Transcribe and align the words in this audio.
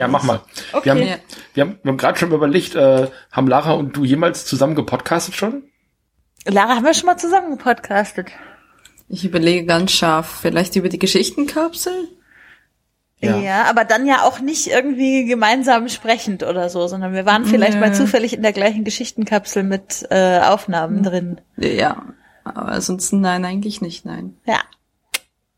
Ja, 0.00 0.08
mach 0.08 0.22
mal. 0.24 0.40
Okay. 0.72 0.84
Wir 0.86 0.92
haben, 0.92 1.02
Ja. 1.02 1.16
wir 1.54 1.60
haben, 1.62 1.78
wir 1.82 1.90
haben 1.92 1.98
gerade 1.98 2.18
schon 2.18 2.32
überlegt, 2.32 2.74
äh, 2.74 3.08
haben 3.30 3.46
Lara 3.46 3.72
und 3.72 3.94
du 3.96 4.04
jemals 4.04 4.46
zusammen 4.46 4.74
gepodcastet 4.74 5.34
schon? 5.36 5.62
Lara, 6.46 6.76
haben 6.76 6.84
wir 6.86 6.94
schon 6.94 7.06
mal 7.06 7.18
zusammen 7.18 7.50
gepodcastet? 7.56 8.28
Ich 9.08 9.24
überlege 9.24 9.66
ganz 9.66 9.92
scharf, 9.92 10.38
vielleicht 10.40 10.74
über 10.76 10.88
die 10.88 10.98
Geschichtenkapsel? 10.98 12.08
Ja. 13.22 13.36
Ja. 13.36 13.64
aber 13.64 13.84
dann 13.84 14.06
ja 14.06 14.22
auch 14.22 14.40
nicht 14.40 14.68
irgendwie 14.68 15.26
gemeinsam 15.26 15.90
sprechend 15.90 16.42
oder 16.42 16.70
so, 16.70 16.86
sondern 16.86 17.12
wir 17.12 17.26
waren 17.26 17.44
vielleicht 17.44 17.74
Nö. 17.74 17.80
mal 17.80 17.94
zufällig 17.94 18.32
in 18.32 18.40
der 18.42 18.54
gleichen 18.54 18.82
Geschichtenkapsel 18.82 19.62
mit 19.62 20.06
äh, 20.10 20.40
Aufnahmen 20.40 21.02
drin. 21.02 21.38
Ja. 21.58 22.02
Aber 22.44 22.68
ansonsten 22.72 23.20
nein, 23.20 23.44
eigentlich 23.44 23.82
nicht, 23.82 24.06
nein. 24.06 24.38
Ja. 24.46 24.60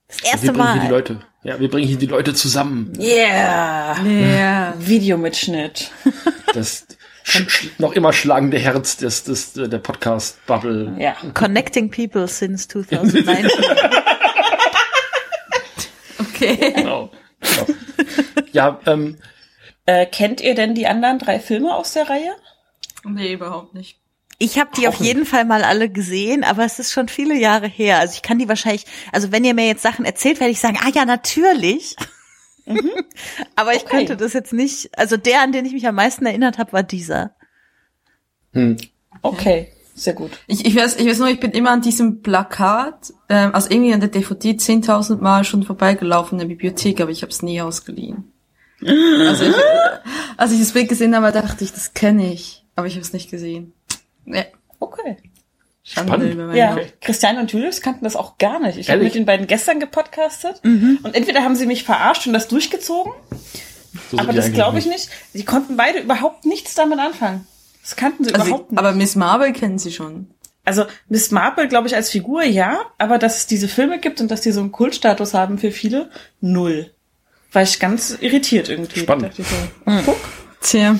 Das 0.08 0.20
erste 0.22 0.40
hier 0.46 0.52
die 0.52 0.58
Mal. 0.58 0.88
Leute. 0.88 1.20
Ja, 1.44 1.58
wir 1.58 1.68
bringen 1.68 1.88
hier 1.88 1.98
die 1.98 2.06
Leute 2.06 2.34
zusammen. 2.34 2.92
Yeah. 3.00 4.00
Ja. 4.04 4.74
Videomitschnitt. 4.78 5.90
Das 6.54 6.86
sch 7.24 7.48
sch 7.48 7.66
noch 7.78 7.92
immer 7.92 8.12
schlagende 8.12 8.58
Herz 8.58 8.98
des, 8.98 9.24
des, 9.24 9.54
der 9.54 9.78
Podcast-Bubble. 9.78 10.96
Ja. 10.98 11.16
Connecting 11.32 11.90
people 11.90 12.28
since 12.28 12.68
2019. 12.68 13.50
Okay. 16.18 16.72
Genau. 16.74 17.10
genau. 17.40 17.66
Ja, 18.52 18.80
ähm, 18.86 19.18
Äh, 19.86 20.06
kennt 20.06 20.40
ihr 20.40 20.54
denn 20.54 20.74
die 20.74 20.86
anderen 20.86 21.18
drei 21.18 21.38
Filme 21.40 21.74
aus 21.74 21.92
der 21.92 22.08
Reihe? 22.10 22.32
Nee, 23.04 23.32
überhaupt 23.32 23.74
nicht. 23.74 23.98
Ich 24.42 24.58
habe 24.58 24.70
die 24.76 24.88
auf 24.88 24.96
jeden 24.96 25.24
Fall 25.24 25.44
mal 25.44 25.62
alle 25.62 25.88
gesehen, 25.88 26.42
aber 26.42 26.64
es 26.64 26.80
ist 26.80 26.90
schon 26.90 27.06
viele 27.06 27.38
Jahre 27.38 27.68
her. 27.68 28.00
Also 28.00 28.14
ich 28.14 28.22
kann 28.22 28.40
die 28.40 28.48
wahrscheinlich, 28.48 28.86
also 29.12 29.30
wenn 29.30 29.44
ihr 29.44 29.54
mir 29.54 29.68
jetzt 29.68 29.82
Sachen 29.82 30.04
erzählt, 30.04 30.40
werde 30.40 30.50
ich 30.50 30.58
sagen, 30.58 30.78
ah 30.82 30.90
ja, 30.92 31.04
natürlich. 31.04 31.94
aber 33.54 33.74
ich 33.74 33.82
Okay. 33.82 33.98
könnte 33.98 34.16
das 34.16 34.32
jetzt 34.32 34.52
nicht, 34.52 34.98
also 34.98 35.16
der, 35.16 35.42
an 35.42 35.52
den 35.52 35.64
ich 35.64 35.72
mich 35.72 35.86
am 35.86 35.94
meisten 35.94 36.26
erinnert 36.26 36.58
habe, 36.58 36.72
war 36.72 36.82
dieser. 36.82 37.36
hm. 38.52 38.76
Okay, 39.22 39.68
sehr 39.94 40.14
gut. 40.14 40.32
Ich, 40.48 40.64
ich 40.66 40.74
weiß, 40.74 40.96
ich 40.96 41.06
weiß 41.06 41.18
nur, 41.20 41.28
ich 41.28 41.38
bin 41.38 41.52
immer 41.52 41.70
an 41.70 41.82
diesem 41.82 42.22
Plakat, 42.22 43.12
ähm, 43.28 43.54
also 43.54 43.70
irgendwie 43.70 43.94
an 43.94 44.00
der 44.00 44.08
DVD 44.08 44.50
10.000 44.52 45.18
Mal 45.20 45.44
schon 45.44 45.62
vorbeigelaufen 45.62 46.40
in 46.40 46.48
der 46.48 46.52
Bibliothek, 46.54 47.00
aber 47.00 47.12
ich 47.12 47.22
habe 47.22 47.30
es 47.30 47.42
nie 47.42 47.60
ausgeliehen. 47.60 48.32
Also 48.84 49.44
ich, 49.44 49.54
als 50.36 50.50
ich 50.50 50.58
das 50.58 50.72
Bild 50.72 50.88
gesehen 50.88 51.14
habe, 51.14 51.30
dachte 51.30 51.62
ich, 51.62 51.72
das 51.72 51.94
kenne 51.94 52.32
ich, 52.32 52.64
aber 52.74 52.88
ich 52.88 52.94
habe 52.94 53.02
es 53.02 53.12
nicht 53.12 53.30
gesehen. 53.30 53.72
Ja, 54.26 54.44
Okay. 54.80 55.16
Schande 55.84 56.12
Spannend. 56.32 56.56
Ja, 56.56 56.76
Haut. 56.76 56.92
Christiane 57.00 57.40
und 57.40 57.50
Julius 57.52 57.80
kannten 57.80 58.04
das 58.04 58.14
auch 58.14 58.38
gar 58.38 58.60
nicht. 58.60 58.78
Ich 58.78 58.88
habe 58.88 59.02
mit 59.02 59.14
den 59.16 59.26
beiden 59.26 59.48
gestern 59.48 59.80
gepodcastet 59.80 60.60
und 60.62 61.14
entweder 61.14 61.42
haben 61.42 61.56
sie 61.56 61.66
mich 61.66 61.82
verarscht 61.82 62.26
und 62.28 62.32
das 62.32 62.46
durchgezogen, 62.46 63.12
so 64.10 64.18
aber 64.18 64.32
das 64.32 64.52
glaube 64.52 64.78
ich 64.78 64.86
nicht. 64.86 65.08
Sie 65.32 65.44
konnten 65.44 65.76
beide 65.76 65.98
überhaupt 65.98 66.46
nichts 66.46 66.74
damit 66.74 67.00
anfangen. 67.00 67.46
Das 67.82 67.96
kannten 67.96 68.22
sie 68.24 68.32
Also, 68.32 68.46
überhaupt 68.46 68.70
nicht. 68.70 68.78
aber 68.78 68.92
Miss 68.92 69.16
Marvel 69.16 69.52
kennen 69.52 69.78
sie 69.80 69.90
schon. 69.92 70.28
Also 70.64 70.84
Miss 71.08 71.32
Marple, 71.32 71.66
glaube 71.66 71.88
ich, 71.88 71.96
als 71.96 72.10
Figur 72.10 72.44
ja, 72.44 72.82
aber 72.98 73.18
dass 73.18 73.38
es 73.38 73.46
diese 73.48 73.66
Filme 73.66 73.98
gibt 73.98 74.20
und 74.20 74.30
dass 74.30 74.40
die 74.40 74.52
so 74.52 74.60
einen 74.60 74.70
Kultstatus 74.70 75.34
haben 75.34 75.58
für 75.58 75.72
viele, 75.72 76.10
null. 76.40 76.92
War 77.50 77.62
ich 77.62 77.80
ganz 77.80 78.16
irritiert 78.20 78.68
irgendwie. 78.68 79.00
Spannend. 79.00 79.30
Dachte 79.30 79.42
ich 79.42 79.48
so, 79.48 80.02
guck, 80.06 80.20
Tja, 80.60 80.94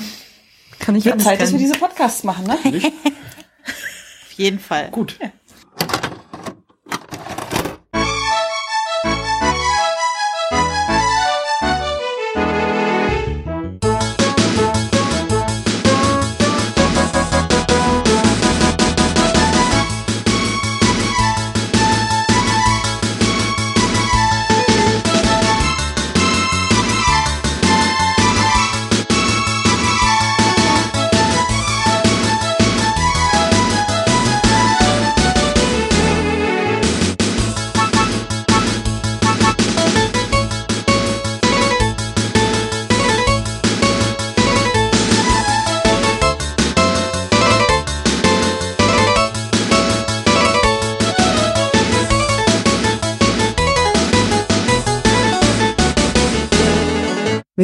kann 0.83 0.95
ich 0.95 1.05
wird 1.05 1.21
Zeit, 1.21 1.41
dass 1.41 1.51
wir 1.51 1.59
diese 1.59 1.79
Podcasts 1.79 2.23
machen, 2.23 2.45
ne? 2.45 2.57
Auf 2.63 4.31
jeden 4.35 4.59
Fall. 4.59 4.89
Gut. 4.91 5.17
Miss 5.19 5.42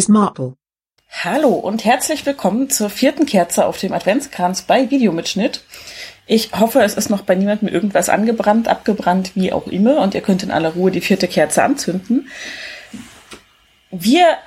Marple. 0.09 0.55
Hallo 1.07 1.49
und 1.49 1.85
herzlich 1.85 2.25
willkommen 2.25 2.69
zur 2.69 2.89
vierten 2.89 3.25
Kerze 3.25 3.65
auf 3.65 3.77
dem 3.77 3.93
Adventskranz 3.93 4.63
bei 4.63 4.91
Videomitschnitt. 4.91 5.63
Ich 6.27 6.51
hoffe, 6.59 6.81
es 6.81 6.95
ist 6.95 7.09
noch 7.09 7.21
bei 7.21 7.35
niemandem 7.35 7.67
irgendwas 7.67 8.09
angebrannt, 8.09 8.67
abgebrannt, 8.67 9.31
wie 9.35 9.51
auch 9.51 9.67
immer, 9.67 10.01
und 10.01 10.13
ihr 10.13 10.21
könnt 10.21 10.43
in 10.43 10.51
aller 10.51 10.73
Ruhe 10.73 10.91
die 10.91 11.01
vierte 11.01 11.27
Kerze 11.27 11.63
anzünden. 11.63 12.29
Wir 13.89 14.37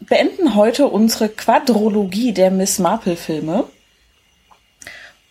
beenden 0.00 0.54
heute 0.54 0.88
unsere 0.88 1.28
Quadrologie 1.28 2.32
der 2.32 2.50
Miss 2.50 2.78
Marple-Filme 2.78 3.64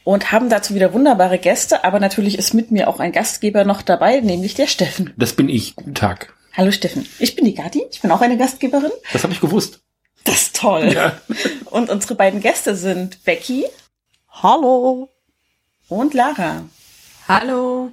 und 0.04 0.32
haben 0.32 0.50
dazu 0.50 0.76
wieder 0.76 0.94
wunderbare 0.94 1.40
Gäste, 1.40 1.84
aber 1.84 2.00
natürlich 2.00 2.38
ist 2.38 2.54
mit 2.54 2.72
mir 2.72 2.88
auch 2.88 3.00
ein 3.00 3.12
Gastgeber 3.12 3.64
noch 3.64 3.82
dabei, 3.82 4.20
nämlich 4.20 4.54
der 4.54 4.68
Steffen. 4.68 5.14
Das 5.18 5.34
bin 5.34 5.50
ich. 5.50 5.76
Guten 5.76 5.96
Tag. 5.96 6.35
Hallo 6.58 6.72
Steffen, 6.72 7.06
ich 7.20 7.36
bin 7.36 7.44
die 7.44 7.54
Gadi, 7.54 7.84
ich 7.92 8.00
bin 8.00 8.12
auch 8.12 8.22
eine 8.22 8.38
Gastgeberin. 8.38 8.92
Das 9.12 9.24
habe 9.24 9.34
ich 9.34 9.42
gewusst. 9.42 9.82
Das 10.24 10.44
ist 10.44 10.56
toll. 10.56 10.90
Ja. 10.94 11.20
Und 11.66 11.90
unsere 11.90 12.16
beiden 12.16 12.40
Gäste 12.40 12.78
sind 12.78 13.26
Becky 13.26 13.66
Hallo. 14.30 15.10
und 15.90 16.14
Lara. 16.14 16.64
Hallo. 17.28 17.92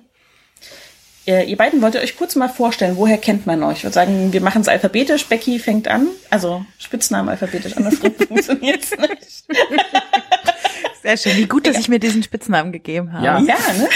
Ihr, 1.24 1.44
ihr 1.44 1.56
beiden 1.56 1.82
wollt 1.82 1.96
ihr 1.96 2.00
euch 2.02 2.16
kurz 2.16 2.36
mal 2.36 2.48
vorstellen, 2.48 2.96
woher 2.96 3.18
kennt 3.18 3.46
man 3.46 3.64
euch? 3.64 3.78
Ich 3.78 3.84
würde 3.84 3.94
sagen, 3.94 4.32
wir 4.32 4.40
machen 4.40 4.62
es 4.62 4.68
alphabetisch. 4.68 5.26
Becky 5.26 5.58
fängt 5.58 5.88
an, 5.88 6.08
also 6.30 6.64
Spitznamen 6.78 7.28
alphabetisch, 7.30 7.76
andersrum 7.76 8.14
funktioniert 8.28 8.84
es 8.84 8.96
nicht. 8.96 9.44
Sehr 11.02 11.16
schön. 11.16 11.36
Wie 11.36 11.46
gut, 11.46 11.66
dass 11.66 11.78
ich 11.78 11.88
mir 11.88 11.98
diesen 11.98 12.22
Spitznamen 12.22 12.70
gegeben 12.70 13.12
habe. 13.12 13.24
Ja. 13.24 13.40
Ja, 13.40 13.72
ne? 13.72 13.88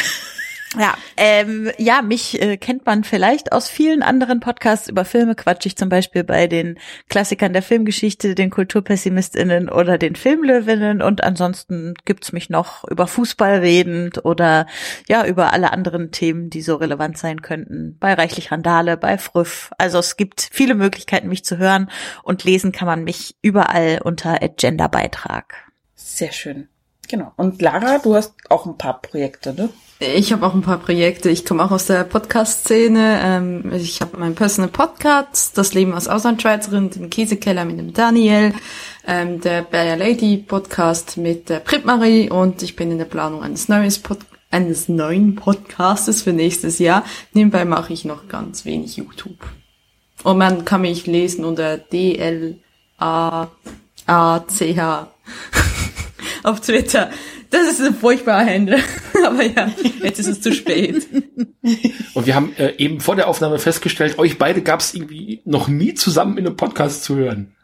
Ja, 0.79 0.95
ähm, 1.17 1.71
ja, 1.79 2.03
mich 2.03 2.41
äh, 2.41 2.57
kennt 2.59 2.85
man 2.85 3.03
vielleicht 3.05 3.53
aus 3.53 3.69
vielen 3.69 4.03
anderen 4.03 4.41
Podcasts 4.41 4.89
über 4.89 5.05
Filme. 5.05 5.35
Quatsch 5.35 5.65
ich 5.67 5.77
zum 5.77 5.89
Beispiel 5.89 6.23
bei 6.23 6.47
den 6.47 6.79
Klassikern 7.09 7.53
der 7.53 7.63
Filmgeschichte, 7.63 8.35
den 8.35 8.51
KulturpessimistInnen 8.51 9.69
oder 9.71 9.97
den 9.97 10.17
Filmlöwinnen. 10.17 11.01
Und 11.01 11.25
ansonsten 11.25 11.95
gibt's 12.05 12.33
mich 12.33 12.51
noch 12.51 12.85
über 12.85 13.07
Fußball 13.07 13.59
redend 13.59 14.25
oder 14.25 14.67
ja, 15.09 15.27
über 15.27 15.53
alle 15.53 15.73
anderen 15.73 16.11
Themen, 16.11 16.51
die 16.51 16.63
so 16.63 16.77
relevant 16.77 17.17
sein 17.17 17.41
könnten. 17.41 17.97
Bei 17.99 18.13
Reichlich 18.13 18.53
Randale, 18.53 18.97
bei 18.97 19.17
Früff. 19.17 19.71
Also 19.79 19.99
es 19.99 20.17
gibt 20.17 20.47
viele 20.53 20.75
Möglichkeiten, 20.75 21.29
mich 21.29 21.45
zu 21.45 21.57
hören. 21.57 21.91
Und 22.23 22.45
lesen 22.45 22.73
kann 22.73 22.87
man 22.87 23.05
mich 23.05 23.37
überall 23.41 24.01
unter 24.05 24.39
Genderbeitrag. 24.57 25.55
Sehr 25.95 26.33
schön. 26.33 26.69
Genau. 27.09 27.33
Und 27.37 27.63
Lara, 27.63 27.99
du 27.99 28.15
hast 28.15 28.35
auch 28.49 28.67
ein 28.67 28.77
paar 28.77 29.01
Projekte, 29.01 29.55
ne? 29.55 29.69
Ich 29.99 30.31
habe 30.31 30.47
auch 30.47 30.53
ein 30.53 30.61
paar 30.61 30.79
Projekte. 30.79 31.31
Ich 31.31 31.47
komme 31.47 31.65
auch 31.65 31.71
aus 31.71 31.87
der 31.87 32.05
Podcast-Szene. 32.05 33.21
Ähm, 33.23 33.73
ich 33.73 34.03
habe 34.03 34.19
meinen 34.19 34.35
Personal 34.35 34.71
Podcast, 34.71 35.57
das 35.57 35.73
Leben 35.73 35.95
als 35.95 36.07
Auslandschweizerin, 36.07 36.91
den 36.91 37.09
Käsekeller 37.09 37.65
mit 37.65 37.79
dem 37.79 37.95
Daniel, 37.95 38.53
ähm, 39.07 39.41
der 39.41 39.63
Bayer 39.63 39.97
Lady 39.97 40.37
Podcast 40.37 41.17
mit 41.17 41.49
der 41.49 41.61
Brit-Marie 41.61 42.29
und 42.29 42.63
ich 42.63 42.77
bin 42.77 42.91
in 42.91 42.99
der 42.99 43.07
Planung 43.07 43.43
eines 43.43 43.69
neues 43.69 43.99
Pod 43.99 44.19
eines 44.51 44.89
neuen 44.89 45.35
Podcastes 45.35 46.23
für 46.23 46.33
nächstes 46.33 46.79
Jahr. 46.79 47.03
Nebenbei 47.33 47.65
mache 47.65 47.93
ich 47.93 48.05
noch 48.05 48.29
ganz 48.29 48.65
wenig 48.65 48.97
YouTube. 48.97 49.39
Und 50.23 50.39
man 50.39 50.65
kann 50.65 50.83
mich 50.83 51.07
lesen 51.07 51.45
unter 51.45 51.79
D 51.79 52.17
L 52.17 52.59
A 52.99 53.49
A 54.07 54.45
C 54.47 54.79
H 54.79 55.11
auf 56.47 56.61
Twitter. 56.61 57.11
Das 57.51 57.69
ist 57.69 57.81
ein 57.81 57.95
furchtbarer 57.95 58.45
Händler. 58.45 58.79
Aber 59.27 59.45
ja, 59.45 59.71
jetzt 60.03 60.19
ist 60.19 60.29
es 60.29 60.41
zu 60.41 60.53
spät. 60.53 61.07
Und 62.15 62.27
wir 62.27 62.35
haben 62.35 62.55
äh, 62.57 62.75
eben 62.79 63.01
vor 63.01 63.17
der 63.17 63.29
Aufnahme 63.29 63.59
festgestellt, 63.59 64.19
euch 64.19 64.39
beide 64.39 64.63
gab 64.63 64.81
es 64.81 64.95
irgendwie 64.95 65.43
noch 65.45 65.69
nie 65.69 65.95
zusammen 65.95 66.39
in 66.39 66.47
einem 66.47 66.57
Podcast 66.57 67.05
zu 67.05 67.17
hören. 67.17 67.55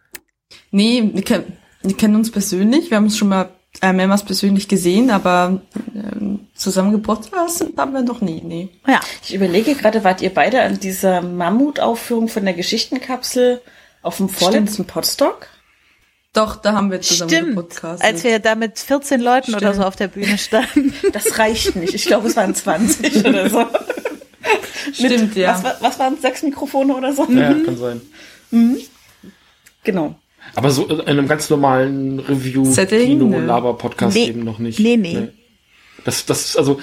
Nee, 0.71 1.11
wir, 1.15 1.23
kennen 1.23 1.57
wir 1.83 1.97
kennen 1.97 2.17
uns 2.17 2.31
persönlich. 2.31 2.91
Wir 2.91 2.97
haben 2.97 3.05
uns 3.05 3.17
schon 3.17 3.29
mal 3.29 3.51
äh, 3.81 3.93
mehrmals 3.93 4.25
persönlich 4.25 4.69
gesehen, 4.69 5.11
aber 5.11 5.63
ähm, 5.95 6.41
zusammen 6.55 6.93
gepodcastet 6.93 7.77
haben 7.79 7.93
wir 7.93 8.03
noch 8.03 8.21
nie. 8.21 8.43
Nee. 8.45 8.69
Ja, 8.87 9.01
Ich 9.23 9.35
überlege 9.35 9.75
gerade, 9.75 10.05
wart 10.05 10.21
ihr 10.23 10.31
beide 10.31 10.63
an 10.63 10.81
dieser 10.81 11.23
Mammutaufführung 11.23 12.29
von 12.29 12.45
der 12.45 12.55
Geschichtenkapsel 12.55 13.61
auf 14.03 14.17
dem 14.17 14.29
vorletzten 14.29 14.85
Podstock? 14.85 15.47
Doch, 16.33 16.57
da 16.57 16.73
haben 16.73 16.91
wir 16.91 17.01
zusammen 17.03 17.31
Stimmt, 17.31 17.55
Podcast. 17.57 18.03
als 18.03 18.25
wir 18.25 18.39
da 18.39 18.55
mit 18.55 18.79
14 18.79 19.21
Leuten 19.21 19.51
oder 19.51 19.69
Stimmt. 19.69 19.77
so 19.77 19.83
auf 19.83 19.97
der 19.97 20.09
Bühne 20.09 20.39
standen. 20.39 20.95
Das 21.13 21.39
reicht 21.39 21.77
nicht. 21.77 21.93
Ich 21.93 22.07
glaube, 22.07 22.29
es 22.29 22.37
waren 22.37 22.55
20 22.55 23.25
oder 23.27 23.51
so. 23.51 23.67
Stimmt, 24.95 25.37
ja. 25.37 25.63
Was, 25.63 25.83
was 25.83 25.99
waren 25.99 26.15
es? 26.15 26.23
Sechs 26.23 26.43
Mikrofone 26.43 26.95
oder 26.95 27.13
so? 27.13 27.27
Ja, 27.31 27.53
kann 27.53 27.77
sein. 27.77 28.01
Genau. 29.85 30.15
Aber 30.55 30.71
so 30.71 30.87
in 30.89 31.01
einem 31.03 31.29
ganz 31.29 31.51
normalen 31.51 32.19
Review, 32.21 32.65
Setting, 32.65 33.07
Kino, 33.07 33.27
ne. 33.27 34.11
Nee. 34.13 34.27
eben 34.27 34.45
noch 34.45 34.59
nicht. 34.59 34.79
Nee, 34.79 34.97
nee. 34.97 35.29
Das, 36.05 36.25
das, 36.27 36.57
also, 36.57 36.81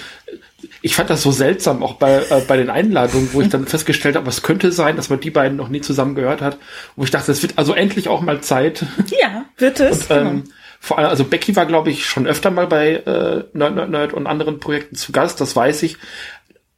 ich 0.82 0.96
fand 0.96 1.10
das 1.10 1.22
so 1.22 1.32
seltsam, 1.32 1.84
auch 1.84 1.94
bei, 1.96 2.18
äh, 2.18 2.42
bei 2.48 2.58
den 2.58 2.70
Einladungen, 2.70 3.30
wo 3.34 3.42
ich 3.42 3.50
dann 3.50 3.66
festgestellt 3.66 4.16
habe, 4.16 4.30
es 4.30 4.42
könnte 4.44 4.72
sein, 4.72 4.96
dass 4.96 5.10
man 5.10 5.20
die 5.20 5.32
beiden 5.32 5.58
noch 5.58 5.70
nie 5.70 5.82
zusammen 5.82 6.16
gehört 6.16 6.42
hat. 6.42 6.58
Wo 6.96 7.04
ich 7.04 7.12
dachte, 7.12 7.32
es 7.32 7.42
wird 7.42 7.58
also 7.58 7.74
endlich 7.74 8.08
auch 8.08 8.22
mal 8.22 8.42
Zeit. 8.42 8.86
Ja, 9.22 9.46
wird 9.58 9.80
es. 9.80 10.08
genau. 10.08 10.22
Ähm, 10.22 10.44
vor 10.80 10.98
allem, 10.98 11.10
also 11.10 11.26
Becky 11.26 11.56
war, 11.58 11.66
glaube 11.66 11.90
ich, 11.90 12.06
schon 12.06 12.26
öfter 12.26 12.52
mal 12.52 12.68
bei 12.68 12.94
äh, 12.96 13.44
Nerd, 13.54 13.76
Nerd, 13.76 13.90
Nerd 13.90 14.14
und 14.14 14.28
anderen 14.28 14.60
Projekten 14.62 14.96
zu 14.96 15.12
Gast, 15.12 15.42
das 15.42 15.56
weiß 15.56 15.84
ich. 15.84 15.98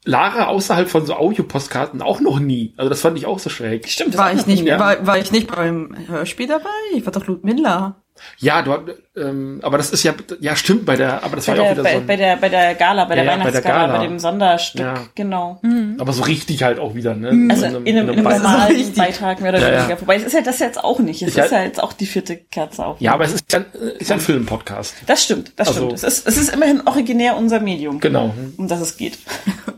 Lara 0.03 0.47
außerhalb 0.47 0.89
von 0.89 1.05
so 1.05 1.13
Audio-Postkarten 1.15 2.01
auch 2.01 2.21
noch 2.21 2.39
nie. 2.39 2.73
Also 2.77 2.89
das 2.89 3.01
fand 3.01 3.19
ich 3.19 3.27
auch 3.27 3.37
so 3.37 3.51
schräg. 3.51 3.87
Stimmt, 3.87 4.15
das 4.15 4.19
war 4.19 4.33
ich 4.33 4.47
nicht, 4.47 4.63
Ja. 4.65 4.79
war, 4.79 5.05
war 5.05 5.19
ich 5.19 5.31
nicht 5.31 5.53
beim 5.55 5.95
Hörspiel 6.07 6.47
dabei? 6.47 6.69
Ich 6.95 7.05
war 7.05 7.13
doch 7.13 7.27
Ludmilla. 7.27 8.00
Ja, 8.39 8.61
du, 8.61 8.75
ähm, 9.15 9.59
aber 9.63 9.77
das 9.77 9.91
ist 9.91 10.03
ja, 10.03 10.13
ja 10.39 10.55
stimmt 10.55 10.85
bei 10.85 10.95
der, 10.95 11.23
aber 11.23 11.35
das 11.35 11.45
bei 11.45 11.51
war 11.57 11.57
ja 11.57 11.61
auch 11.71 11.75
der, 11.75 11.75
wieder 11.75 11.83
bei, 11.83 11.91
so 11.93 11.97
ein, 11.99 12.07
bei 12.07 12.15
der 12.17 12.35
bei 12.37 12.49
der 12.49 12.75
Gala, 12.75 13.05
bei 13.05 13.15
der 13.15 13.23
Ja, 13.25 13.31
ja, 13.31 13.37
bei 13.37 13.43
Weihnachtsgala, 13.45 13.87
bei, 13.87 13.93
Gala. 13.93 14.03
dem 14.07 14.19
Sonderstück, 14.19 14.81
Ja. 14.81 14.93
genau. 15.15 15.61
aber 15.99 16.13
so 16.13 16.23
richtig 16.23 16.63
halt 16.63 16.79
auch 16.79 16.95
wieder, 16.95 17.13
ne? 17.15 17.29
Also 17.51 17.65
in 17.65 17.75
einem, 17.75 17.85
in 17.85 17.97
einem 17.99 18.23
Beitrag. 18.23 18.41
normalen 18.43 18.75
richtig. 18.75 18.95
Beitrag 18.95 19.41
mehr 19.41 19.51
oder 19.51 19.61
Ja, 19.61 19.69
ja. 19.71 19.79
weniger. 19.81 20.01
Wobei 20.01 20.15
es 20.15 20.23
ist 20.23 20.33
ja 20.33 20.41
das 20.41 20.59
jetzt 20.59 20.83
auch 20.83 20.99
nicht. 20.99 21.21
Es 21.21 21.29
Ich 21.29 21.35
halt- 21.37 21.45
ist 21.47 21.51
ja 21.51 21.63
jetzt 21.63 21.81
auch 21.83 21.93
die 21.93 22.05
vierte 22.05 22.37
Kerze 22.37 22.85
auf. 22.85 23.01
Ja, 23.01 23.13
aber 23.13 23.25
es 23.25 23.33
ist 23.33 23.51
ja, 23.51 23.59
ist 23.99 24.09
ja 24.09 24.15
ein 24.15 24.21
Filmpodcast. 24.21 24.95
das 25.07 25.23
stimmt, 25.23 25.51
das 25.57 25.67
Also- 25.67 25.79
stimmt. 25.81 25.93
Es 25.93 26.03
ist, 26.03 26.27
es 26.27 26.37
ist 26.37 26.53
immerhin 26.53 26.81
originär 26.87 27.35
unser 27.37 27.59
Medium, 27.59 27.99
Genau. 27.99 28.33
um 28.57 28.67
das 28.67 28.81
es 28.81 28.97
geht. 28.97 29.17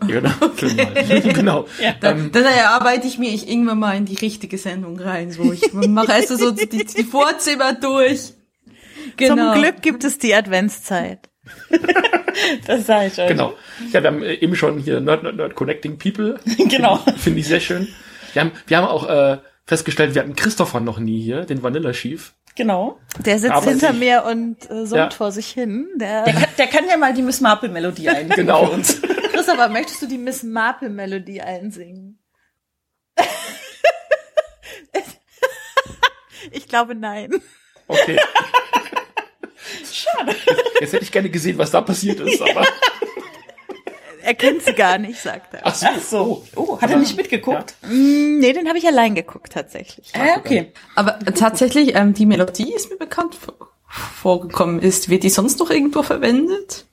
Genau. 0.05 0.29
Film 0.57 0.77
halt. 0.77 1.33
genau. 1.33 1.65
Dann, 2.01 2.29
dann 2.33 2.43
erarbeite 2.43 3.07
ich 3.07 3.19
mir 3.19 3.29
ich 3.29 3.47
irgendwann 3.49 3.79
mal 3.79 3.95
in 3.95 4.03
die 4.03 4.15
richtige 4.17 4.57
Sendung 4.57 4.99
rein, 4.99 5.33
wo 5.37 5.53
ich 5.53 5.71
mache 5.71 6.11
erst 6.11 6.27
so 6.37 6.51
die, 6.51 6.67
die 6.67 7.03
Vorzimmer 7.05 7.71
durch. 7.73 8.32
Genau. 9.17 9.53
Zum 9.53 9.61
Glück 9.61 9.81
gibt 9.81 10.03
es 10.03 10.17
die 10.17 10.33
Adventszeit. 10.35 11.29
Das 12.65 12.87
sage 12.87 13.07
ich 13.13 13.19
euch. 13.19 13.27
Genau. 13.27 13.53
Ja, 13.91 14.01
wir 14.01 14.07
haben 14.09 14.23
äh, 14.23 14.33
eben 14.33 14.55
schon 14.55 14.79
hier 14.79 14.99
Nerd, 15.01 15.21
Nerd, 15.21 15.35
Nerd 15.35 15.53
Connecting 15.55 15.99
People. 15.99 16.39
Genau. 16.57 16.97
Finde 17.17 17.39
ich 17.41 17.47
sehr 17.47 17.59
schön. 17.59 17.87
Wir 18.33 18.41
haben, 18.41 18.51
wir 18.65 18.77
haben 18.77 18.87
auch 18.87 19.07
äh, 19.07 19.37
festgestellt, 19.65 20.15
wir 20.15 20.23
hatten 20.23 20.35
Christopher 20.35 20.79
noch 20.79 20.97
nie 20.97 21.21
hier, 21.21 21.41
den 21.45 21.61
Vanilla 21.61 21.91
Chief. 21.91 22.33
Genau. 22.55 22.97
Der 23.23 23.37
sitzt 23.37 23.53
Aber 23.53 23.69
hinter 23.69 23.91
ich- 23.91 23.99
mir 23.99 24.23
und 24.25 24.57
äh, 24.71 24.85
summt 24.87 24.93
Ja. 24.95 25.09
vor 25.11 25.31
sich 25.31 25.47
hin. 25.47 25.87
Der, 25.97 26.23
Der 26.23 26.33
kann, 26.33 26.45
der 26.57 26.67
kann 26.67 26.87
ja 26.89 26.97
mal 26.97 27.13
die 27.13 27.21
Miss 27.21 27.39
Marple 27.39 27.69
Melodie 27.69 28.09
einsingen 28.09 28.35
Genau. 28.35 28.65
für 28.65 28.71
uns. 28.71 28.99
Christopher, 29.31 29.69
möchtest 29.69 30.01
du 30.01 30.07
die 30.07 30.17
Miss 30.17 30.41
Marple 30.41 30.89
Melodie 30.89 31.41
einsingen? 31.41 32.17
ich 36.51 36.67
glaube 36.67 36.95
nein. 36.95 37.29
Okay. 37.87 38.19
Schade. 39.91 40.35
Jetzt, 40.45 40.81
jetzt 40.81 40.93
hätte 40.93 41.03
ich 41.03 41.11
gerne 41.11 41.29
gesehen, 41.29 41.57
was 41.57 41.71
da 41.71 41.81
passiert 41.81 42.19
ist, 42.19 42.41
aber. 42.41 42.65
Er 44.25 44.33
kennt 44.35 44.63
sie 44.63 44.73
gar 44.73 44.97
nicht, 44.97 45.19
sagt 45.19 45.53
er. 45.53 45.61
Ach 45.63 45.75
so. 45.75 45.85
Ach 45.89 46.01
so. 46.01 46.45
Oh, 46.55 46.79
hat 46.81 46.89
er 46.89 46.97
nicht 46.97 47.17
mitgeguckt? 47.17 47.75
Mm, 47.81 48.39
Nee, 48.39 48.53
den 48.53 48.67
habe 48.69 48.77
ich 48.77 48.87
allein 48.87 49.15
geguckt 49.15 49.51
tatsächlich. 49.53 50.11
Äh, 50.13 50.37
okay. 50.37 50.71
Aber 50.95 51.19
tatsächlich, 51.19 51.95
ähm, 51.95 52.13
die 52.13 52.25
Melodie 52.25 52.73
ist 52.73 52.89
mir 52.89 52.95
bekannt 52.97 53.35
vor- 53.35 53.69
vorgekommen 53.87 54.79
ist. 54.81 55.09
Wird 55.09 55.23
die 55.23 55.29
sonst 55.29 55.59
noch 55.59 55.69
irgendwo 55.69 56.03
verwendet? 56.03 56.85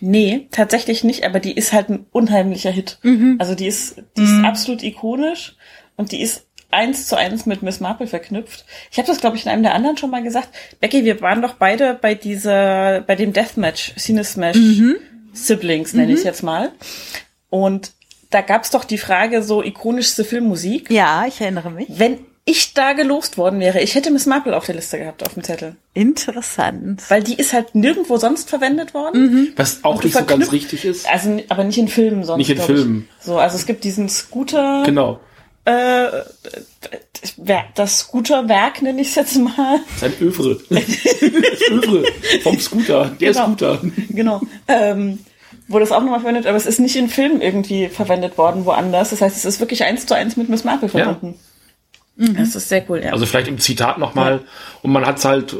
Nee, 0.00 0.48
tatsächlich 0.52 1.02
nicht, 1.02 1.24
aber 1.24 1.40
die 1.40 1.52
ist 1.56 1.72
halt 1.72 1.88
ein 1.88 2.06
unheimlicher 2.12 2.70
Hit. 2.70 2.98
Also 3.38 3.54
die 3.54 3.66
ist, 3.66 3.96
die 4.16 4.22
ist 4.22 4.44
absolut 4.44 4.82
ikonisch 4.84 5.56
und 5.96 6.12
die 6.12 6.20
ist 6.20 6.43
eins 6.74 7.06
zu 7.06 7.16
eins 7.16 7.46
mit 7.46 7.62
Miss 7.62 7.80
Marple 7.80 8.06
verknüpft. 8.06 8.64
Ich 8.90 8.98
habe 8.98 9.06
das, 9.06 9.20
glaube 9.20 9.36
ich, 9.36 9.44
in 9.46 9.50
einem 9.50 9.62
der 9.62 9.74
anderen 9.74 9.96
schon 9.96 10.10
mal 10.10 10.22
gesagt. 10.22 10.48
Becky, 10.80 11.04
wir 11.04 11.20
waren 11.20 11.40
doch 11.42 11.54
beide 11.54 11.94
bei 11.94 12.14
dieser, 12.14 13.00
bei 13.00 13.16
dem 13.16 13.32
Deathmatch, 13.32 13.94
Cine 13.96 14.24
Smash 14.24 14.58
Siblings, 15.32 15.94
nenne 15.94 16.12
ich 16.12 16.24
jetzt 16.24 16.42
mal. 16.42 16.72
Und 17.50 17.92
da 18.30 18.40
gab's 18.40 18.70
doch 18.70 18.84
die 18.84 18.98
Frage, 18.98 19.42
so 19.42 19.62
ikonischste 19.62 20.24
Filmmusik. 20.24 20.90
Ja, 20.90 21.24
ich 21.26 21.40
erinnere 21.40 21.70
mich. 21.70 21.86
Wenn 21.88 22.18
ich 22.46 22.74
da 22.74 22.92
gelost 22.92 23.38
worden 23.38 23.58
wäre, 23.60 23.80
ich 23.80 23.94
hätte 23.94 24.10
Miss 24.10 24.26
Marple 24.26 24.56
auf 24.56 24.66
der 24.66 24.74
Liste 24.74 24.98
gehabt, 24.98 25.24
auf 25.24 25.34
dem 25.34 25.42
Zettel. 25.42 25.76
Interessant. 25.94 27.02
Weil 27.08 27.22
die 27.22 27.34
ist 27.34 27.52
halt 27.52 27.74
nirgendwo 27.74 28.18
sonst 28.18 28.50
verwendet 28.50 28.92
worden. 28.92 29.52
Was 29.56 29.82
auch 29.82 30.02
nicht 30.02 30.14
so 30.14 30.24
ganz 30.24 30.52
richtig 30.52 30.84
ist. 30.84 31.08
Also, 31.08 31.40
aber 31.48 31.64
nicht 31.64 31.78
in 31.78 31.88
Filmen 31.88 32.24
sonst. 32.24 32.38
Nicht 32.38 32.50
in 32.50 32.56
glaub 32.56 32.68
ich. 32.68 32.76
Filmen. 32.76 33.08
So, 33.20 33.38
also 33.38 33.56
es 33.56 33.64
gibt 33.66 33.84
diesen 33.84 34.08
Scooter, 34.08 34.82
Genau. 34.84 35.20
Äh, 35.64 36.08
Wer- 37.38 37.64
das 37.74 38.00
Scooterwerk 38.00 38.82
nenne 38.82 39.00
ich 39.00 39.08
es 39.08 39.14
jetzt 39.14 39.36
mal. 39.38 39.80
Sein 39.98 40.12
Övre. 40.20 40.58
Das 40.70 41.70
Övre 41.70 42.04
vom 42.42 42.58
Scooter. 42.60 43.10
Der 43.20 43.32
Genau. 43.32 43.44
Scooter. 43.46 43.80
Genau. 44.10 44.40
Ähm, 44.68 45.18
wo 45.68 45.78
das 45.78 45.90
auch 45.92 46.00
nochmal 46.02 46.20
verwendet, 46.20 46.46
aber 46.46 46.58
es 46.58 46.66
ist 46.66 46.80
nicht 46.80 46.94
in 46.96 47.08
Filmen 47.08 47.40
irgendwie 47.40 47.88
verwendet 47.88 48.36
worden, 48.36 48.66
woanders. 48.66 49.10
Das 49.10 49.22
heißt, 49.22 49.36
es 49.38 49.44
ist 49.46 49.60
wirklich 49.60 49.84
eins 49.84 50.04
zu 50.04 50.14
eins 50.14 50.36
mit 50.36 50.50
Miss 50.50 50.64
Marple 50.64 50.90
verbunden. 50.90 51.38
Das 52.16 52.54
ist 52.54 52.68
sehr 52.68 52.84
cool, 52.90 53.00
ja. 53.02 53.12
Also 53.12 53.24
vielleicht 53.26 53.48
im 53.48 53.58
Zitat 53.58 53.96
nochmal. 53.98 54.40
Und 54.82 54.92
man 54.92 55.06
hat's 55.06 55.24
halt, 55.24 55.54
äh, 55.54 55.56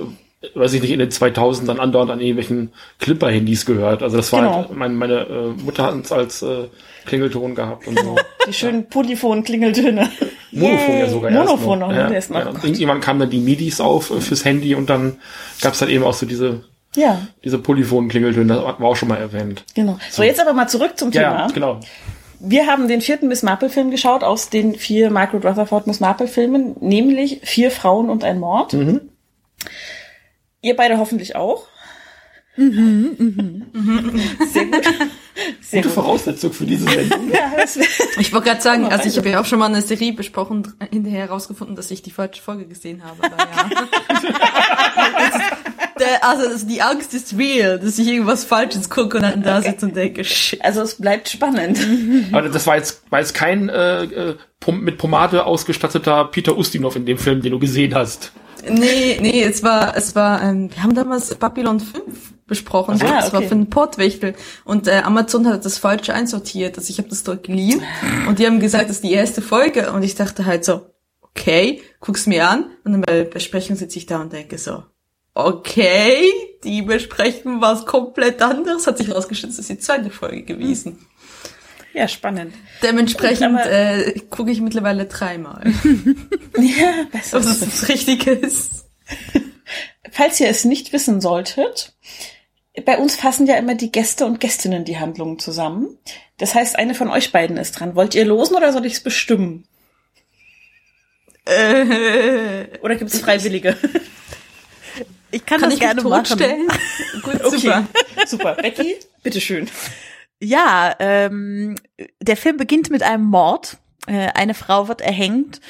weiß 0.54 0.72
ich 0.74 0.82
nicht, 0.82 0.90
in 0.90 0.98
den 0.98 1.10
2000 1.10 1.68
dann 1.68 1.80
andauernd 1.80 2.10
an 2.10 2.20
irgendwelchen 2.20 2.72
Clipper-Handys 2.98 3.66
gehört. 3.66 4.02
Also 4.02 4.16
das 4.16 4.32
war 4.32 4.40
Genau. 4.42 4.54
halt, 4.56 4.76
mein, 4.76 4.94
meine 4.96 5.20
äh, 5.26 5.62
Mutter 5.62 5.84
hat 5.84 6.04
es 6.04 6.12
als 6.12 6.42
äh, 6.42 6.64
Klingelton 7.06 7.54
gehabt 7.54 7.86
und 7.86 7.98
so. 7.98 8.16
die 8.48 8.52
schönen 8.52 8.88
Polyphon-Klingeltöne. 8.88 10.10
Monophon 10.52 10.98
ja 10.98 11.08
sogar 11.08 11.30
erst 11.32 11.46
Monophon 11.48 11.78
noch, 11.80 11.88
ne? 11.88 11.96
Ja, 11.96 12.06
ist 12.08 12.30
noch, 12.30 12.38
ja. 12.40 12.48
Und 12.50 12.64
irgendwann 12.64 13.00
kamen 13.00 13.20
dann 13.20 13.30
die 13.30 13.38
Midis 13.40 13.80
auf 13.80 14.10
äh, 14.10 14.20
fürs 14.20 14.44
Handy 14.44 14.74
und 14.74 14.88
dann 14.90 15.16
gab's 15.60 15.78
dann 15.80 15.88
eben 15.88 16.04
auch 16.04 16.14
so 16.14 16.26
diese, 16.26 16.62
Ja, 16.94 17.20
diese 17.44 17.58
Polyphon-Klingeltöne. 17.58 18.54
Das 18.54 18.62
war 18.64 18.82
auch 18.82 18.96
schon 18.96 19.08
mal 19.08 19.16
erwähnt. 19.18 19.64
genau. 19.74 19.98
So, 20.10 20.22
jetzt 20.22 20.40
aber 20.40 20.52
mal 20.52 20.68
zurück 20.68 20.92
zum 20.96 21.10
Thema. 21.10 21.22
Ja, 21.22 21.46
genau. 21.48 21.80
Wir 22.46 22.66
haben 22.66 22.88
den 22.88 23.00
vierten 23.00 23.28
Miss 23.28 23.42
Marple-Film 23.42 23.90
geschaut 23.90 24.22
aus 24.22 24.50
den 24.50 24.74
vier 24.74 25.10
Margaret 25.10 25.44
Rutherford 25.46 25.86
Miss 25.86 26.00
Marple-Filmen, 26.00 26.76
nämlich 26.80 27.40
Vier 27.42 27.70
Frauen 27.70 28.10
und 28.10 28.22
ein 28.22 28.38
Mord. 28.38 28.74
Mhm. 28.74 29.00
Ihr 30.64 30.74
beide 30.74 30.98
hoffentlich 30.98 31.36
auch. 31.36 31.66
Sehr 32.56 32.70
gut. 34.66 34.84
Sehr 35.60 35.82
Gute 35.82 35.88
gut. 35.88 35.92
Voraussetzung 35.92 36.52
für 36.52 36.64
diese 36.64 36.88
Sendung. 36.88 37.30
Ja, 37.32 37.52
Ich 38.18 38.32
wollte 38.32 38.48
gerade 38.48 38.62
sagen, 38.62 38.86
also 38.86 39.08
ich 39.08 39.18
habe 39.18 39.28
ja 39.28 39.40
auch 39.40 39.44
schon 39.44 39.58
mal 39.58 39.66
eine 39.66 39.82
Serie 39.82 40.12
besprochen, 40.14 40.72
hinterher 40.90 41.26
herausgefunden, 41.26 41.76
dass 41.76 41.90
ich 41.90 42.00
die 42.02 42.12
falsche 42.12 42.40
Folge 42.40 42.66
gesehen 42.66 43.02
habe. 43.04 43.24
Aber 43.24 43.36
ja. 43.36 43.68
Also 46.22 46.66
die 46.66 46.82
Angst 46.82 47.14
ist 47.14 47.38
real, 47.38 47.78
dass 47.78 47.98
ich 47.98 48.08
irgendwas 48.08 48.44
Falsches 48.44 48.90
gucke 48.90 49.18
und 49.18 49.22
dann 49.22 49.42
da 49.42 49.62
sitze 49.62 49.86
und 49.86 49.96
denke, 49.96 50.24
shit. 50.24 50.62
also 50.62 50.82
es 50.82 50.96
bleibt 50.96 51.28
spannend. 51.28 51.78
Aber 52.32 52.48
das 52.48 52.66
war 52.66 52.76
jetzt, 52.76 53.02
war 53.10 53.20
jetzt 53.20 53.32
kein 53.32 53.68
äh, 53.68 54.02
äh, 54.04 54.36
mit 54.72 54.98
Pomade 54.98 55.46
ausgestatteter 55.46 56.24
Peter 56.26 56.56
Ustinov 56.58 56.96
in 56.96 57.06
dem 57.06 57.16
Film, 57.18 57.42
den 57.42 57.52
du 57.52 57.58
gesehen 57.60 57.94
hast. 57.94 58.32
Nee, 58.68 59.18
nee, 59.20 59.42
es 59.42 59.62
war, 59.62 59.96
es 59.96 60.14
war, 60.14 60.42
ähm, 60.42 60.70
wir 60.72 60.82
haben 60.82 60.94
damals 60.94 61.34
Babylon 61.34 61.80
5 61.80 62.02
besprochen. 62.46 63.00
Ah, 63.02 63.20
das 63.20 63.32
war 63.32 63.40
okay. 63.40 63.48
für 63.48 63.54
einen 63.54 63.70
Portwächtel. 63.70 64.34
Und 64.64 64.88
äh, 64.88 65.02
Amazon 65.04 65.46
hat 65.48 65.64
das 65.64 65.78
falsche 65.78 66.14
einsortiert. 66.14 66.76
Also 66.76 66.90
ich 66.90 66.98
habe 66.98 67.08
das 67.08 67.22
dort 67.22 67.44
geliehen. 67.44 67.82
Und 68.28 68.38
die 68.38 68.46
haben 68.46 68.60
gesagt, 68.60 68.88
das 68.88 68.96
ist 68.96 69.04
die 69.04 69.12
erste 69.12 69.42
Folge. 69.42 69.92
Und 69.92 70.02
ich 70.02 70.14
dachte 70.14 70.44
halt 70.44 70.64
so, 70.64 70.86
okay, 71.20 71.82
guck's 72.00 72.26
mir 72.26 72.48
an. 72.48 72.66
Und 72.84 72.92
dann 72.92 73.00
bei 73.00 73.12
der 73.12 73.24
Besprechung 73.24 73.76
sitze 73.76 73.98
ich 73.98 74.06
da 74.06 74.20
und 74.20 74.32
denke 74.32 74.58
so, 74.58 74.84
okay, 75.34 76.30
die 76.62 76.82
besprechen 76.82 77.60
was 77.60 77.86
komplett 77.86 78.42
anderes. 78.42 78.86
Hat 78.86 78.98
sich 78.98 79.08
herausgestellt, 79.08 79.52
das 79.52 79.58
ist 79.58 79.70
die 79.70 79.78
zweite 79.78 80.10
Folge 80.10 80.42
gewesen. 80.42 80.98
Ja, 81.94 82.08
spannend. 82.08 82.54
Dementsprechend 82.82 83.58
äh, 83.60 84.20
gucke 84.28 84.50
ich 84.50 84.60
mittlerweile 84.60 85.06
dreimal. 85.06 85.62
Ja, 86.58 87.04
besser. 87.10 87.38
Was 87.44 87.60
das 87.60 87.88
Richtige 87.88 88.30
ist. 88.32 88.84
Falls 90.12 90.38
ihr 90.38 90.48
es 90.48 90.64
nicht 90.64 90.92
wissen 90.92 91.20
solltet, 91.20 91.94
bei 92.84 92.96
uns 92.98 93.16
fassen 93.16 93.46
ja 93.46 93.56
immer 93.56 93.74
die 93.74 93.90
Gäste 93.90 94.24
und 94.26 94.38
Gästinnen 94.40 94.84
die 94.84 94.98
Handlungen 94.98 95.38
zusammen. 95.40 95.98
Das 96.38 96.54
heißt, 96.54 96.76
eine 96.78 96.94
von 96.94 97.08
euch 97.10 97.32
beiden 97.32 97.56
ist 97.56 97.72
dran. 97.72 97.94
Wollt 97.96 98.14
ihr 98.14 98.24
losen 98.24 98.56
oder 98.56 98.72
soll 98.72 98.86
ich 98.86 98.94
es 98.94 99.00
bestimmen? 99.02 99.66
Äh, 101.46 102.78
Oder 102.80 102.96
gibt 102.96 103.12
es 103.12 103.20
Freiwillige? 103.20 103.76
Ich 105.30 105.44
kann, 105.44 105.60
Kann 105.60 105.70
das 105.70 105.74
ich 105.74 105.80
gerne 105.80 106.02
mich 106.02 106.10
machen. 106.10 106.38
Gut, 107.22 107.44
Okay, 107.44 107.58
super. 107.58 107.86
super. 108.26 108.54
Becky, 108.54 108.96
bitteschön. 109.22 109.68
Ja, 110.42 110.94
ähm, 110.98 111.76
der 112.20 112.36
Film 112.36 112.56
beginnt 112.56 112.90
mit 112.90 113.02
einem 113.02 113.24
Mord. 113.24 113.78
Äh, 114.06 114.28
eine 114.34 114.54
Frau 114.54 114.88
wird 114.88 115.00
erhängt 115.00 115.60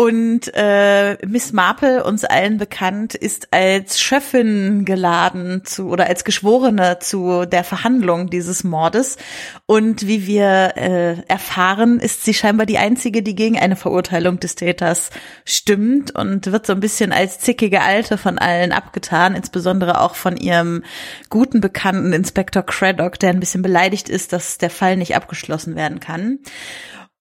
und 0.00 0.50
äh, 0.54 1.18
Miss 1.26 1.52
Marple, 1.52 2.04
uns 2.04 2.24
allen 2.24 2.56
bekannt, 2.56 3.14
ist 3.14 3.52
als 3.52 4.00
Schöffin 4.00 4.86
geladen 4.86 5.62
zu 5.66 5.90
oder 5.90 6.06
als 6.06 6.24
Geschworene 6.24 7.00
zu 7.00 7.44
der 7.44 7.64
Verhandlung 7.64 8.30
dieses 8.30 8.64
Mordes. 8.64 9.18
Und 9.66 10.06
wie 10.06 10.26
wir 10.26 10.72
äh, 10.76 11.20
erfahren, 11.28 12.00
ist 12.00 12.24
sie 12.24 12.32
scheinbar 12.32 12.64
die 12.64 12.78
einzige, 12.78 13.22
die 13.22 13.34
gegen 13.34 13.58
eine 13.58 13.76
Verurteilung 13.76 14.40
des 14.40 14.54
Täters 14.54 15.10
stimmt 15.44 16.14
und 16.14 16.50
wird 16.50 16.64
so 16.64 16.72
ein 16.72 16.80
bisschen 16.80 17.12
als 17.12 17.38
zickige 17.40 17.82
Alte 17.82 18.16
von 18.16 18.38
allen 18.38 18.72
abgetan, 18.72 19.34
insbesondere 19.34 20.00
auch 20.00 20.14
von 20.14 20.38
ihrem 20.38 20.82
guten 21.28 21.60
Bekannten 21.60 22.14
Inspektor 22.14 22.62
Craddock, 22.62 23.18
der 23.18 23.30
ein 23.30 23.40
bisschen 23.40 23.60
beleidigt 23.60 24.08
ist, 24.08 24.32
dass 24.32 24.56
der 24.56 24.70
Fall 24.70 24.96
nicht 24.96 25.14
abgeschlossen 25.14 25.76
werden 25.76 26.00
kann. 26.00 26.38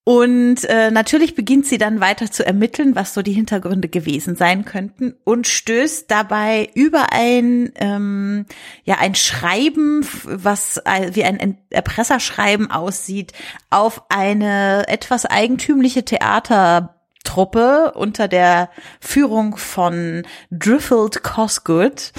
Und 0.10 0.66
äh, 0.66 0.89
natürlich 0.89 1.36
beginnt 1.36 1.68
sie 1.68 1.78
dann 1.78 2.00
weiter 2.00 2.32
zu 2.32 2.44
ermitteln, 2.44 2.96
was 2.96 3.13
so 3.13 3.22
die 3.22 3.32
Hintergründe 3.32 3.89
gewesen 3.89 4.36
sein 4.36 4.66
könnten 4.66 5.13
und 5.24 5.46
stößt 5.46 6.10
dabei 6.10 6.68
über 6.74 7.13
ein 7.13 7.72
ähm, 7.75 8.48
ja 8.86 8.96
ein 8.98 9.13
Schreiben, 9.13 10.04
was 10.24 10.82
wie 11.12 11.24
ein 11.24 11.60
Erpresserschreiben 11.70 12.72
aussieht, 12.72 13.34
auf 13.70 14.01
eine 14.10 14.88
etwas 14.88 15.28
eigentümliche 15.28 16.04
Theater 16.04 16.99
Truppe 17.23 17.91
unter 17.95 18.27
der 18.27 18.69
Führung 18.99 19.57
von 19.57 20.23
Driffled 20.51 21.21
Cosgood, 21.21 22.11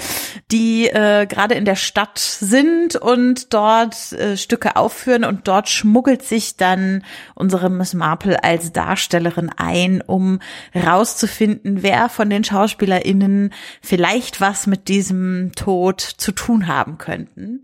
die 0.51 0.87
äh, 0.87 1.25
gerade 1.25 1.55
in 1.55 1.65
der 1.65 1.75
Stadt 1.75 2.19
sind 2.19 2.95
und 2.95 3.53
dort 3.53 4.13
äh, 4.13 4.37
Stücke 4.37 4.75
aufführen 4.75 5.25
und 5.25 5.47
dort 5.47 5.69
schmuggelt 5.69 6.23
sich 6.23 6.55
dann 6.55 7.03
unsere 7.35 7.69
Miss 7.69 7.93
Marple 7.93 8.43
als 8.43 8.71
Darstellerin 8.71 9.49
ein, 9.55 10.01
um 10.01 10.39
rauszufinden, 10.75 11.83
wer 11.83 12.07
von 12.07 12.29
den 12.29 12.43
SchauspielerInnen 12.43 13.53
vielleicht 13.81 14.39
was 14.39 14.67
mit 14.67 14.87
diesem 14.87 15.51
Tod 15.55 16.01
zu 16.01 16.31
tun 16.31 16.67
haben 16.67 16.97
könnten. 16.97 17.63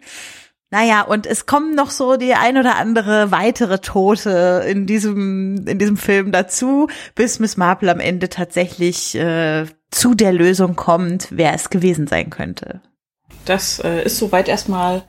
Naja, 0.69 1.01
und 1.01 1.25
es 1.25 1.45
kommen 1.45 1.75
noch 1.75 1.91
so 1.91 2.17
die 2.17 2.33
ein 2.33 2.57
oder 2.57 2.75
andere 2.75 3.31
weitere 3.31 3.79
Tote 3.79 4.65
in 4.67 4.85
diesem, 4.85 5.65
in 5.65 5.79
diesem 5.79 5.95
Film 5.95 6.33
dazu, 6.33 6.87
bis 7.15 7.39
Miss 7.39 7.55
Marple 7.55 7.89
am 7.89 8.01
Ende 8.01 8.27
tatsächlich 8.27 9.15
äh, 9.15 9.65
zu 9.91 10.13
der 10.13 10.33
Lösung 10.33 10.75
kommt, 10.75 11.29
wer 11.31 11.53
es 11.53 11.69
gewesen 11.69 12.07
sein 12.07 12.29
könnte. 12.29 12.81
Das 13.45 13.79
äh, 13.79 14.03
ist 14.03 14.17
soweit 14.17 14.49
erstmal 14.49 15.03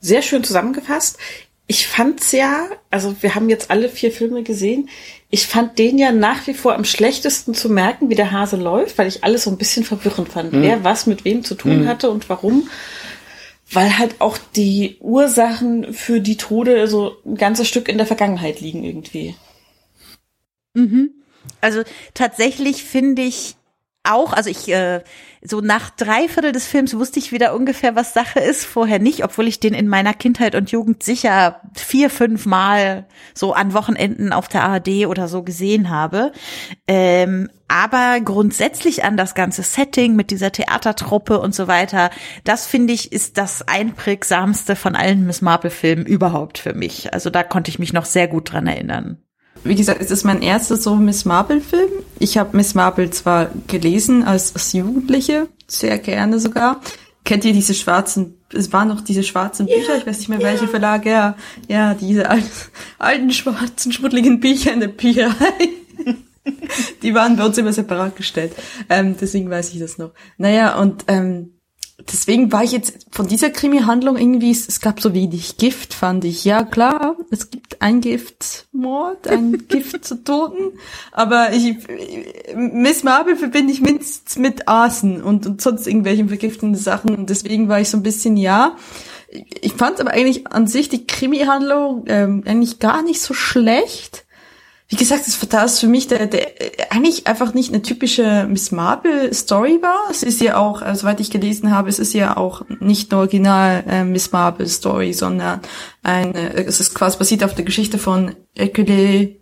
sehr 0.00 0.22
schön 0.22 0.44
zusammengefasst. 0.44 1.18
Ich 1.66 1.86
fand's 1.86 2.32
ja, 2.32 2.66
also 2.90 3.14
wir 3.20 3.34
haben 3.34 3.48
jetzt 3.50 3.70
alle 3.70 3.90
vier 3.90 4.12
Filme 4.12 4.42
gesehen. 4.42 4.88
Ich 5.30 5.46
fand 5.46 5.78
den 5.78 5.98
ja 5.98 6.10
nach 6.10 6.46
wie 6.46 6.54
vor 6.54 6.74
am 6.74 6.84
schlechtesten 6.84 7.54
zu 7.54 7.68
merken, 7.68 8.08
wie 8.08 8.14
der 8.14 8.32
Hase 8.32 8.56
läuft, 8.56 8.98
weil 8.98 9.08
ich 9.08 9.24
alles 9.24 9.44
so 9.44 9.50
ein 9.50 9.58
bisschen 9.58 9.84
verwirrend 9.84 10.30
fand, 10.30 10.52
mhm. 10.52 10.62
wer 10.62 10.84
was 10.84 11.06
mit 11.06 11.24
wem 11.24 11.44
zu 11.44 11.54
tun 11.54 11.82
mhm. 11.82 11.88
hatte 11.88 12.10
und 12.10 12.28
warum 12.28 12.68
weil 13.72 13.98
halt 13.98 14.20
auch 14.20 14.38
die 14.56 14.96
Ursachen 15.00 15.94
für 15.94 16.20
die 16.20 16.36
Tode 16.36 16.86
so 16.88 17.16
ein 17.24 17.36
ganzes 17.36 17.68
Stück 17.68 17.88
in 17.88 17.98
der 17.98 18.06
Vergangenheit 18.06 18.60
liegen 18.60 18.84
irgendwie. 18.84 19.34
Mhm. 20.74 21.10
Also 21.60 21.82
tatsächlich 22.14 22.84
finde 22.84 23.22
ich 23.22 23.56
auch, 24.04 24.32
also 24.32 24.50
ich 24.50 24.68
äh, 24.68 25.02
so 25.42 25.60
nach 25.60 25.90
drei 25.90 26.28
Viertel 26.28 26.52
des 26.52 26.66
Films 26.66 26.96
wusste 26.96 27.18
ich 27.18 27.32
wieder 27.32 27.54
ungefähr, 27.54 27.96
was 27.96 28.14
Sache 28.14 28.40
ist, 28.40 28.64
vorher 28.64 28.98
nicht, 28.98 29.24
obwohl 29.24 29.48
ich 29.48 29.60
den 29.60 29.74
in 29.74 29.88
meiner 29.88 30.14
Kindheit 30.14 30.54
und 30.54 30.70
Jugend 30.70 31.02
sicher 31.02 31.60
vier, 31.74 32.10
fünf 32.10 32.46
Mal 32.46 33.06
so 33.34 33.52
an 33.52 33.74
Wochenenden 33.74 34.32
auf 34.32 34.48
der 34.48 34.64
ARD 34.64 35.06
oder 35.06 35.28
so 35.28 35.42
gesehen 35.42 35.90
habe. 35.90 36.32
Ähm, 36.86 37.48
aber 37.68 38.20
grundsätzlich 38.20 39.04
an 39.04 39.16
das 39.16 39.34
ganze 39.34 39.62
Setting 39.62 40.14
mit 40.14 40.30
dieser 40.30 40.52
Theatertruppe 40.52 41.40
und 41.40 41.54
so 41.54 41.68
weiter, 41.68 42.10
das 42.44 42.66
finde 42.66 42.92
ich 42.92 43.12
ist 43.12 43.38
das 43.38 43.66
einprägsamste 43.66 44.76
von 44.76 44.94
allen 44.94 45.26
Miss 45.26 45.42
Marple 45.42 45.70
Filmen 45.70 46.06
überhaupt 46.06 46.58
für 46.58 46.74
mich. 46.74 47.12
Also 47.14 47.30
da 47.30 47.42
konnte 47.42 47.70
ich 47.70 47.78
mich 47.78 47.92
noch 47.92 48.04
sehr 48.04 48.28
gut 48.28 48.52
dran 48.52 48.66
erinnern 48.66 49.22
wie 49.64 49.74
gesagt, 49.74 50.00
es 50.00 50.10
ist 50.10 50.24
mein 50.24 50.42
erster 50.42 50.76
so 50.76 50.96
Miss 50.96 51.24
Marple-Film. 51.24 51.90
Ich 52.18 52.38
habe 52.38 52.56
Miss 52.56 52.74
Marple 52.74 53.10
zwar 53.10 53.50
gelesen 53.68 54.24
als, 54.24 54.54
als 54.54 54.72
Jugendliche, 54.72 55.48
sehr 55.66 55.98
gerne 55.98 56.40
sogar. 56.40 56.80
Kennt 57.24 57.44
ihr 57.44 57.52
diese 57.52 57.74
schwarzen, 57.74 58.38
es 58.52 58.72
waren 58.72 58.88
noch 58.88 59.00
diese 59.00 59.22
schwarzen 59.22 59.66
Bücher, 59.66 59.96
ich 59.96 60.06
weiß 60.06 60.18
nicht 60.18 60.28
mehr 60.28 60.40
ja. 60.40 60.46
welche 60.48 60.66
Verlage, 60.66 61.10
ja, 61.10 61.36
ja, 61.68 61.94
diese 61.94 62.28
alten, 62.28 62.50
alten 62.98 63.30
schwarzen, 63.30 63.92
schmuddeligen 63.92 64.40
Bücher 64.40 64.72
in 64.72 64.80
der 64.80 64.88
Bücherei. 64.88 65.68
Die 67.02 67.14
waren 67.14 67.36
bei 67.36 67.44
uns 67.44 67.56
immer 67.58 67.72
separat 67.72 68.16
gestellt. 68.16 68.52
Ähm, 68.88 69.16
deswegen 69.20 69.48
weiß 69.48 69.72
ich 69.72 69.78
das 69.78 69.98
noch. 69.98 70.10
Naja, 70.38 70.76
und 70.80 71.04
ähm, 71.06 71.60
deswegen 72.10 72.52
war 72.52 72.64
ich 72.64 72.72
jetzt 72.72 73.06
von 73.10 73.26
dieser 73.26 73.50
Krimi-Handlung 73.50 74.16
irgendwie, 74.16 74.50
es, 74.50 74.80
gab 74.80 75.00
so 75.00 75.14
wenig 75.14 75.56
Gift, 75.56 75.94
fand 75.94 76.24
ich. 76.24 76.44
Ja, 76.44 76.64
klar, 76.64 77.16
es 77.30 77.50
gibt 77.50 77.82
ein 77.82 78.00
Giftmord, 78.00 79.28
ein 79.28 79.66
Gift 79.68 80.04
zu 80.04 80.22
Toten, 80.22 80.78
aber 81.12 81.52
ich, 81.52 81.76
Miss 82.54 83.02
Marvel 83.02 83.36
verbinde 83.36 83.72
ich 83.72 83.80
mindestens 83.80 84.36
mit 84.36 84.68
Asen 84.68 85.22
und, 85.22 85.46
und 85.46 85.60
sonst 85.60 85.86
irgendwelchen 85.86 86.28
vergiftenden 86.28 86.80
Sachen 86.80 87.14
und 87.14 87.30
deswegen 87.30 87.68
war 87.68 87.80
ich 87.80 87.88
so 87.88 87.96
ein 87.96 88.02
bisschen, 88.02 88.36
ja. 88.36 88.76
Ich 89.60 89.72
fand 89.72 90.00
aber 90.00 90.10
eigentlich 90.10 90.46
an 90.48 90.66
sich 90.66 90.88
die 90.88 91.06
Krimi-Handlung 91.06 92.04
ähm, 92.06 92.42
eigentlich 92.46 92.78
gar 92.78 93.02
nicht 93.02 93.20
so 93.20 93.32
schlecht 93.32 94.26
wie 94.92 94.96
gesagt, 94.96 95.26
das, 95.26 95.40
das 95.48 95.80
für 95.80 95.86
mich 95.86 96.06
der, 96.06 96.26
der 96.26 96.52
eigentlich 96.90 97.26
einfach 97.26 97.54
nicht 97.54 97.72
eine 97.72 97.80
typische 97.80 98.46
Miss 98.46 98.72
Marple 98.72 99.32
Story 99.32 99.78
war. 99.80 100.10
Es 100.10 100.22
ist 100.22 100.38
ja 100.42 100.58
auch, 100.58 100.82
äh, 100.82 100.94
soweit 100.94 101.18
ich 101.18 101.30
gelesen 101.30 101.70
habe, 101.70 101.88
es 101.88 101.98
ist 101.98 102.12
ja 102.12 102.36
auch 102.36 102.62
nicht 102.78 103.10
eine 103.10 103.20
original 103.20 103.84
äh, 103.88 104.04
Miss 104.04 104.32
Marple 104.32 104.68
Story, 104.68 105.14
sondern 105.14 105.62
eine, 106.02 106.52
es 106.52 106.78
ist 106.78 106.94
quasi 106.94 107.16
basiert 107.16 107.42
auf 107.42 107.54
der 107.54 107.64
Geschichte 107.64 107.96
von 107.96 108.34
Hercule, 108.54 109.40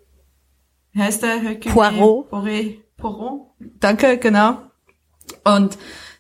wie 0.93 1.01
heißt 1.01 1.25
der? 1.25 1.41
Hercule 1.41 1.75
Poirot. 1.75 2.31
Poirot. 2.31 2.97
Poirot. 2.97 3.41
Danke, 3.81 4.19
genau. 4.19 4.59
Und 5.43 5.79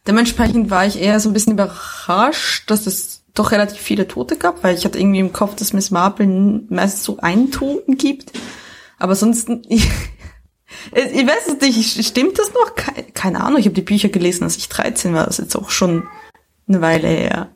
dementsprechend 0.08 0.70
war 0.70 0.86
ich 0.86 1.00
eher 1.00 1.20
so 1.20 1.30
ein 1.30 1.34
bisschen 1.34 1.52
überrascht, 1.52 2.68
dass 2.68 2.88
es 2.88 3.22
doch 3.34 3.52
relativ 3.52 3.78
viele 3.78 4.08
Tote 4.08 4.36
gab, 4.36 4.64
weil 4.64 4.76
ich 4.76 4.84
hatte 4.84 4.98
irgendwie 4.98 5.20
im 5.20 5.32
Kopf, 5.32 5.54
dass 5.54 5.72
Miss 5.72 5.92
Marple 5.92 6.26
meistens 6.68 7.04
so 7.04 7.18
einen 7.18 7.52
Toten 7.52 7.96
gibt. 7.96 8.32
Aber 9.00 9.16
sonst, 9.16 9.48
ich, 9.68 9.88
ich 10.92 11.26
weiß 11.26 11.48
es 11.48 11.60
nicht, 11.60 12.06
stimmt 12.06 12.38
das 12.38 12.52
noch? 12.54 12.76
Keine 13.14 13.40
Ahnung, 13.40 13.58
ich 13.58 13.66
habe 13.66 13.74
die 13.74 13.82
Bücher 13.82 14.08
gelesen, 14.08 14.44
als 14.44 14.56
ich 14.56 14.68
13 14.68 15.12
war, 15.12 15.26
das 15.26 15.40
ist 15.40 15.46
jetzt 15.46 15.56
auch 15.56 15.70
schon 15.70 16.06
eine 16.68 16.80
Weile 16.80 17.08
her. 17.08 17.48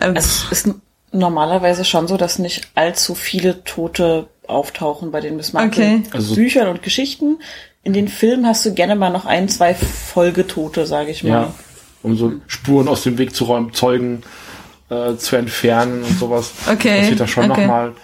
Ähm, 0.00 0.16
es 0.16 0.46
ist 0.50 0.70
normalerweise 1.12 1.84
schon 1.84 2.08
so, 2.08 2.16
dass 2.16 2.38
nicht 2.38 2.68
allzu 2.74 3.14
viele 3.14 3.64
Tote 3.64 4.28
auftauchen 4.46 5.10
bei 5.10 5.20
den 5.20 5.36
Miss 5.36 5.54
okay. 5.54 6.02
also 6.12 6.34
Büchern 6.34 6.68
und 6.68 6.82
Geschichten. 6.82 7.40
In 7.82 7.92
den 7.92 8.08
Filmen 8.08 8.46
hast 8.46 8.64
du 8.64 8.72
gerne 8.72 8.96
mal 8.96 9.10
noch 9.10 9.26
ein, 9.26 9.48
zwei 9.48 9.74
Folgetote, 9.74 10.86
sage 10.86 11.10
ich 11.10 11.22
mal. 11.24 11.30
Ja, 11.30 11.54
um 12.02 12.16
so 12.16 12.32
Spuren 12.46 12.88
aus 12.88 13.02
dem 13.02 13.18
Weg 13.18 13.34
zu 13.34 13.44
räumen, 13.44 13.72
Zeugen 13.72 14.22
äh, 14.90 15.16
zu 15.16 15.36
entfernen 15.36 16.02
und 16.04 16.18
sowas. 16.18 16.52
Okay. 16.70 17.00
Das 17.00 17.10
wird 17.10 17.20
da 17.20 17.26
schon 17.26 17.50
okay. 17.50 17.62
nochmal. 17.62 17.94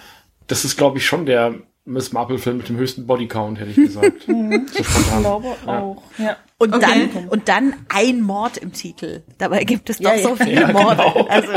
Das 0.47 0.65
ist, 0.65 0.77
glaube 0.77 0.97
ich, 0.99 1.05
schon 1.05 1.25
der 1.25 1.55
Miss 1.87 2.11
Marple-Film 2.11 2.57
mit 2.57 2.67
dem 2.67 2.77
höchsten 2.77 3.05
Bodycount, 3.05 3.59
hätte 3.59 3.69
ich 3.69 3.75
gesagt. 3.75 4.27
Mhm. 4.27 4.67
so 4.67 4.83
spontan. 4.83 5.17
Ich 5.17 5.19
glaube 5.19 5.55
ja. 5.65 5.79
auch. 5.79 6.03
Ja. 6.17 6.37
Und 6.57 6.73
okay. 6.73 7.09
dann 7.13 7.27
und 7.27 7.47
dann 7.47 7.73
ein 7.89 8.21
Mord 8.21 8.57
im 8.57 8.73
Titel. 8.73 9.21
Dabei 9.37 9.63
gibt 9.65 9.89
es 9.89 9.99
doch 9.99 10.11
ja, 10.15 10.17
so 10.19 10.35
viele 10.35 10.71
Morde. 10.73 11.03
Genau. 11.03 11.27
Also, 11.29 11.51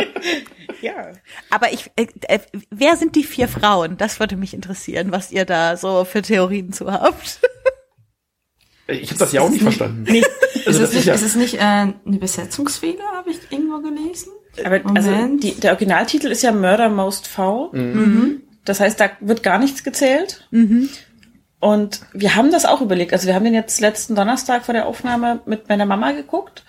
ja. 0.83 1.13
Aber 1.51 1.73
ich, 1.73 1.91
äh, 1.97 2.07
äh, 2.29 2.41
wer 2.71 2.97
sind 2.97 3.17
die 3.17 3.25
vier 3.25 3.49
Frauen? 3.49 3.97
Das 3.97 4.21
würde 4.21 4.37
mich 4.37 4.53
interessieren, 4.53 5.13
was 5.13 5.33
ihr 5.33 5.45
da 5.45 5.77
so 5.77 6.05
für 6.05 6.21
Theorien 6.21 6.73
zu 6.73 6.93
habt. 6.93 7.41
Ich 8.87 9.11
habe 9.11 9.19
das 9.19 9.33
ja 9.33 9.41
auch 9.41 9.51
nicht 9.51 9.63
verstanden. 9.63 10.05
Nee. 10.09 10.23
Also 10.67 10.83
ist, 10.83 10.91
es 10.91 10.95
nicht, 10.95 11.09
ist 11.09 11.23
es 11.23 11.37
nicht 11.37 11.55
äh, 11.55 11.59
eine 11.59 11.95
Besetzungsfehler, 12.05 13.05
habe 13.15 13.31
ich 13.31 13.39
irgendwo 13.51 13.81
gelesen? 13.81 14.33
Aber 14.65 14.81
also 14.95 15.11
die, 15.37 15.55
der 15.55 15.73
Originaltitel 15.73 16.29
ist 16.29 16.43
ja 16.43 16.53
Murder 16.53 16.89
Most 16.89 17.29
Foul. 17.29 17.71
Mhm. 17.73 18.01
mhm. 18.01 18.43
Das 18.69 18.81
heißt, 18.81 19.01
da 19.01 19.11
wird 19.21 19.43
gar 19.43 19.59
nichts 19.59 19.83
gezählt. 19.83 20.47
Mhm. 20.51 20.91
Und 21.61 22.03
wir 22.13 22.37
haben 22.37 22.53
das 22.53 22.67
auch 22.67 22.81
überlegt. 22.81 23.13
Also 23.13 23.27
wir 23.27 23.35
haben 23.35 23.45
den 23.45 23.55
jetzt 23.55 23.81
letzten 23.81 24.15
Donnerstag 24.15 24.65
vor 24.65 24.75
der 24.75 24.87
Aufnahme 24.87 25.41
mit 25.47 25.69
meiner 25.69 25.87
Mama 25.87 26.13
geguckt. 26.13 26.65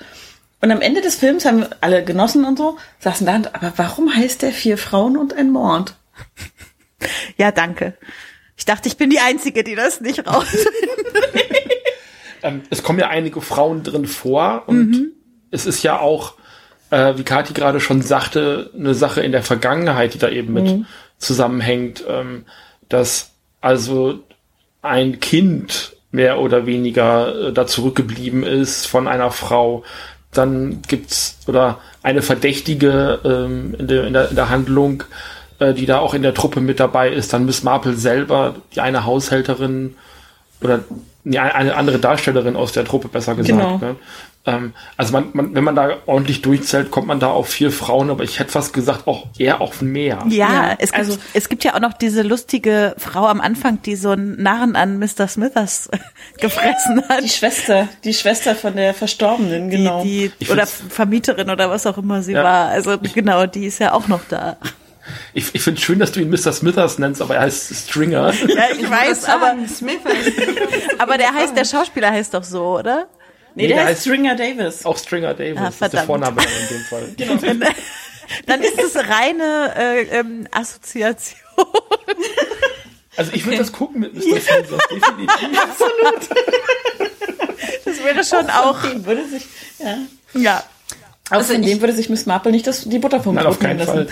Und 0.61 0.71
am 0.71 0.81
Ende 0.81 1.01
des 1.01 1.15
Films 1.15 1.45
haben 1.45 1.59
wir 1.59 1.69
alle 1.81 2.03
genossen 2.03 2.43
und 2.43 2.57
so, 2.57 2.77
saßen 2.99 3.25
da, 3.25 3.35
und, 3.35 3.55
aber 3.55 3.73
warum 3.77 4.13
heißt 4.13 4.41
der 4.41 4.51
vier 4.51 4.77
Frauen 4.77 5.15
und 5.15 5.33
ein 5.33 5.51
Mord? 5.51 5.95
Ja, 7.37 7.51
danke. 7.51 7.93
Ich 8.57 8.65
dachte, 8.65 8.89
ich 8.89 8.97
bin 8.97 9.09
die 9.09 9.19
Einzige, 9.19 9.63
die 9.63 9.75
das 9.75 10.01
nicht 10.01 10.27
rausfindet. 10.27 10.73
ähm, 12.43 12.63
es 12.69 12.83
kommen 12.83 12.99
ja 12.99 13.07
einige 13.07 13.39
Frauen 13.39 13.83
drin 13.83 14.05
vor 14.05 14.63
und 14.67 14.89
mhm. 14.89 15.11
es 15.49 15.65
ist 15.65 15.81
ja 15.81 15.97
auch, 15.99 16.33
äh, 16.89 17.13
wie 17.15 17.23
Kathi 17.23 17.53
gerade 17.53 17.79
schon 17.79 18.01
sagte, 18.01 18.71
eine 18.77 18.93
Sache 18.95 19.21
in 19.21 19.31
der 19.31 19.43
Vergangenheit, 19.43 20.13
die 20.13 20.19
da 20.19 20.27
eben 20.27 20.51
mit 20.51 20.65
mhm 20.65 20.87
zusammenhängt, 21.19 22.03
ähm, 22.07 22.45
dass 22.87 23.31
also 23.61 24.19
ein 24.81 25.19
Kind 25.19 25.95
mehr 26.11 26.39
oder 26.39 26.65
weniger 26.65 27.49
äh, 27.49 27.53
da 27.53 27.67
zurückgeblieben 27.67 28.43
ist 28.43 28.87
von 28.87 29.07
einer 29.07 29.31
Frau. 29.31 29.83
Dann 30.31 30.81
gibt's 30.87 31.37
oder 31.47 31.79
eine 32.01 32.21
Verdächtige 32.21 33.19
ähm, 33.23 33.75
in, 33.77 33.87
der, 33.87 34.07
in, 34.07 34.13
der, 34.13 34.29
in 34.29 34.35
der 34.35 34.49
Handlung, 34.49 35.03
äh, 35.59 35.73
die 35.73 35.85
da 35.85 35.99
auch 35.99 36.13
in 36.13 36.21
der 36.21 36.33
Truppe 36.33 36.61
mit 36.61 36.79
dabei 36.79 37.09
ist. 37.09 37.33
Dann 37.33 37.45
Miss 37.45 37.63
Marple 37.63 37.95
selber, 37.95 38.55
die 38.73 38.81
eine 38.81 39.05
Haushälterin 39.05 39.95
oder 40.61 40.79
nee, 41.23 41.37
eine 41.37 41.75
andere 41.75 41.99
Darstellerin 41.99 42.55
aus 42.55 42.71
der 42.71 42.85
Truppe, 42.85 43.07
besser 43.07 43.35
gesagt. 43.35 43.57
Genau. 43.57 43.77
Ne? 43.77 43.95
Ähm, 44.45 44.73
also 44.95 45.11
man, 45.13 45.29
man, 45.33 45.53
wenn 45.53 45.63
man 45.65 45.75
da 45.75 45.97
ordentlich 46.05 46.41
durchzählt, 46.41 46.91
kommt 46.91 47.07
man 47.07 47.19
da 47.19 47.27
auf 47.27 47.49
vier 47.49 47.71
Frauen, 47.73 48.09
aber 48.09 48.23
ich 48.23 48.39
hätte 48.39 48.51
fast 48.51 48.71
gesagt 48.73 49.05
auch 49.05 49.27
eher 49.37 49.59
auf 49.59 49.81
mehr. 49.81 50.23
Ja, 50.29 50.47
Ja, 50.69 50.75
es, 50.79 50.91
gibt, 50.91 50.97
also- 50.97 51.17
es 51.33 51.49
gibt 51.49 51.63
ja 51.65 51.75
auch 51.75 51.81
noch 51.81 51.93
diese 51.93 52.21
lustige 52.21 52.95
Frau 52.97 53.27
am 53.27 53.41
Anfang, 53.41 53.81
die 53.81 53.95
so 53.97 54.11
einen 54.11 54.41
Narren 54.41 54.75
an 54.77 54.97
Mr. 54.97 55.27
Smithers 55.27 55.89
gefressen 56.39 57.03
hat. 57.09 57.21
Die 57.23 57.29
Schwester, 57.29 57.89
die 58.05 58.13
Schwester 58.13 58.55
von 58.55 58.75
der 58.75 58.93
Verstorbenen, 58.93 59.69
genau. 59.69 60.03
Die, 60.03 60.31
Ich 60.39 60.49
oder 60.49 60.65
Vermieterin 60.65 61.49
oder 61.49 61.69
was 61.69 61.85
auch 61.85 61.97
immer 61.97 62.21
sie 62.21 62.31
Ja. 62.33 62.43
war. 62.43 62.67
Also 62.69 62.97
genau, 62.97 63.45
die 63.45 63.65
ist 63.65 63.79
ja 63.79 63.91
auch 63.93 64.07
noch 64.07 64.21
da. 64.29 64.55
Ich, 65.33 65.53
ich 65.55 65.61
finde 65.61 65.81
schön, 65.81 65.97
dass 65.99 66.11
du 66.11 66.19
ihn 66.21 66.29
Mr. 66.29 66.53
Smithers 66.53 66.99
nennst, 66.99 67.21
aber 67.21 67.35
er 67.35 67.41
heißt 67.41 67.73
Stringer. 67.75 68.31
Ja, 68.47 68.63
ich 68.79 68.89
weiß, 68.89 69.25
aber, 69.25 69.55
Smith 69.67 69.97
aber 70.99 71.17
der 71.17 71.33
heißt, 71.33 71.57
der 71.57 71.65
Schauspieler 71.65 72.11
heißt 72.11 72.33
doch 72.33 72.43
so, 72.43 72.77
oder? 72.77 73.07
Nee, 73.55 73.63
Nee, 73.63 73.67
der, 73.69 73.77
der 73.77 73.85
heißt 73.87 74.01
Stringer 74.01 74.35
Davis. 74.35 74.85
Auch 74.85 74.97
Stringer 74.97 75.33
Davis 75.33 75.57
Ah, 75.59 75.85
ist 75.85 75.93
der. 75.93 76.03
Vorname 76.03 76.41
in 76.41 76.75
dem 76.75 76.83
Fall. 76.85 77.09
Dann 78.45 78.61
ist 78.61 78.79
es 78.79 78.95
reine 78.95 79.73
äh, 79.75 80.01
ähm, 80.19 80.47
Assoziation. 80.51 81.39
Also 83.17 83.31
ich 83.33 83.43
würde 83.45 83.57
das 83.57 83.71
gucken 83.71 84.01
mit 84.01 84.13
Mr. 84.13 84.21
Smithers, 84.21 84.81
definitiv. 84.91 85.49
Das 87.85 88.03
wäre 88.03 88.23
schon 88.23 88.49
auch, 88.49 88.81
Dem 88.83 89.05
würde 89.05 89.27
sich, 89.27 89.45
ja. 89.79 89.97
ja. 90.33 90.63
Also 91.29 91.53
in 91.53 91.63
ich- 91.63 91.69
dem 91.69 91.81
würde 91.81 91.93
sich 91.93 92.09
Miss 92.09 92.25
Marple 92.25 92.51
nicht 92.51 92.67
das, 92.67 92.83
die 92.85 92.99
Butter 92.99 93.21
vom 93.21 93.35
Nein, 93.35 93.43
Brot 93.45 93.53
auf 93.55 93.59
keinen 93.59 93.77
nehmen 93.77 93.87
Fall. 93.87 94.07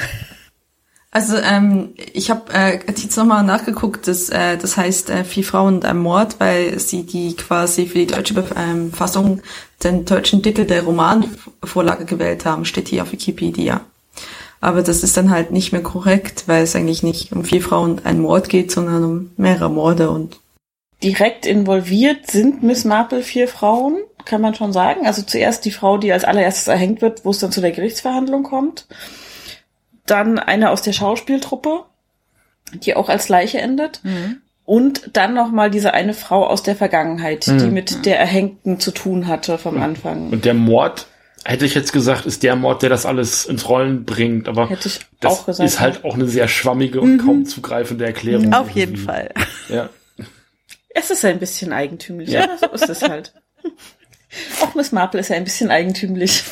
Also 1.17 1.37
ähm, 1.37 1.95
ich 2.13 2.29
habe 2.29 2.53
äh, 2.53 2.79
jetzt 2.85 3.17
nochmal 3.17 3.43
nachgeguckt, 3.43 4.07
das, 4.07 4.29
äh, 4.29 4.55
das 4.55 4.77
heißt 4.77 5.09
äh, 5.09 5.23
Vier 5.23 5.43
Frauen 5.43 5.77
und 5.77 5.85
ein 5.85 5.97
Mord, 5.97 6.35
weil 6.39 6.77
sie 6.77 7.07
die 7.07 7.35
quasi 7.35 7.87
für 7.87 7.97
die 7.97 8.05
deutsche 8.05 8.35
ähm, 8.55 8.93
Fassung 8.93 9.41
den 9.83 10.05
deutschen 10.05 10.43
Titel 10.43 10.65
der 10.65 10.83
Romanvorlage 10.83 12.05
gewählt 12.05 12.45
haben, 12.45 12.65
steht 12.65 12.89
hier 12.89 13.01
auf 13.01 13.13
Wikipedia. 13.13 13.81
Aber 14.61 14.83
das 14.83 15.01
ist 15.01 15.17
dann 15.17 15.31
halt 15.31 15.49
nicht 15.49 15.71
mehr 15.71 15.81
korrekt, 15.81 16.43
weil 16.45 16.61
es 16.61 16.75
eigentlich 16.75 17.01
nicht 17.01 17.31
um 17.31 17.43
vier 17.43 17.63
Frauen 17.63 17.93
und 17.93 18.05
einen 18.05 18.21
Mord 18.21 18.47
geht, 18.47 18.69
sondern 18.69 19.03
um 19.03 19.31
mehrere 19.37 19.71
Morde 19.71 20.11
und 20.11 20.39
Direkt 21.01 21.47
involviert 21.47 22.29
sind 22.29 22.61
Miss 22.61 22.85
Marple 22.85 23.23
vier 23.23 23.47
Frauen, 23.47 23.97
kann 24.25 24.41
man 24.41 24.53
schon 24.53 24.71
sagen. 24.71 25.07
Also 25.07 25.23
zuerst 25.23 25.65
die 25.65 25.71
Frau, 25.71 25.97
die 25.97 26.13
als 26.13 26.25
allererstes 26.25 26.67
erhängt 26.67 27.01
wird, 27.01 27.25
wo 27.25 27.31
es 27.31 27.39
dann 27.39 27.51
zu 27.51 27.61
der 27.61 27.71
Gerichtsverhandlung 27.71 28.43
kommt. 28.43 28.85
Dann 30.07 30.39
eine 30.39 30.71
aus 30.71 30.81
der 30.81 30.93
Schauspieltruppe, 30.93 31.83
die 32.73 32.95
auch 32.95 33.09
als 33.09 33.29
Leiche 33.29 33.59
endet. 33.59 34.01
Und 34.65 35.11
dann 35.13 35.33
nochmal 35.33 35.69
diese 35.69 35.93
eine 35.93 36.13
Frau 36.13 36.45
aus 36.45 36.63
der 36.63 36.75
Vergangenheit, 36.75 37.45
die 37.47 37.67
mit 37.67 38.05
der 38.05 38.19
Erhängten 38.19 38.79
zu 38.79 38.91
tun 38.91 39.27
hatte 39.27 39.57
vom 39.57 39.81
Anfang. 39.81 40.29
Und 40.31 40.43
der 40.43 40.53
Mord, 40.53 41.07
hätte 41.45 41.65
ich 41.65 41.73
jetzt 41.75 41.93
gesagt, 41.93 42.25
ist 42.25 42.43
der 42.43 42.55
Mord, 42.57 42.81
der 42.81 42.89
das 42.89 43.05
alles 43.05 43.45
ins 43.45 43.69
Rollen 43.69 44.03
bringt. 44.03 44.49
Aber 44.49 44.67
Hätte 44.69 44.89
ich 44.89 44.99
das 45.21 45.31
auch 45.33 45.45
gesagt, 45.45 45.65
ist 45.69 45.79
halt 45.79 46.03
auch 46.03 46.15
eine 46.15 46.27
sehr 46.27 46.47
schwammige 46.49 46.99
und 46.99 47.19
kaum 47.19 47.45
zugreifende 47.45 48.05
Erklärung. 48.05 48.53
Auf 48.53 48.69
jeden 48.71 48.95
irgendwie. 48.95 49.05
Fall. 49.05 49.33
Ja. 49.69 49.89
Es 50.89 51.11
ist 51.11 51.23
ein 51.23 51.39
bisschen 51.39 51.71
eigentümlich, 51.71 52.29
Ja. 52.29 52.49
so 52.59 52.65
ist 52.67 52.89
es 52.89 53.03
halt. 53.03 53.33
Auch 54.61 54.75
Miss 54.75 54.91
Marple 54.91 55.19
ist 55.19 55.29
ja 55.29 55.35
ein 55.37 55.43
bisschen 55.45 55.69
eigentümlich. 55.71 56.43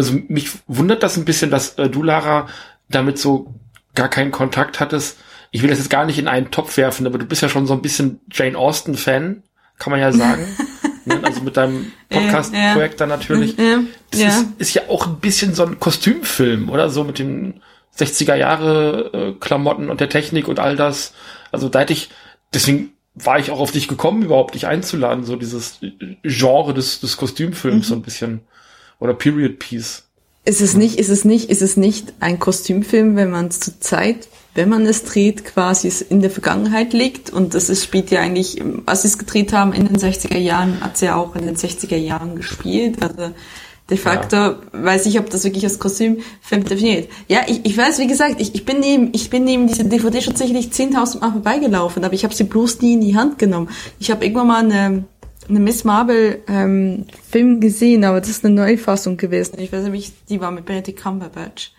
Also 0.00 0.18
mich 0.28 0.52
wundert 0.66 1.02
das 1.02 1.18
ein 1.18 1.26
bisschen, 1.26 1.50
dass 1.50 1.74
äh, 1.74 1.90
du, 1.90 2.02
Lara, 2.02 2.48
damit 2.88 3.18
so 3.18 3.52
gar 3.94 4.08
keinen 4.08 4.30
Kontakt 4.30 4.80
hattest. 4.80 5.18
Ich 5.50 5.60
will 5.60 5.68
das 5.68 5.78
jetzt 5.78 5.90
gar 5.90 6.06
nicht 6.06 6.18
in 6.18 6.26
einen 6.26 6.50
Topf 6.50 6.78
werfen, 6.78 7.06
aber 7.06 7.18
du 7.18 7.26
bist 7.26 7.42
ja 7.42 7.50
schon 7.50 7.66
so 7.66 7.74
ein 7.74 7.82
bisschen 7.82 8.18
Jane 8.32 8.56
Austen-Fan, 8.56 9.42
kann 9.78 9.90
man 9.90 10.00
ja 10.00 10.10
sagen. 10.10 10.46
ne? 11.04 11.20
Also 11.22 11.42
mit 11.42 11.58
deinem 11.58 11.92
Podcast-Projekt 12.08 12.98
dann 12.98 13.10
natürlich. 13.10 13.58
Ja, 13.58 13.80
Das 14.10 14.20
ja. 14.20 14.28
Ist, 14.28 14.46
ist 14.56 14.74
ja 14.74 14.82
auch 14.88 15.06
ein 15.06 15.16
bisschen 15.20 15.52
so 15.52 15.66
ein 15.66 15.78
Kostümfilm, 15.78 16.70
oder? 16.70 16.88
So 16.88 17.04
mit 17.04 17.18
den 17.18 17.60
60er 17.98 18.36
Jahre 18.36 19.36
Klamotten 19.38 19.90
und 19.90 20.00
der 20.00 20.08
Technik 20.08 20.48
und 20.48 20.60
all 20.60 20.76
das. 20.76 21.12
Also 21.52 21.68
da 21.68 21.80
hätte 21.80 21.92
ich, 21.92 22.08
deswegen 22.54 22.94
war 23.14 23.38
ich 23.38 23.50
auch 23.50 23.60
auf 23.60 23.72
dich 23.72 23.86
gekommen, 23.86 24.22
überhaupt 24.22 24.54
dich 24.54 24.66
einzuladen, 24.66 25.24
so 25.24 25.36
dieses 25.36 25.80
Genre 26.22 26.72
des, 26.72 27.00
des 27.00 27.18
Kostümfilms 27.18 27.88
so 27.88 27.94
ein 27.96 28.00
bisschen. 28.02 28.40
Oder 29.00 29.14
Period 29.14 29.58
Piece. 29.58 30.04
Ist 30.44 30.60
es 30.60 30.74
nicht, 30.74 30.98
ist 30.98 31.10
es 31.10 31.24
nicht, 31.24 31.50
ist 31.50 31.62
es 31.62 31.76
nicht 31.76 32.14
ein 32.20 32.38
Kostümfilm, 32.38 33.16
wenn 33.16 33.30
man 33.30 33.48
es 33.48 33.60
zur 33.60 33.80
Zeit, 33.80 34.28
wenn 34.54 34.68
man 34.68 34.86
es 34.86 35.04
dreht, 35.04 35.44
quasi 35.44 35.88
es 35.88 36.00
in 36.00 36.22
der 36.22 36.30
Vergangenheit 36.30 36.92
liegt 36.92 37.30
und 37.30 37.54
das 37.54 37.68
ist, 37.68 37.84
spielt 37.84 38.10
ja 38.10 38.20
eigentlich, 38.20 38.62
als 38.86 39.02
sie 39.02 39.08
es 39.08 39.18
gedreht 39.18 39.52
haben 39.52 39.72
in 39.72 39.86
den 39.86 39.96
60er 39.96 40.38
Jahren, 40.38 40.80
hat 40.80 40.96
sie 40.96 41.06
ja 41.06 41.16
auch 41.16 41.36
in 41.36 41.44
den 41.44 41.56
60er 41.56 41.96
Jahren 41.96 42.36
gespielt, 42.36 43.02
also 43.02 43.32
de 43.90 43.98
facto 43.98 44.54
weiß 44.72 45.06
ich, 45.06 45.18
ob 45.18 45.28
das 45.30 45.44
wirklich 45.44 45.64
als 45.64 45.78
Kostümfilm 45.78 46.64
definiert. 46.64 47.10
Ja, 47.28 47.40
ich, 47.46 47.64
ich 47.64 47.76
weiß, 47.76 47.98
wie 47.98 48.06
gesagt, 48.06 48.40
ich, 48.40 48.54
ich 48.54 48.64
bin 48.64 48.80
neben, 48.80 49.10
ich 49.12 49.30
bin 49.30 49.44
neben 49.44 49.66
diese 49.66 49.84
DVD 49.84 50.22
schon 50.22 50.36
sicherlich 50.36 50.68
10.000 50.68 51.20
Mal 51.20 51.32
vorbeigelaufen, 51.32 52.04
aber 52.04 52.14
ich 52.14 52.24
habe 52.24 52.34
sie 52.34 52.44
bloß 52.44 52.80
nie 52.80 52.94
in 52.94 53.00
die 53.02 53.16
Hand 53.16 53.38
genommen. 53.38 53.68
Ich 53.98 54.10
habe 54.10 54.24
irgendwann 54.24 54.46
mal 54.46 54.64
eine 54.64 55.04
eine 55.50 55.60
Miss 55.60 55.84
Marvel 55.84 56.42
ähm, 56.48 57.06
Film 57.28 57.60
gesehen, 57.60 58.04
aber 58.04 58.20
das 58.20 58.30
ist 58.30 58.44
eine 58.44 58.54
Neufassung 58.54 59.16
gewesen. 59.16 59.58
Ich 59.58 59.72
weiß 59.72 59.84
nicht, 59.88 60.14
die 60.30 60.40
war 60.40 60.50
mit 60.50 60.64
Benedict 60.64 61.02
Cumberbatch. 61.02 61.72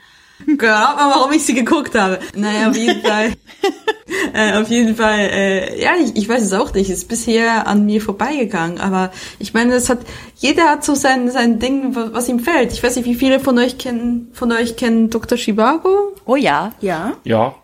Glaub 0.45 0.95
mal, 0.95 1.11
warum 1.15 1.31
ich 1.31 1.45
sie 1.45 1.53
geguckt 1.53 1.95
habe. 1.95 2.19
Naja, 2.35 2.69
auf 2.69 2.75
jeden 2.75 3.01
Fall. 3.01 3.33
äh, 4.33 4.59
auf 4.59 4.69
jeden 4.69 4.95
Fall, 4.95 5.19
äh, 5.19 5.81
ja, 5.81 5.91
ich, 6.01 6.15
ich 6.15 6.27
weiß 6.27 6.41
es 6.41 6.53
auch 6.53 6.73
nicht. 6.73 6.89
Es 6.89 6.99
ist 6.99 7.07
bisher 7.07 7.67
an 7.67 7.85
mir 7.85 8.01
vorbeigegangen. 8.01 8.79
Aber 8.79 9.11
ich 9.39 9.53
meine, 9.53 9.75
es 9.75 9.89
hat, 9.89 9.99
jeder 10.37 10.69
hat 10.69 10.83
so 10.83 10.95
sein, 10.95 11.29
sein 11.29 11.59
Ding, 11.59 11.95
was, 11.95 12.13
was 12.13 12.29
ihm 12.29 12.39
fällt. 12.39 12.73
Ich 12.73 12.81
weiß 12.81 12.95
nicht, 12.95 13.05
wie 13.05 13.15
viele 13.15 13.39
von 13.39 13.57
euch 13.59 13.77
kennen, 13.77 14.31
von 14.33 14.51
euch 14.51 14.75
kennen 14.75 15.09
Dr. 15.09 15.37
Chivago? 15.37 16.15
Oh 16.25 16.35
ja. 16.35 16.73
Ja. 16.81 17.13
Ja. 17.23 17.55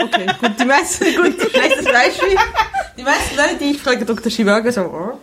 Okay, 0.00 0.26
gut, 0.40 0.52
die 0.60 0.64
meisten, 0.64 1.04
gut, 1.16 1.50
schlechtes 1.50 1.84
Beispiel. 1.84 2.36
Die 2.96 3.02
meisten 3.02 3.36
Leute, 3.36 3.56
die 3.60 3.70
ich 3.72 3.78
frage, 3.78 4.04
Dr. 4.04 4.30
Chivago, 4.30 4.70
so, 4.70 4.82
oh, 4.82 5.18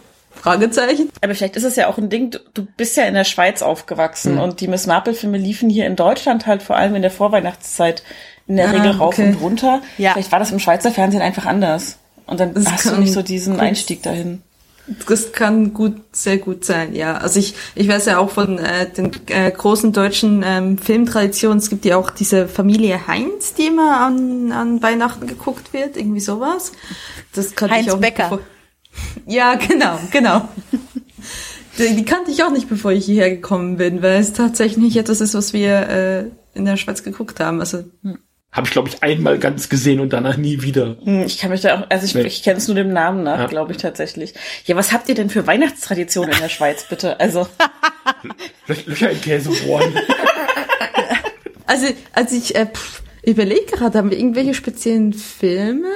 Fragezeichen. 0.45 1.10
Aber 1.21 1.36
vielleicht 1.36 1.55
ist 1.55 1.63
es 1.63 1.75
ja 1.75 1.88
auch 1.88 1.97
ein 1.97 2.10
Ding, 2.10 2.31
du, 2.53 2.65
bist 2.77 2.95
ja 2.97 3.03
in 3.03 3.13
der 3.13 3.23
Schweiz 3.25 3.62
aufgewachsen 3.62 4.38
und 4.38 4.62
die 4.62 4.67
Miss 4.67 4.88
Marple-Filme 4.88 5.38
liefen 5.38 5.69
hier 5.69 5.86
in 5.88 5.95
Deutschland 5.95 6.45
halt 6.47 6.63
vor 6.63 6.75
allem 6.77 6.95
in 6.95 7.01
der 7.01 7.12
Vorweihnachtszeit 7.12 8.03
in 8.47 8.58
der 8.58 8.67
Ah, 8.69 8.71
Regel 8.71 8.91
rauf 8.91 9.15
okay. 9.15 9.29
und 9.29 9.41
runter. 9.41 9.81
Ja. 9.97 10.13
Vielleicht 10.13 10.31
war 10.31 10.39
das 10.39 10.51
im 10.51 10.60
Schweizer 10.60 10.91
Fernsehen 10.91 11.21
einfach 11.21 11.45
anders. 11.45 11.97
Und 12.27 12.39
dann 12.39 12.53
Das 12.53 12.71
hast 12.71 12.86
du 12.86 12.89
kann 12.91 12.99
nicht 13.01 13.13
so 13.13 13.21
diesen 13.21 13.53
gut- 13.55 13.62
Einstieg 13.63 14.03
dahin. 14.03 14.41
Das 15.08 15.31
kann 15.31 15.73
gut, 15.73 15.95
sehr 16.12 16.38
gut 16.38 16.63
sein, 16.63 16.93
ja. 16.93 17.17
Also 17.17 17.39
ich, 17.39 17.55
ich 17.73 17.88
weiß 17.88 18.05
ja 18.05 18.19
auch 18.19 18.29
von 18.29 18.60
äh, 18.60 18.88
den 18.88 19.10
äh, 19.29 19.49
großen 19.49 19.93
deutschen 19.93 20.43
ähm, 20.45 20.77
Filmtraditionen, 20.77 21.58
es 21.58 21.71
gibt 21.71 21.86
ja 21.86 21.97
auch 21.97 22.12
diese 22.12 22.47
Familie 22.47 23.08
Heinz, 23.08 23.55
die 23.55 23.65
immer 23.65 23.99
an, 24.01 24.51
an 24.51 24.84
Weihnachten 24.84 25.25
geguckt 25.25 25.73
wird, 25.73 25.97
irgendwie 25.97 26.19
sowas. 26.19 26.71
Das 27.34 27.55
kannte 27.55 27.73
Heinz 27.73 27.88
ich 27.88 27.93
auch 27.93 27.99
nicht, 27.99 28.15
Becker. 28.15 28.29
bevor- 28.29 28.45
Ja, 29.25 29.55
genau, 29.55 29.99
genau. 30.12 30.47
die, 31.77 31.95
die 31.95 32.05
kannte 32.05 32.31
ich 32.31 32.43
auch 32.43 32.51
nicht, 32.51 32.69
bevor 32.69 32.91
ich 32.91 33.05
hierher 33.05 33.29
gekommen 33.29 33.77
bin, 33.77 34.01
weil 34.01 34.19
es 34.19 34.34
tatsächlich 34.34 34.77
nicht 34.77 34.97
etwas 34.97 35.21
ist, 35.21 35.34
was 35.34 35.53
wir 35.53 35.89
äh, 35.89 36.23
in 36.58 36.65
der 36.65 36.77
Schweiz 36.77 37.03
geguckt 37.03 37.39
haben. 37.39 37.60
Also 37.60 37.84
Habe 38.51 38.65
ich, 38.67 38.71
glaube 38.71 38.89
ich, 38.89 39.03
einmal 39.03 39.38
ganz 39.39 39.67
gesehen 39.67 39.99
und 39.99 40.13
danach 40.13 40.38
nie 40.38 40.62
wieder. 40.62 40.95
Hm, 41.03 41.23
Ich 41.25 41.38
kann 41.39 41.49
mich 41.49 41.62
da 41.62 41.79
auch, 41.81 41.89
also 41.89 42.05
ich, 42.05 42.15
Nee. 42.15 42.21
ich 42.23 42.43
kenne 42.43 42.58
es 42.58 42.67
nur 42.67 42.75
dem 42.75 42.93
Namen 42.93 43.23
nach, 43.23 43.39
Ja. 43.39 43.45
glaube 43.47 43.71
ich 43.73 43.77
tatsächlich. 43.77 44.34
Ja, 44.65 44.75
was 44.75 44.91
habt 44.93 45.10
ihr 45.10 45.15
denn 45.15 45.29
für 45.29 45.45
Weihnachtstraditionen 45.47 46.31
in 46.34 46.39
der 46.39 46.49
Schweiz, 46.49 46.86
bitte? 46.88 47.19
Also, 47.19 47.47
Lö- 48.67 48.86
Löcher 48.88 49.10
in 49.12 49.21
Käsebohren. 49.21 49.93
Also, 51.67 51.88
als 52.13 52.31
ich 52.31 52.55
äh, 52.55 52.67
überlege 53.25 53.65
gerade, 53.65 53.97
haben 53.97 54.12
wir 54.12 54.17
irgendwelche 54.19 54.53
speziellen 54.53 55.13
Filme? 55.13 55.88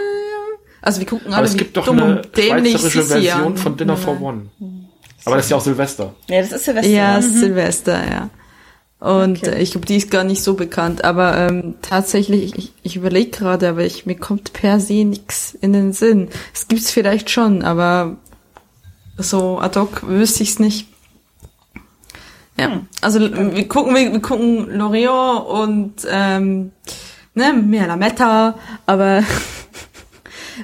Also 0.81 0.99
wir 0.99 1.07
gucken 1.07 1.27
alle 1.27 1.37
Aber 1.37 1.45
es 1.45 1.53
wie 1.53 1.57
gibt 1.57 1.75
doch 1.77 1.85
dumm 1.85 1.99
eine 2.01 2.17
und 2.17 2.37
dämlich 2.37 2.73
schweizerische 2.73 3.03
Sissi 3.03 3.21
Version 3.23 3.47
an. 3.47 3.57
von 3.57 3.77
Dinner 3.77 3.97
for 3.97 4.21
One. 4.21 4.49
Aber 5.25 5.35
das 5.35 5.45
ist 5.45 5.51
ja 5.51 5.57
auch 5.57 5.61
Silvester. 5.61 6.13
ja, 6.29 6.41
das 6.41 6.51
ist 6.53 6.65
Silvester. 6.65 6.89
Ja, 6.91 7.15
ne? 7.19 7.21
Silvester, 7.23 8.09
ja. 8.09 8.29
Und 9.01 9.37
Okay. 9.37 9.51
äh, 9.55 9.61
ich 9.61 9.71
glaube, 9.71 9.85
die 9.85 9.95
ist 9.97 10.11
gar 10.11 10.23
nicht 10.23 10.41
so 10.43 10.53
bekannt. 10.55 11.03
Aber 11.03 11.37
ähm, 11.37 11.75
tatsächlich, 11.81 12.57
ich, 12.57 12.73
ich 12.83 12.95
überlege 12.95 13.29
gerade, 13.31 13.69
aber 13.69 13.85
ich, 13.85 14.05
mir 14.05 14.15
kommt 14.15 14.53
per 14.53 14.79
se 14.79 15.05
nix 15.05 15.53
in 15.61 15.73
den 15.73 15.93
Sinn. 15.93 16.29
Es 16.53 16.67
gibt's 16.67 16.91
vielleicht 16.91 17.29
schon, 17.29 17.61
aber 17.63 18.17
so 19.17 19.59
ad 19.59 19.77
hoc 19.79 20.07
wüsste 20.07 20.43
ich's 20.43 20.59
nicht. 20.59 20.87
Ja, 22.57 22.81
also 23.01 23.21
wir 23.21 23.67
gucken, 23.69 23.95
wir, 23.95 24.11
wir 24.11 24.21
gucken 24.21 24.69
Loriot 24.75 25.45
und 25.47 25.93
ähm, 26.09 26.71
ne, 27.33 27.53
mehr 27.53 27.87
Lametta, 27.87 28.55
aber 28.85 29.23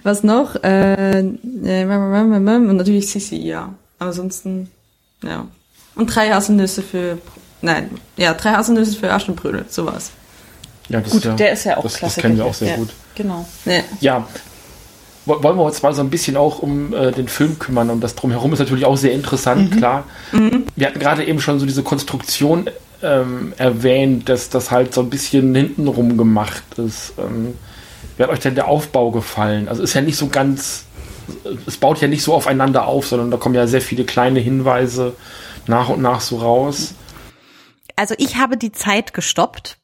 Was 0.04 0.24
noch? 0.24 0.56
Äh, 0.64 1.24
und 1.24 2.78
natürlich 2.78 3.10
Sissi, 3.10 3.38
ja. 3.38 3.74
Aber 4.00 4.10
ansonsten, 4.10 4.70
ja. 5.24 5.48
Und 5.96 6.14
drei 6.14 6.30
Haselnüsse 6.30 6.82
für, 6.82 7.18
nein, 7.62 7.90
ja, 8.18 8.34
drei 8.34 8.54
Haselnüsse 8.54 8.98
für 8.98 9.12
Aschenbrödel, 9.12 9.66
sowas. 9.70 10.12
Ja, 10.90 11.00
das 11.02 11.12
Gut, 11.12 11.20
ist 11.20 11.26
ja, 11.26 11.34
der 11.36 11.52
ist 11.54 11.64
ja 11.64 11.78
auch 11.78 11.84
das, 11.84 11.96
klasse. 11.96 12.16
Das 12.16 12.22
kennen 12.22 12.38
wir 12.38 12.46
auch 12.46 12.54
sehr 12.54 12.72
ja, 12.72 12.76
gut. 12.76 12.90
Genau. 13.16 13.46
Ja. 13.66 13.80
Ja, 14.02 14.28
wo- 15.26 15.42
wollen 15.42 15.58
wir 15.58 15.64
uns 15.64 15.82
mal 15.82 15.94
so 15.94 16.02
ein 16.02 16.10
bisschen 16.10 16.36
auch 16.38 16.60
um 16.60 16.94
äh, 16.94 17.12
den 17.12 17.28
Film 17.28 17.58
kümmern 17.58 17.90
und 17.90 18.02
das 18.02 18.14
drumherum 18.16 18.54
ist 18.54 18.60
natürlich 18.60 18.86
auch 18.86 18.98
sehr 18.98 19.14
interessant, 19.14 19.78
klar. 19.78 20.04
Wir 20.76 20.88
hatten 20.88 21.00
gerade 21.00 21.26
eben 21.26 21.40
schon 21.40 21.60
so 21.60 21.66
diese 21.66 21.82
Konstruktion 21.82 22.70
ähm, 23.02 23.54
erwähnt, 23.58 24.30
dass 24.30 24.50
das 24.50 24.70
halt 24.72 24.94
so 24.94 25.02
ein 25.02 25.10
bisschen 25.10 25.56
hintenrum 25.56 26.18
gemacht 26.18 26.64
ist. 26.78 27.14
Ähm, 27.18 27.56
wie 28.18 28.24
hat 28.24 28.30
euch 28.30 28.40
denn 28.40 28.56
der 28.56 28.68
Aufbau 28.68 29.12
gefallen? 29.12 29.68
Also 29.68 29.84
ist 29.84 29.94
ja 29.94 30.02
nicht 30.02 30.18
so 30.18 30.28
ganz, 30.28 30.86
es 31.66 31.78
baut 31.78 32.02
ja 32.02 32.08
nicht 32.08 32.24
so 32.24 32.34
aufeinander 32.34 32.88
auf, 32.88 33.08
sondern 33.08 33.32
da 33.32 33.38
kommen 33.38 33.56
ja 33.56 33.68
sehr 33.68 33.82
viele 33.82 34.06
kleine 34.06 34.40
Hinweise 34.40 35.16
nach 35.68 35.90
und 35.90 36.02
nach 36.02 36.22
so 36.22 36.38
raus. 36.38 36.94
Also 37.96 38.16
ich 38.18 38.38
habe 38.38 38.58
die 38.58 38.72
Zeit 38.72 39.14
gestoppt, 39.14 39.78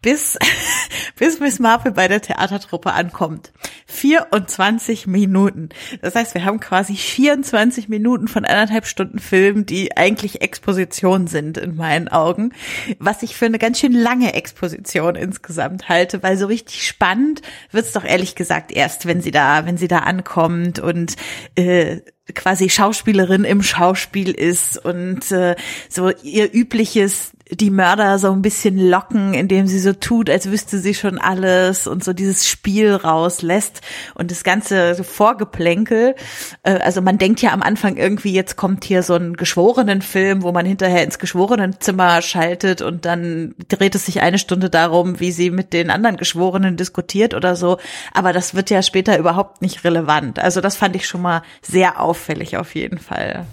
bis, 0.00 0.38
bis 1.18 1.40
Miss 1.40 1.58
Marple 1.58 1.92
bei 1.92 2.08
der 2.08 2.20
Theatertruppe 2.20 2.92
ankommt. 2.92 3.52
24 3.86 5.06
Minuten. 5.06 5.68
Das 6.00 6.14
heißt, 6.14 6.34
wir 6.34 6.44
haben 6.44 6.60
quasi 6.60 6.96
24 6.96 7.88
Minuten 7.88 8.28
von 8.28 8.44
anderthalb 8.44 8.86
Stunden 8.86 9.18
Film, 9.18 9.66
die 9.66 9.96
eigentlich 9.96 10.40
Exposition 10.40 11.26
sind 11.26 11.58
in 11.58 11.76
meinen 11.76 12.08
Augen. 12.08 12.52
Was 12.98 13.22
ich 13.22 13.36
für 13.36 13.46
eine 13.46 13.58
ganz 13.58 13.78
schön 13.78 13.92
lange 13.92 14.34
Exposition 14.34 15.14
insgesamt 15.14 15.88
halte, 15.88 16.22
weil 16.22 16.36
so 16.38 16.46
richtig 16.46 16.86
spannend 16.86 17.42
wird's 17.70 17.92
doch 17.92 18.04
ehrlich 18.04 18.34
gesagt 18.34 18.72
erst, 18.72 19.06
wenn 19.06 19.20
sie 19.20 19.30
da, 19.30 19.66
wenn 19.66 19.76
sie 19.76 19.88
da 19.88 19.98
ankommt 19.98 20.78
und 20.78 21.16
äh, 21.54 22.00
quasi 22.34 22.70
Schauspielerin 22.70 23.44
im 23.44 23.62
Schauspiel 23.62 24.30
ist 24.30 24.78
und 24.82 25.30
äh, 25.32 25.56
so 25.88 26.10
ihr 26.22 26.52
übliches 26.54 27.32
die 27.54 27.70
Mörder 27.70 28.18
so 28.18 28.32
ein 28.32 28.42
bisschen 28.42 28.78
locken, 28.78 29.34
indem 29.34 29.66
sie 29.66 29.78
so 29.78 29.92
tut, 29.92 30.30
als 30.30 30.50
wüsste 30.50 30.78
sie 30.78 30.94
schon 30.94 31.18
alles 31.18 31.86
und 31.86 32.02
so 32.02 32.12
dieses 32.12 32.48
Spiel 32.48 32.94
rauslässt 32.94 33.80
und 34.14 34.30
das 34.30 34.44
ganze 34.44 34.94
so 34.94 35.02
Vorgeplänkel. 35.02 36.14
Äh, 36.62 36.78
also 36.78 37.02
man 37.02 37.18
denkt 37.18 37.42
ja 37.42 37.52
am 37.52 37.62
Anfang 37.62 37.96
irgendwie, 37.96 38.32
jetzt 38.32 38.56
kommt 38.56 38.84
hier 38.84 39.02
so 39.02 39.14
ein 39.14 39.34
Geschworenenfilm, 39.34 40.42
wo 40.42 40.52
man 40.52 40.66
hinterher 40.66 41.04
ins 41.04 41.18
Geschworenenzimmer 41.18 42.22
schaltet 42.22 42.80
und 42.82 43.04
dann 43.04 43.54
dreht 43.68 43.94
es 43.94 44.06
sich 44.06 44.20
eine 44.22 44.38
Stunde 44.38 44.70
darum, 44.70 45.20
wie 45.20 45.32
sie 45.32 45.50
mit 45.50 45.72
den 45.72 45.90
anderen 45.90 46.16
Geschworenen 46.16 46.76
diskutiert 46.76 47.34
oder 47.34 47.56
so. 47.56 47.78
Aber 48.14 48.32
das 48.32 48.54
wird 48.54 48.70
ja 48.70 48.82
später 48.82 49.18
überhaupt 49.18 49.62
nicht 49.62 49.84
relevant. 49.84 50.38
Also 50.38 50.60
das 50.60 50.76
fand 50.76 50.96
ich 50.96 51.06
schon 51.06 51.22
mal 51.22 51.42
sehr 51.60 52.00
auffällig 52.00 52.56
auf 52.56 52.74
jeden 52.74 52.98
Fall. 52.98 53.46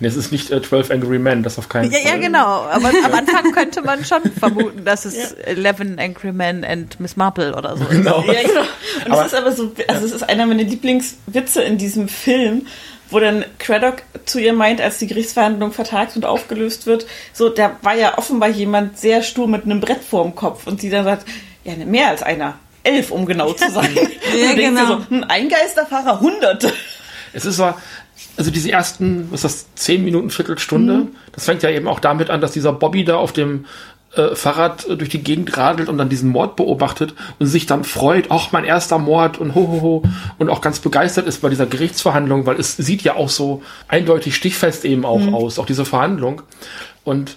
Nee, 0.00 0.08
Es 0.08 0.16
ist 0.16 0.30
nicht 0.32 0.50
äh, 0.50 0.60
12 0.60 0.90
Angry 0.90 1.18
Men, 1.18 1.42
das 1.42 1.58
auf 1.58 1.68
keinen 1.68 1.90
Ja, 1.90 1.98
Fall. 1.98 2.10
ja, 2.12 2.16
genau. 2.18 2.46
Aber 2.64 2.88
am 3.04 3.12
Anfang 3.18 3.50
könnte 3.52 3.82
man 3.82 4.04
schon 4.04 4.22
vermuten, 4.38 4.84
dass 4.84 5.04
es 5.04 5.32
Eleven 5.32 5.98
Angry 5.98 6.32
Men 6.32 6.64
and 6.64 7.00
Miss 7.00 7.16
Marple 7.16 7.54
oder 7.54 7.76
so 7.76 7.84
ist. 7.84 7.90
Genau. 7.90 8.22
Ja, 8.26 8.42
genau. 8.42 8.60
Und 9.06 9.12
Aber- 9.12 9.20
es 9.22 9.32
ist 9.32 9.34
aber 9.38 9.52
so, 9.52 9.72
also 9.88 10.06
es 10.06 10.12
ist 10.12 10.22
einer 10.28 10.46
meiner 10.46 10.64
Lieblingswitze 10.64 11.62
in 11.62 11.78
diesem 11.78 12.08
Film, 12.08 12.66
wo 13.08 13.20
dann 13.20 13.44
Craddock 13.58 14.02
zu 14.24 14.38
ihr 14.40 14.52
meint, 14.52 14.80
als 14.80 14.98
die 14.98 15.06
Gerichtsverhandlung 15.06 15.72
vertagt 15.72 16.16
und 16.16 16.24
aufgelöst 16.24 16.86
wird, 16.86 17.06
so, 17.32 17.48
da 17.48 17.76
war 17.82 17.94
ja 17.94 18.18
offenbar 18.18 18.48
jemand 18.48 18.98
sehr 18.98 19.22
stur 19.22 19.46
mit 19.48 19.64
einem 19.64 19.80
Brett 19.80 20.02
vorm 20.02 20.34
Kopf 20.34 20.66
und 20.66 20.80
sie 20.80 20.90
dann 20.90 21.04
sagt, 21.04 21.24
ja, 21.64 21.74
ne, 21.76 21.86
mehr 21.86 22.08
als 22.08 22.22
einer. 22.22 22.58
Elf, 22.82 23.10
um 23.10 23.24
genau 23.26 23.52
zu 23.52 23.70
sein. 23.70 23.90
Ja, 23.94 24.02
und 24.50 24.56
genau. 24.56 24.86
so, 24.86 25.06
hm, 25.08 25.24
ein 25.28 25.48
Geisterfahrer, 25.48 26.20
hunderte. 26.20 26.72
Es 27.32 27.44
ist 27.44 27.56
so, 27.56 27.72
also 28.36 28.50
diese 28.50 28.70
ersten, 28.70 29.28
was 29.30 29.44
ist 29.44 29.66
das, 29.74 29.74
zehn 29.74 30.04
Minuten, 30.04 30.30
Viertelstunde, 30.30 31.08
das 31.32 31.44
fängt 31.44 31.62
ja 31.62 31.70
eben 31.70 31.88
auch 31.88 32.00
damit 32.00 32.30
an, 32.30 32.40
dass 32.40 32.52
dieser 32.52 32.72
Bobby 32.72 33.04
da 33.04 33.16
auf 33.16 33.32
dem 33.32 33.66
äh, 34.14 34.34
Fahrrad 34.34 34.88
äh, 34.88 34.96
durch 34.96 35.10
die 35.10 35.22
Gegend 35.22 35.56
radelt 35.56 35.88
und 35.88 35.98
dann 35.98 36.08
diesen 36.08 36.30
Mord 36.30 36.56
beobachtet 36.56 37.14
und 37.38 37.46
sich 37.46 37.66
dann 37.66 37.84
freut, 37.84 38.26
ach, 38.30 38.52
mein 38.52 38.64
erster 38.64 38.98
Mord 38.98 39.38
und 39.38 39.54
ho, 39.54 39.68
ho, 39.68 39.82
ho, 39.82 40.02
und 40.38 40.48
auch 40.48 40.60
ganz 40.60 40.78
begeistert 40.78 41.26
ist 41.26 41.42
bei 41.42 41.48
dieser 41.48 41.66
Gerichtsverhandlung, 41.66 42.46
weil 42.46 42.58
es 42.58 42.76
sieht 42.76 43.02
ja 43.02 43.16
auch 43.16 43.28
so 43.28 43.62
eindeutig 43.88 44.34
stichfest 44.34 44.84
eben 44.84 45.04
auch 45.04 45.32
aus, 45.32 45.58
auch 45.58 45.66
diese 45.66 45.84
Verhandlung. 45.84 46.42
Und 47.04 47.36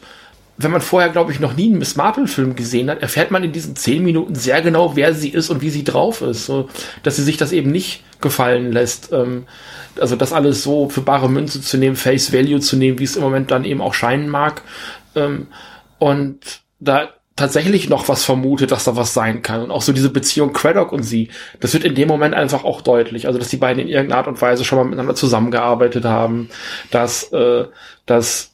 wenn 0.61 0.71
man 0.71 0.81
vorher, 0.81 1.09
glaube 1.09 1.31
ich, 1.31 1.39
noch 1.39 1.55
nie 1.55 1.69
einen 1.69 1.79
Miss 1.79 1.95
Marple-Film 1.95 2.57
gesehen 2.57 2.89
hat, 2.89 3.01
erfährt 3.01 3.31
man 3.31 3.45
in 3.45 3.53
diesen 3.53 3.77
zehn 3.77 4.03
Minuten 4.03 4.35
sehr 4.35 4.61
genau, 4.61 4.97
wer 4.97 5.13
sie 5.13 5.29
ist 5.29 5.49
und 5.49 5.61
wie 5.61 5.69
sie 5.69 5.85
drauf 5.85 6.21
ist. 6.21 6.45
So, 6.45 6.67
dass 7.01 7.15
sie 7.15 7.23
sich 7.23 7.37
das 7.37 7.53
eben 7.53 7.71
nicht 7.71 8.03
gefallen 8.19 8.73
lässt. 8.73 9.13
Ähm, 9.13 9.45
also 10.01 10.17
das 10.17 10.33
alles 10.33 10.61
so 10.61 10.89
für 10.89 10.99
bare 10.99 11.29
Münze 11.29 11.61
zu 11.61 11.77
nehmen, 11.77 11.95
Face 11.95 12.33
Value 12.33 12.59
zu 12.59 12.75
nehmen, 12.75 12.99
wie 12.99 13.05
es 13.05 13.15
im 13.15 13.23
Moment 13.23 13.51
dann 13.51 13.63
eben 13.63 13.79
auch 13.79 13.93
scheinen 13.93 14.27
mag. 14.27 14.61
Ähm, 15.15 15.47
und 15.97 16.59
da 16.81 17.07
tatsächlich 17.37 17.87
noch 17.87 18.09
was 18.09 18.25
vermutet, 18.25 18.71
dass 18.71 18.83
da 18.83 18.97
was 18.97 19.13
sein 19.13 19.41
kann. 19.41 19.61
Und 19.61 19.71
auch 19.71 19.81
so 19.81 19.93
diese 19.93 20.09
Beziehung 20.09 20.51
Craddock 20.51 20.91
und 20.91 21.03
sie, 21.03 21.29
das 21.61 21.73
wird 21.73 21.85
in 21.85 21.95
dem 21.95 22.09
Moment 22.09 22.35
einfach 22.35 22.65
auch 22.65 22.81
deutlich. 22.81 23.27
Also, 23.27 23.39
dass 23.39 23.47
die 23.47 23.55
beiden 23.55 23.81
in 23.81 23.87
irgendeiner 23.87 24.19
Art 24.19 24.27
und 24.27 24.41
Weise 24.41 24.65
schon 24.65 24.77
mal 24.77 24.83
miteinander 24.83 25.15
zusammengearbeitet 25.15 26.03
haben, 26.03 26.49
dass, 26.91 27.31
äh, 27.31 27.63
dass 28.05 28.48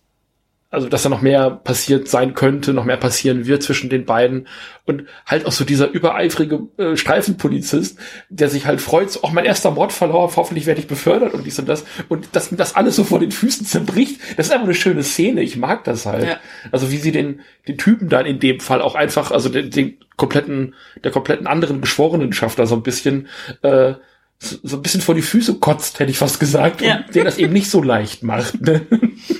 also 0.75 0.89
dass 0.89 1.03
da 1.03 1.09
noch 1.09 1.21
mehr 1.21 1.49
passiert 1.49 2.07
sein 2.07 2.35
könnte, 2.35 2.73
noch 2.73 2.85
mehr 2.85 2.97
passieren 2.97 3.47
wird 3.47 3.63
zwischen 3.63 3.89
den 3.89 4.05
beiden 4.05 4.47
und 4.85 5.05
halt 5.25 5.45
auch 5.45 5.51
so 5.51 5.63
dieser 5.63 5.89
übereifrige 5.89 6.67
äh, 6.77 6.95
Streifenpolizist, 6.95 7.97
der 8.29 8.49
sich 8.49 8.65
halt 8.65 8.81
freut, 8.81 9.09
so, 9.09 9.23
auch 9.23 9.31
mein 9.31 9.45
erster 9.45 9.71
Mordverlauf, 9.71 10.37
hoffentlich 10.37 10.65
werde 10.65 10.81
ich 10.81 10.87
befördert 10.87 11.33
und 11.33 11.45
dies 11.45 11.57
und 11.57 11.67
das 11.67 11.85
und 12.09 12.29
dass 12.33 12.51
ihm 12.51 12.57
das 12.57 12.75
alles 12.75 12.95
so 12.95 13.03
vor 13.03 13.19
den 13.19 13.31
Füßen 13.31 13.65
zerbricht, 13.65 14.19
das 14.37 14.47
ist 14.47 14.51
einfach 14.51 14.65
eine 14.65 14.75
schöne 14.75 15.03
Szene, 15.03 15.41
ich 15.41 15.57
mag 15.57 15.83
das 15.85 16.05
halt. 16.05 16.27
Ja. 16.27 16.39
Also 16.71 16.91
wie 16.91 16.97
sie 16.97 17.11
den, 17.11 17.39
den 17.67 17.77
Typen 17.77 18.09
dann 18.09 18.25
in 18.25 18.39
dem 18.39 18.59
Fall 18.59 18.81
auch 18.81 18.95
einfach, 18.95 19.31
also 19.31 19.49
den, 19.49 19.71
den 19.71 19.97
kompletten, 20.17 20.75
der 21.03 21.11
kompletten 21.11 21.47
anderen 21.47 21.81
Geschworenenschaft 21.81 22.59
da 22.59 22.65
so 22.65 22.75
ein 22.75 22.83
bisschen 22.83 23.27
äh, 23.63 23.93
so, 24.37 24.57
so 24.63 24.75
ein 24.77 24.81
bisschen 24.81 25.01
vor 25.01 25.15
die 25.15 25.21
Füße 25.21 25.55
kotzt, 25.55 25.99
hätte 25.99 26.11
ich 26.11 26.17
fast 26.17 26.39
gesagt, 26.39 26.81
Ja. 26.81 27.03
und 27.07 27.15
den 27.15 27.25
das 27.25 27.37
eben 27.37 27.53
nicht 27.53 27.69
so 27.69 27.81
leicht 27.81 28.23
macht. 28.23 28.61
Ne? 28.61 28.81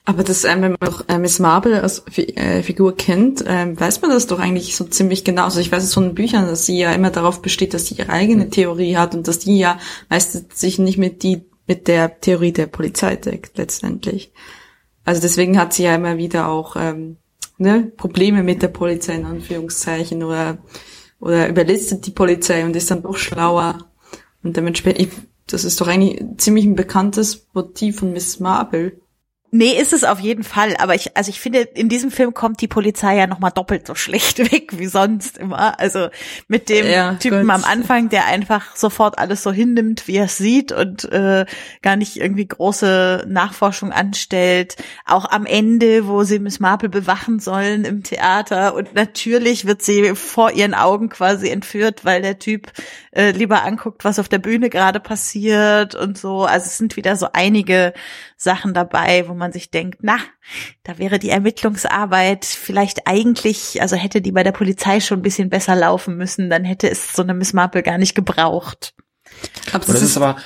Aber 0.07 0.23
das, 0.23 0.45
ähm, 0.45 0.61
wenn 0.61 0.73
man 0.73 0.81
doch 0.81 1.09
äh, 1.09 1.19
Miss 1.19 1.39
Marple 1.39 1.83
als 1.83 2.05
äh, 2.17 2.63
Figur 2.63 2.95
kennt, 2.95 3.43
ähm, 3.47 3.79
weiß 3.79 4.03
man 4.03 4.11
das 4.11 4.27
doch 4.27 4.39
eigentlich 4.39 4.77
so 4.77 4.85
ziemlich 4.85 5.25
genau. 5.25 5.45
Also 5.45 5.61
ich 5.61 5.73
weiß 5.73 5.83
es 5.83 5.95
von 5.95 6.05
den 6.05 6.15
Büchern, 6.15 6.47
dass 6.47 6.67
sie 6.67 6.79
ja 6.79 6.93
immer 6.93 7.11
darauf 7.11 7.41
besteht, 7.41 7.73
dass 7.73 7.87
sie 7.87 7.95
ihre 7.95 8.11
eigene 8.11 8.51
Theorie 8.51 8.97
hat 8.97 9.15
und 9.15 9.27
dass 9.29 9.39
die 9.39 9.59
ja 9.59 9.79
meistens 10.11 10.61
sich 10.61 10.79
nicht 10.79 10.99
mit 10.99 11.23
die 11.23 11.43
mit 11.67 11.89
der 11.89 12.21
Theorie 12.21 12.53
der 12.53 12.67
Polizei 12.67 13.17
deckt 13.17 13.57
letztendlich. 13.57 14.33
Also 15.07 15.23
deswegen 15.23 15.59
hat 15.59 15.73
sie 15.73 15.85
ja 15.85 15.95
immer 15.95 16.19
wieder 16.19 16.49
auch 16.49 16.77
ähm, 16.77 17.17
ne, 17.57 17.91
Probleme 17.97 18.43
mit 18.43 18.61
der 18.61 18.69
Polizei 18.69 19.15
in 19.15 19.25
Anführungszeichen 19.25 20.23
oder 20.23 20.59
oder 21.19 21.49
überlistet 21.49 22.07
die 22.07 22.11
Polizei 22.11 22.67
und 22.67 22.77
ist 22.77 22.91
dann 22.91 23.03
doch 23.03 23.17
schlauer 23.17 23.79
und 24.43 24.57
dementsprechend. 24.57 25.13
Das 25.47 25.65
ist 25.65 25.81
doch 25.81 25.89
eigentlich 25.89 26.23
ziemlich 26.39 26.65
ein 26.65 26.75
bekanntes 26.75 27.47
Motiv 27.53 28.01
von 28.01 28.13
Miss 28.13 28.41
Marple. 28.41 28.93
Nee, 29.57 29.81
ist 29.81 29.93
es 29.93 30.03
auf 30.03 30.19
jeden 30.19 30.43
Fall. 30.43 30.75
Aber 30.79 30.97
ich, 30.97 31.17
also 31.17 31.31
ich 31.31 31.39
finde, 31.39 31.61
in 31.61 31.89
diesem 31.89 32.11
Film 32.11 32.35
kommt 32.35 32.61
die 32.61 32.67
Polizei 32.67 33.17
ja 33.17 33.29
nochmal 33.29 33.53
doppelt 33.53 33.87
so 33.87 33.95
schlecht 33.95 34.39
weg 34.53 34.77
wie 34.77 34.87
sonst 34.87 35.39
immer. 35.39 35.79
Also 35.79 36.09
mit 36.49 36.69
dem 36.69 36.85
Ja, 36.89 37.15
Typen 37.15 37.43
gut. 37.43 37.51
am 37.51 37.63
Anfang, 37.63 38.09
der 38.09 38.27
einfach 38.27 38.75
sofort 38.75 39.17
alles 39.21 39.45
so 39.45 39.53
hinnimmt, 39.53 40.09
wie 40.09 40.17
er 40.17 40.25
es 40.25 40.39
sieht 40.39 40.73
und 40.73 41.05
äh, 41.13 41.47
gar 41.83 41.95
nicht 41.95 42.17
irgendwie 42.17 42.49
große 42.49 43.27
Nachforschung 43.29 43.93
anstellt. 43.93 44.75
Auch 45.07 45.31
am 45.31 45.47
Ende, 45.47 46.09
wo 46.09 46.25
sie 46.25 46.41
Miss 46.41 46.59
Marple 46.59 46.89
bewachen 46.89 47.39
sollen 47.39 47.85
im 47.85 48.03
Theater. 48.03 48.75
Und 48.75 48.97
natürlich 48.97 49.67
wird 49.67 49.83
sie 49.83 50.17
vor 50.17 50.51
ihren 50.51 50.75
Augen 50.75 51.11
quasi 51.11 51.49
entführt, 51.49 52.05
weil 52.05 52.23
der 52.23 52.41
Typ 52.41 52.73
äh, 53.13 53.31
lieber 53.31 53.63
anguckt, 53.63 54.05
was 54.05 54.19
auf 54.19 54.29
der 54.29 54.39
Bühne 54.39 54.69
gerade 54.69 54.99
passiert 54.99 55.95
und 55.95 56.19
so. 56.19 56.43
Also 56.43 56.67
es 56.67 56.77
sind 56.77 56.97
wieder 56.97 57.15
so 57.15 57.29
einige 57.33 57.93
Sachen 58.37 58.75
dabei, 58.75 59.29
wo 59.29 59.35
man 59.35 59.44
sich 59.53 59.71
denkt, 59.71 59.99
na, 60.03 60.19
da 60.83 60.99
wäre 60.99 61.19
die 61.19 61.31
Ermittlungsarbeit 61.31 62.45
vielleicht 62.45 63.07
eigentlich, 63.07 63.81
also 63.83 63.97
hätte 63.97 64.21
die 64.21 64.33
bei 64.33 64.43
der 64.43 64.53
Polizei 64.53 65.01
schon 65.01 65.21
ein 65.21 65.23
bisschen 65.23 65.51
besser 65.51 65.77
laufen 65.77 66.17
müssen, 66.17 66.51
dann 66.51 66.65
hätte 66.65 66.91
es 66.91 67.15
so 67.15 67.23
eine 67.23 67.35
Miss 67.35 67.53
Marple 67.53 67.83
gar 67.83 67.99
nicht 67.99 68.15
gebraucht. 68.15 68.95
Aber 69.73 69.87
Und 69.87 69.95
das 69.95 70.03
ist 70.03 70.17
aber 70.17 70.37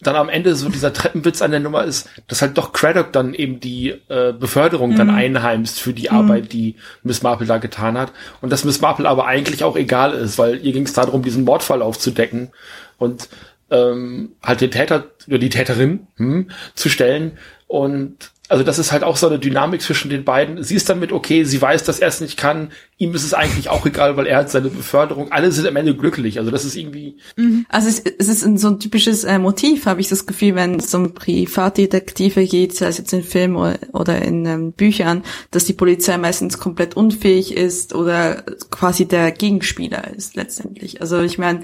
dann 0.00 0.14
am 0.14 0.28
Ende 0.28 0.54
so 0.54 0.68
dieser 0.68 0.92
Treppenwitz 0.92 1.42
an 1.42 1.50
der 1.50 1.60
Nummer 1.60 1.84
ist, 1.84 2.08
dass 2.28 2.40
halt 2.40 2.56
doch 2.56 2.72
Craddock 2.72 3.12
dann 3.12 3.34
eben 3.34 3.58
die 3.58 3.90
äh, 4.08 4.32
Beförderung 4.32 4.94
dann 4.94 5.10
einheimst 5.10 5.80
für 5.80 5.92
die 5.92 6.10
Arbeit, 6.10 6.52
die 6.52 6.76
Miss 7.02 7.22
Marple 7.22 7.46
da 7.46 7.58
getan 7.58 7.98
hat. 7.98 8.12
Und 8.40 8.52
dass 8.52 8.64
Miss 8.64 8.80
Marple 8.80 9.08
aber 9.08 9.26
eigentlich 9.26 9.64
auch 9.64 9.76
egal 9.76 10.14
ist, 10.14 10.38
weil 10.38 10.64
ihr 10.64 10.72
ging 10.72 10.84
es 10.84 10.92
darum, 10.92 11.22
diesen 11.22 11.44
Mordfall 11.44 11.82
aufzudecken 11.82 12.50
und 12.96 13.28
ähm, 13.70 14.36
halt 14.42 14.60
den 14.60 14.70
Täter 14.70 15.06
oder 15.26 15.38
die 15.38 15.50
Täterin 15.50 16.06
hm, 16.16 16.50
zu 16.74 16.88
stellen. 16.88 17.32
Und 17.68 18.32
also 18.48 18.64
das 18.64 18.78
ist 18.78 18.92
halt 18.92 19.04
auch 19.04 19.16
so 19.16 19.26
eine 19.26 19.38
Dynamik 19.38 19.82
zwischen 19.82 20.08
den 20.10 20.24
beiden. 20.24 20.62
Sie 20.62 20.74
ist 20.74 20.88
damit 20.88 21.12
okay, 21.12 21.44
sie 21.44 21.60
weiß, 21.60 21.84
dass 21.84 22.00
er 22.00 22.08
es 22.08 22.20
nicht 22.20 22.36
kann. 22.36 22.70
Ihm 22.96 23.14
ist 23.14 23.24
es 23.24 23.34
eigentlich 23.34 23.68
auch 23.68 23.84
egal, 23.84 24.16
weil 24.16 24.26
er 24.26 24.38
hat 24.38 24.50
seine 24.50 24.70
Beförderung. 24.70 25.30
Alle 25.30 25.52
sind 25.52 25.66
am 25.66 25.76
Ende 25.76 25.94
glücklich. 25.94 26.38
Also 26.38 26.50
das 26.50 26.64
ist 26.64 26.74
irgendwie. 26.74 27.18
Mhm. 27.36 27.66
Also 27.68 27.88
es, 27.88 27.98
ist 28.00 28.40
so 28.40 28.68
ein 28.68 28.80
typisches 28.80 29.24
äh, 29.24 29.38
Motiv, 29.38 29.86
habe 29.86 30.00
ich 30.00 30.08
das 30.08 30.26
Gefühl, 30.26 30.54
wenn 30.54 30.76
es 30.76 30.94
um 30.94 31.14
Privatdetektive 31.14 32.46
geht, 32.46 32.74
sei 32.74 32.86
es 32.86 32.98
jetzt 32.98 33.12
in 33.12 33.22
Filmen 33.22 33.76
oder, 33.92 34.22
in 34.22 34.46
ähm, 34.46 34.72
Büchern, 34.72 35.22
dass 35.50 35.66
die 35.66 35.74
Polizei 35.74 36.16
meistens 36.16 36.58
komplett 36.58 36.96
unfähig 36.96 37.54
ist 37.54 37.94
oder 37.94 38.42
quasi 38.70 39.06
der 39.06 39.30
Gegenspieler 39.30 40.10
ist 40.16 40.36
letztendlich. 40.36 41.00
Also 41.02 41.20
ich 41.20 41.38
meine, 41.38 41.60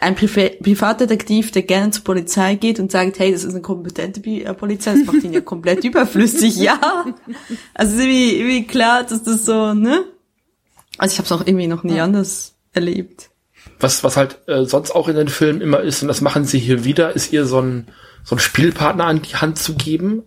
ein 0.00 0.14
Priva 0.14 0.48
Privatdetektiv, 0.62 1.52
der 1.52 1.62
gerne 1.62 1.90
zur 1.90 2.04
Polizei 2.04 2.54
geht 2.54 2.80
und 2.80 2.90
sagt, 2.90 3.18
hey, 3.18 3.30
das 3.30 3.44
ist 3.44 3.52
eine 3.52 3.62
kompetente 3.62 4.20
äh, 4.20 4.54
Polizei, 4.54 4.94
das 4.94 5.04
macht 5.04 5.22
ihn 5.22 5.32
ja 5.32 5.40
komplett 5.40 5.84
über 5.84 6.06
überflüssig, 6.14 6.56
ja. 6.56 7.04
Also 7.74 7.98
irgendwie, 7.98 8.36
irgendwie 8.36 8.66
klar, 8.66 9.04
dass 9.04 9.22
das 9.22 9.44
so, 9.44 9.74
ne? 9.74 10.04
Also 10.98 11.12
ich 11.12 11.18
habe 11.18 11.26
es 11.26 11.32
auch 11.32 11.46
irgendwie 11.46 11.66
noch 11.66 11.82
nie 11.82 11.96
ja. 11.96 12.04
anders 12.04 12.54
erlebt. 12.72 13.30
Was, 13.80 14.04
was 14.04 14.16
halt 14.16 14.38
äh, 14.46 14.64
sonst 14.64 14.92
auch 14.92 15.08
in 15.08 15.16
den 15.16 15.28
Filmen 15.28 15.60
immer 15.60 15.80
ist, 15.80 16.02
und 16.02 16.08
das 16.08 16.20
machen 16.20 16.44
sie 16.44 16.58
hier 16.58 16.84
wieder, 16.84 17.14
ist 17.14 17.32
ihr 17.32 17.46
so 17.46 17.60
ein, 17.60 17.88
so 18.22 18.36
ein 18.36 18.38
Spielpartner 18.38 19.04
an 19.04 19.22
die 19.22 19.36
Hand 19.36 19.58
zu 19.58 19.74
geben. 19.74 20.22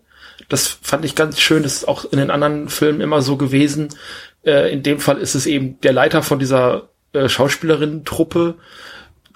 Das 0.49 0.67
fand 0.67 1.05
ich 1.05 1.15
ganz 1.15 1.39
schön. 1.39 1.63
Das 1.63 1.73
ist 1.73 1.87
auch 1.87 2.05
in 2.05 2.19
den 2.19 2.31
anderen 2.31 2.69
Filmen 2.69 3.01
immer 3.01 3.21
so 3.21 3.37
gewesen. 3.37 3.89
Äh, 4.43 4.71
in 4.71 4.83
dem 4.83 4.99
Fall 4.99 5.17
ist 5.17 5.35
es 5.35 5.45
eben 5.45 5.79
der 5.81 5.93
Leiter 5.93 6.21
von 6.21 6.39
dieser 6.39 6.89
äh, 7.13 7.29
Schauspielerinnen-Truppe, 7.29 8.55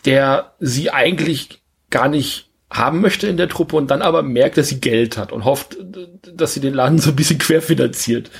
der 0.05 0.53
sie 0.59 0.91
eigentlich 0.91 1.61
gar 1.89 2.07
nicht 2.07 2.50
haben 2.71 3.01
möchte 3.01 3.27
in 3.27 3.37
der 3.37 3.49
Truppe 3.49 3.75
und 3.75 3.91
dann 3.91 4.01
aber 4.01 4.23
merkt, 4.23 4.57
dass 4.57 4.69
sie 4.69 4.79
Geld 4.79 5.17
hat 5.17 5.31
und 5.31 5.43
hofft, 5.43 5.77
dass 6.33 6.53
sie 6.53 6.61
den 6.61 6.73
Laden 6.73 6.99
so 6.99 7.09
ein 7.09 7.15
bisschen 7.15 7.37
querfinanziert 7.37 8.31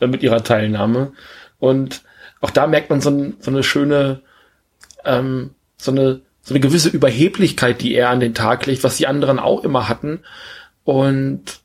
äh, 0.00 0.06
mit 0.06 0.22
ihrer 0.22 0.44
Teilnahme. 0.44 1.12
Und 1.58 2.02
auch 2.40 2.50
da 2.50 2.66
merkt 2.66 2.90
man 2.90 3.00
so, 3.00 3.10
ein, 3.10 3.36
so 3.40 3.50
eine 3.50 3.62
schöne, 3.62 4.20
ähm, 5.04 5.54
so 5.78 5.90
eine, 5.90 6.20
so 6.42 6.54
eine 6.54 6.60
gewisse 6.60 6.90
Überheblichkeit, 6.90 7.80
die 7.80 7.94
er 7.94 8.10
an 8.10 8.20
den 8.20 8.34
Tag 8.34 8.66
legt, 8.66 8.84
was 8.84 8.98
die 8.98 9.06
anderen 9.06 9.38
auch 9.38 9.64
immer 9.64 9.88
hatten. 9.88 10.20
Und 10.84 11.60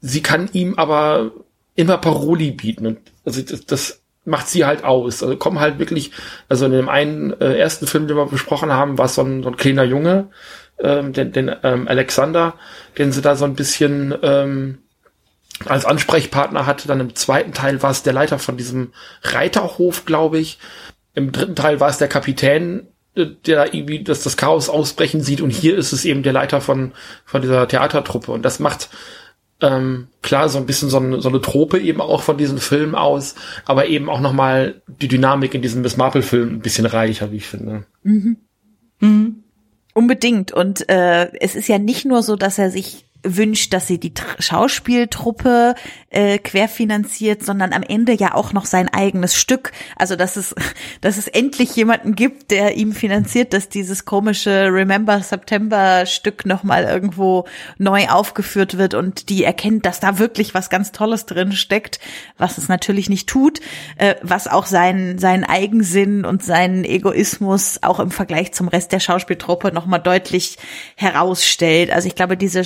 sie 0.00 0.22
kann 0.22 0.48
ihm 0.52 0.74
aber 0.76 1.32
immer 1.74 1.98
Paroli 1.98 2.52
bieten. 2.52 2.86
Und 2.86 2.98
also 3.24 3.42
das, 3.42 3.66
das 3.66 4.00
macht 4.24 4.48
sie 4.48 4.64
halt 4.64 4.84
aus. 4.84 5.22
Also 5.22 5.36
kommen 5.36 5.60
halt 5.60 5.78
wirklich, 5.78 6.12
also 6.48 6.66
in 6.66 6.72
dem 6.72 6.88
einen 6.88 7.32
äh, 7.40 7.56
ersten 7.56 7.86
Film, 7.86 8.06
den 8.06 8.16
wir 8.16 8.26
besprochen 8.26 8.72
haben, 8.72 8.96
war 8.96 9.08
so 9.08 9.22
ein, 9.22 9.42
so 9.42 9.50
ein 9.50 9.56
kleiner 9.56 9.84
Junge, 9.84 10.28
ähm, 10.78 11.12
den, 11.12 11.32
den 11.32 11.54
ähm, 11.62 11.88
Alexander, 11.88 12.54
den 12.98 13.12
sie 13.12 13.22
da 13.22 13.36
so 13.36 13.44
ein 13.44 13.54
bisschen 13.54 14.14
ähm, 14.22 14.78
als 15.66 15.84
Ansprechpartner 15.84 16.66
hatte. 16.66 16.88
Dann 16.88 17.00
im 17.00 17.14
zweiten 17.14 17.52
Teil 17.52 17.82
war 17.82 17.90
es 17.90 18.02
der 18.02 18.12
Leiter 18.12 18.38
von 18.38 18.56
diesem 18.56 18.92
Reiterhof, 19.22 20.04
glaube 20.04 20.38
ich. 20.38 20.58
Im 21.14 21.32
dritten 21.32 21.56
Teil 21.56 21.80
war 21.80 21.90
es 21.90 21.98
der 21.98 22.08
Kapitän, 22.08 22.88
äh, 23.14 23.26
der 23.46 23.56
da 23.56 23.64
irgendwie 23.66 24.02
das, 24.02 24.22
das 24.22 24.36
Chaos 24.36 24.68
ausbrechen 24.68 25.22
sieht. 25.22 25.40
Und 25.40 25.50
hier 25.50 25.76
ist 25.76 25.92
es 25.92 26.04
eben 26.04 26.22
der 26.22 26.32
Leiter 26.32 26.60
von, 26.60 26.92
von 27.24 27.42
dieser 27.42 27.68
Theatertruppe. 27.68 28.32
Und 28.32 28.42
das 28.42 28.58
macht 28.58 28.90
ähm, 29.60 30.08
klar 30.22 30.48
so 30.48 30.58
ein 30.58 30.66
bisschen 30.66 30.90
so 30.90 30.98
eine, 30.98 31.20
so 31.20 31.28
eine 31.28 31.40
Trope 31.40 31.78
eben 31.78 32.00
auch 32.00 32.22
von 32.22 32.36
diesem 32.36 32.58
Film 32.58 32.94
aus, 32.94 33.34
aber 33.64 33.86
eben 33.86 34.10
auch 34.10 34.20
nochmal 34.20 34.82
die 34.88 35.08
Dynamik 35.08 35.54
in 35.54 35.62
diesem 35.62 35.82
Miss 35.82 35.96
Marple-Film 35.96 36.56
ein 36.56 36.60
bisschen 36.60 36.86
reicher, 36.86 37.30
wie 37.30 37.36
ich 37.36 37.46
finde. 37.46 37.84
Mhm. 38.02 38.36
Mhm. 39.00 39.43
Unbedingt. 39.94 40.52
Und 40.52 40.88
äh, 40.88 41.32
es 41.38 41.54
ist 41.54 41.68
ja 41.68 41.78
nicht 41.78 42.04
nur 42.04 42.22
so, 42.22 42.36
dass 42.36 42.58
er 42.58 42.70
sich 42.70 43.06
wünscht, 43.24 43.72
dass 43.72 43.86
sie 43.86 43.98
die 43.98 44.12
Schauspieltruppe 44.38 45.74
äh, 46.10 46.38
querfinanziert, 46.38 47.44
sondern 47.44 47.72
am 47.72 47.82
Ende 47.82 48.12
ja 48.12 48.34
auch 48.34 48.52
noch 48.52 48.66
sein 48.66 48.88
eigenes 48.92 49.34
Stück. 49.34 49.72
Also 49.96 50.16
dass 50.16 50.36
es, 50.36 50.54
dass 51.00 51.16
es 51.16 51.26
endlich 51.26 51.74
jemanden 51.74 52.14
gibt, 52.14 52.50
der 52.50 52.76
ihm 52.76 52.92
finanziert, 52.92 53.52
dass 53.52 53.68
dieses 53.68 54.04
komische 54.04 54.68
Remember 54.72 55.20
September 55.20 56.06
Stück 56.06 56.46
nochmal 56.46 56.84
irgendwo 56.84 57.46
neu 57.78 58.08
aufgeführt 58.08 58.78
wird 58.78 58.94
und 58.94 59.28
die 59.28 59.44
erkennt, 59.44 59.86
dass 59.86 60.00
da 60.00 60.18
wirklich 60.18 60.54
was 60.54 60.70
ganz 60.70 60.92
Tolles 60.92 61.26
drin 61.26 61.52
steckt, 61.52 61.98
was 62.38 62.58
es 62.58 62.68
natürlich 62.68 63.08
nicht 63.08 63.28
tut, 63.28 63.60
äh, 63.96 64.14
was 64.22 64.46
auch 64.46 64.66
seinen, 64.66 65.18
seinen 65.18 65.44
Eigensinn 65.44 66.24
und 66.24 66.42
seinen 66.42 66.84
Egoismus 66.84 67.78
auch 67.82 67.98
im 68.00 68.10
Vergleich 68.10 68.52
zum 68.52 68.68
Rest 68.68 68.92
der 68.92 69.00
Schauspieltruppe 69.00 69.72
nochmal 69.72 70.00
deutlich 70.00 70.58
herausstellt. 70.96 71.90
Also 71.90 72.08
ich 72.08 72.14
glaube, 72.14 72.36
diese 72.36 72.64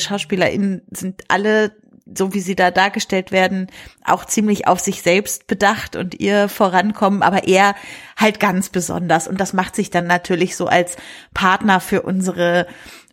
SchauspielerInnen 0.48 0.82
sind 0.90 1.24
alle 1.28 1.72
so 2.16 2.32
wie 2.32 2.40
sie 2.40 2.56
da 2.56 2.70
dargestellt 2.70 3.32
werden, 3.32 3.66
auch 4.02 4.24
ziemlich 4.24 4.66
auf 4.66 4.80
sich 4.80 5.02
selbst 5.02 5.46
bedacht 5.46 5.94
und 5.94 6.18
ihr 6.18 6.48
vorankommen, 6.48 7.22
aber 7.22 7.46
er 7.46 7.74
halt 8.16 8.40
ganz 8.40 8.70
besonders. 8.70 9.28
Und 9.28 9.38
das 9.38 9.52
macht 9.52 9.76
sich 9.76 9.90
dann 9.90 10.06
natürlich 10.06 10.56
so 10.56 10.68
als 10.68 10.96
Partner 11.34 11.80
für 11.80 12.00
unsere 12.00 12.66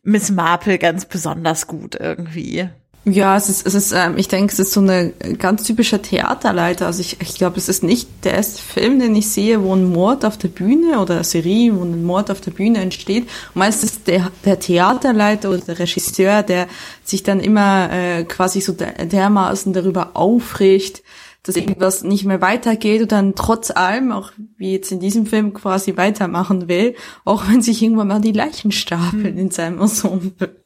Miss 0.04 0.32
Marple 0.32 0.78
ganz 0.78 1.04
besonders 1.04 1.68
gut 1.68 1.96
irgendwie. 1.96 2.70
Ja, 3.08 3.38
es 3.38 3.50
ist, 3.50 3.68
es 3.68 3.76
ist, 3.76 3.92
ähm, 3.92 4.18
ich 4.18 4.28
denke, 4.30 4.52
es 4.52 4.58
ist 4.58 4.72
so 4.72 4.80
eine 4.80 5.12
ganz 5.38 5.62
typische 5.62 6.02
Theaterleiter. 6.02 6.88
Also 6.88 7.02
ich, 7.02 7.22
ich 7.22 7.36
glaube, 7.36 7.58
es 7.58 7.70
ist 7.70 7.84
nicht 7.84 8.10
der 8.24 8.34
erste 8.34 8.60
Film, 8.60 9.00
den 9.00 9.16
ich 9.16 9.30
sehe, 9.30 9.62
wo 9.62 9.76
ein 9.76 9.92
Mord 9.92 10.26
auf 10.26 10.40
der 10.40 10.48
Bühne 10.48 11.00
oder 11.00 11.16
eine 11.16 11.24
Serie, 11.24 11.76
wo 11.76 11.84
ein 11.84 12.04
Mord 12.04 12.32
auf 12.32 12.42
der 12.42 12.50
Bühne 12.50 12.80
entsteht. 12.80 13.26
Und 13.54 13.60
meistens 13.60 14.02
der, 14.04 14.32
der 14.44 14.60
Theaterleiter 14.60 15.50
oder 15.50 15.60
der 15.60 15.78
Regisseur, 15.78 16.42
der 16.42 16.68
sich 17.04 17.22
dann 17.22 17.40
immer 17.42 17.92
äh, 17.92 18.24
quasi 18.24 18.60
so 18.60 18.74
dermaßen 18.74 19.72
darüber 19.72 20.16
aufregt, 20.16 21.04
dass 21.44 21.58
irgendwas 21.58 22.04
nicht 22.04 22.26
mehr 22.26 22.42
weitergeht 22.42 23.04
und 23.04 23.12
dann 23.12 23.36
trotz 23.36 23.70
allem, 23.70 24.12
auch 24.12 24.32
wie 24.58 24.72
jetzt 24.72 24.92
in 24.92 25.00
diesem 25.00 25.28
Film 25.28 25.54
quasi 25.54 25.96
weitermachen 25.96 26.68
will, 26.68 26.96
auch 27.24 27.48
wenn 27.48 27.62
sich 27.62 27.84
irgendwann 27.84 28.08
mal 28.08 28.22
die 28.22 28.32
Leichen 28.32 28.72
stapeln 28.72 29.36
hm. 29.36 29.38
in 29.38 29.52
seinem 29.52 29.80
Ensemble. 29.80 30.65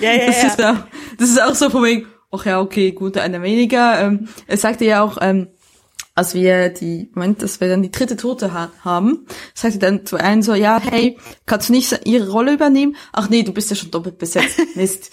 Ja, 0.00 0.12
ja, 0.12 0.26
das, 0.26 0.42
ja. 0.42 0.48
Ist 0.48 0.64
auch, 0.64 0.76
das 1.18 1.28
ist 1.30 1.42
auch 1.42 1.54
so 1.54 1.70
von 1.70 1.84
wegen, 1.84 2.06
ach 2.30 2.44
ja, 2.44 2.60
okay, 2.60 2.92
gut, 2.92 3.16
einer 3.18 3.42
weniger. 3.42 4.00
Ähm, 4.00 4.28
er 4.46 4.56
sagte 4.56 4.84
ja 4.84 5.02
auch, 5.02 5.18
ähm, 5.20 5.48
als 6.16 6.34
wir 6.34 6.70
die, 6.70 7.10
Moment, 7.14 7.42
dass 7.42 7.60
wir 7.60 7.68
dann 7.68 7.82
die 7.82 7.90
dritte 7.90 8.16
Tote 8.16 8.52
ha 8.54 8.72
haben, 8.82 9.26
sagte 9.54 9.78
dann 9.78 10.06
zu 10.06 10.16
einem 10.16 10.42
so, 10.42 10.54
ja, 10.54 10.80
hey, 10.80 11.18
kannst 11.44 11.68
du 11.68 11.74
nicht 11.74 12.06
ihre 12.06 12.30
Rolle 12.30 12.54
übernehmen? 12.54 12.96
Ach 13.12 13.28
nee, 13.28 13.42
du 13.42 13.52
bist 13.52 13.68
ja 13.68 13.76
schon 13.76 13.90
doppelt 13.90 14.18
besetzt. 14.18 14.58
Mist. 14.74 15.12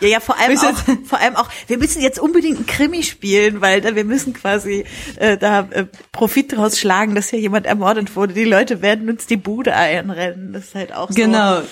Ja, 0.00 0.08
ja, 0.08 0.20
vor 0.20 0.38
allem 0.38 0.58
auch, 0.58 0.78
vor 1.04 1.18
allem 1.18 1.36
auch, 1.36 1.48
wir 1.66 1.78
müssen 1.78 2.02
jetzt 2.02 2.20
unbedingt 2.20 2.58
einen 2.58 2.66
Krimi 2.66 3.02
spielen, 3.02 3.60
weil 3.62 3.82
wir 3.96 4.04
müssen 4.04 4.34
quasi 4.34 4.84
äh, 5.16 5.38
da 5.38 5.66
äh, 5.70 5.86
Profit 6.12 6.56
draus 6.56 6.78
schlagen, 6.78 7.14
dass 7.14 7.30
hier 7.30 7.40
jemand 7.40 7.66
ermordet 7.66 8.14
wurde. 8.14 8.34
Die 8.34 8.44
Leute 8.44 8.82
werden 8.82 9.08
uns 9.08 9.26
die 9.26 9.38
Bude 9.38 9.74
einrennen. 9.74 10.52
Das 10.52 10.66
ist 10.66 10.74
halt 10.74 10.94
auch 10.94 11.08
so. 11.08 11.14
Genau, 11.14 11.62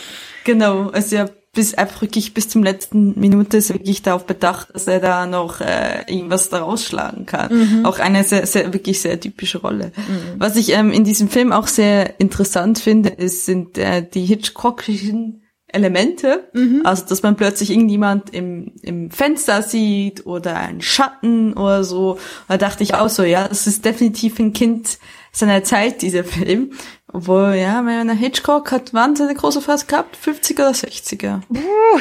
genau. 0.45 0.89
Also 0.89 1.17
ja, 1.17 1.27
bis 1.55 1.75
einfach 1.75 2.03
wirklich 2.03 2.35
bis 2.35 2.49
zum 2.49 2.63
letzten 2.63 3.19
Minute 3.19 3.57
ist 3.57 3.73
wirklich 3.73 4.03
darauf 4.03 4.27
bedacht, 4.27 4.69
dass 4.75 4.87
er 4.87 5.01
da 5.01 5.27
noch 5.27 5.61
äh, 5.61 6.05
irgendwas 6.07 6.51
daraus 6.51 6.85
schlagen 6.85 7.27
kann. 7.27 7.53
Mhm. 7.81 7.87
Auch 7.87 7.99
eine 7.99 8.23
sehr, 8.25 8.47
sehr, 8.47 8.73
wirklich 8.73 9.01
sehr 9.01 9.19
typische 9.19 9.59
Rolle. 9.59 9.93
Mhm. 9.97 10.39
Was 10.39 10.57
ich 10.57 10.73
ähm, 10.73 10.93
in 10.93 11.05
diesem 11.05 11.29
Film 11.29 11.53
auch 11.53 11.67
sehr 11.67 12.21
interessant 12.21 12.79
finde, 12.79 13.09
ist, 13.09 13.47
sind 13.47 13.79
äh, 13.79 14.07
die 14.09 14.25
Hitchcockischen 14.25 15.43
Elemente, 15.71 16.49
mhm. 16.55 16.81
also 16.85 17.05
dass 17.07 17.23
man 17.23 17.37
plötzlich 17.37 17.71
irgendjemand 17.71 18.31
im, 18.31 18.73
im 18.83 19.11
Fenster 19.11 19.63
sieht 19.63 20.25
oder 20.25 20.57
einen 20.57 20.81
Schatten 20.81 21.53
oder 21.53 21.85
so. 21.85 22.19
Da 22.49 22.57
dachte 22.57 22.83
ich 22.83 22.95
auch 22.95 23.11
so, 23.11 23.23
ja, 23.23 23.47
das 23.47 23.67
ist 23.67 23.85
definitiv 23.85 24.39
ein 24.39 24.55
Kind 24.55 24.99
seiner 25.33 25.65
Zeit, 25.65 26.03
dieser 26.03 26.25
Film. 26.25 26.73
Obwohl, 27.13 27.55
ja, 27.55 27.85
Werner 27.85 28.15
Hitchcock 28.15 28.71
hat 28.73 28.93
wahnsinnig 28.93 29.39
große 29.39 29.61
Phase 29.61 29.87
gehabt, 29.87 30.17
50er 30.17 30.69
oder 30.69 30.71
60er. 30.71 31.43
Uh, 31.49 32.01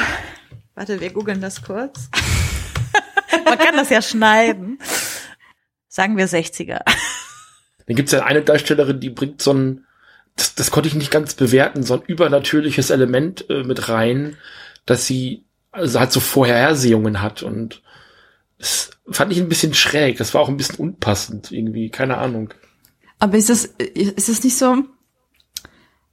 warte, 0.74 1.00
wir 1.00 1.10
googeln 1.10 1.40
das 1.40 1.62
kurz. 1.62 2.10
Man 3.44 3.58
kann 3.58 3.76
das 3.76 3.90
ja 3.90 4.02
schneiden. 4.02 4.78
Sagen 5.88 6.16
wir 6.16 6.28
60er. 6.28 6.80
Dann 7.86 7.96
gibt's 7.96 8.12
ja 8.12 8.24
eine 8.24 8.42
Darstellerin, 8.42 9.00
die 9.00 9.10
bringt 9.10 9.40
so 9.40 9.54
ein, 9.54 9.86
das, 10.36 10.54
das 10.54 10.70
konnte 10.70 10.88
ich 10.88 10.94
nicht 10.94 11.10
ganz 11.10 11.34
bewerten, 11.34 11.82
so 11.82 11.94
ein 11.94 12.02
übernatürliches 12.02 12.90
Element 12.90 13.48
äh, 13.48 13.62
mit 13.62 13.88
rein, 13.88 14.36
dass 14.84 15.06
sie 15.06 15.44
also 15.72 15.98
halt 15.98 16.12
so 16.12 16.20
Vorhersehungen 16.20 17.22
hat 17.22 17.42
und 17.42 17.82
das 18.58 18.90
fand 19.10 19.32
ich 19.32 19.38
ein 19.38 19.48
bisschen 19.48 19.72
schräg. 19.72 20.18
Das 20.18 20.34
war 20.34 20.40
auch 20.40 20.48
ein 20.48 20.56
bisschen 20.56 20.76
unpassend 20.76 21.52
irgendwie, 21.52 21.90
keine 21.90 22.18
Ahnung. 22.18 22.52
Aber 23.18 23.36
ist 23.36 23.50
das, 23.50 23.64
ist 23.64 24.28
das 24.28 24.44
nicht 24.44 24.56
so, 24.56 24.84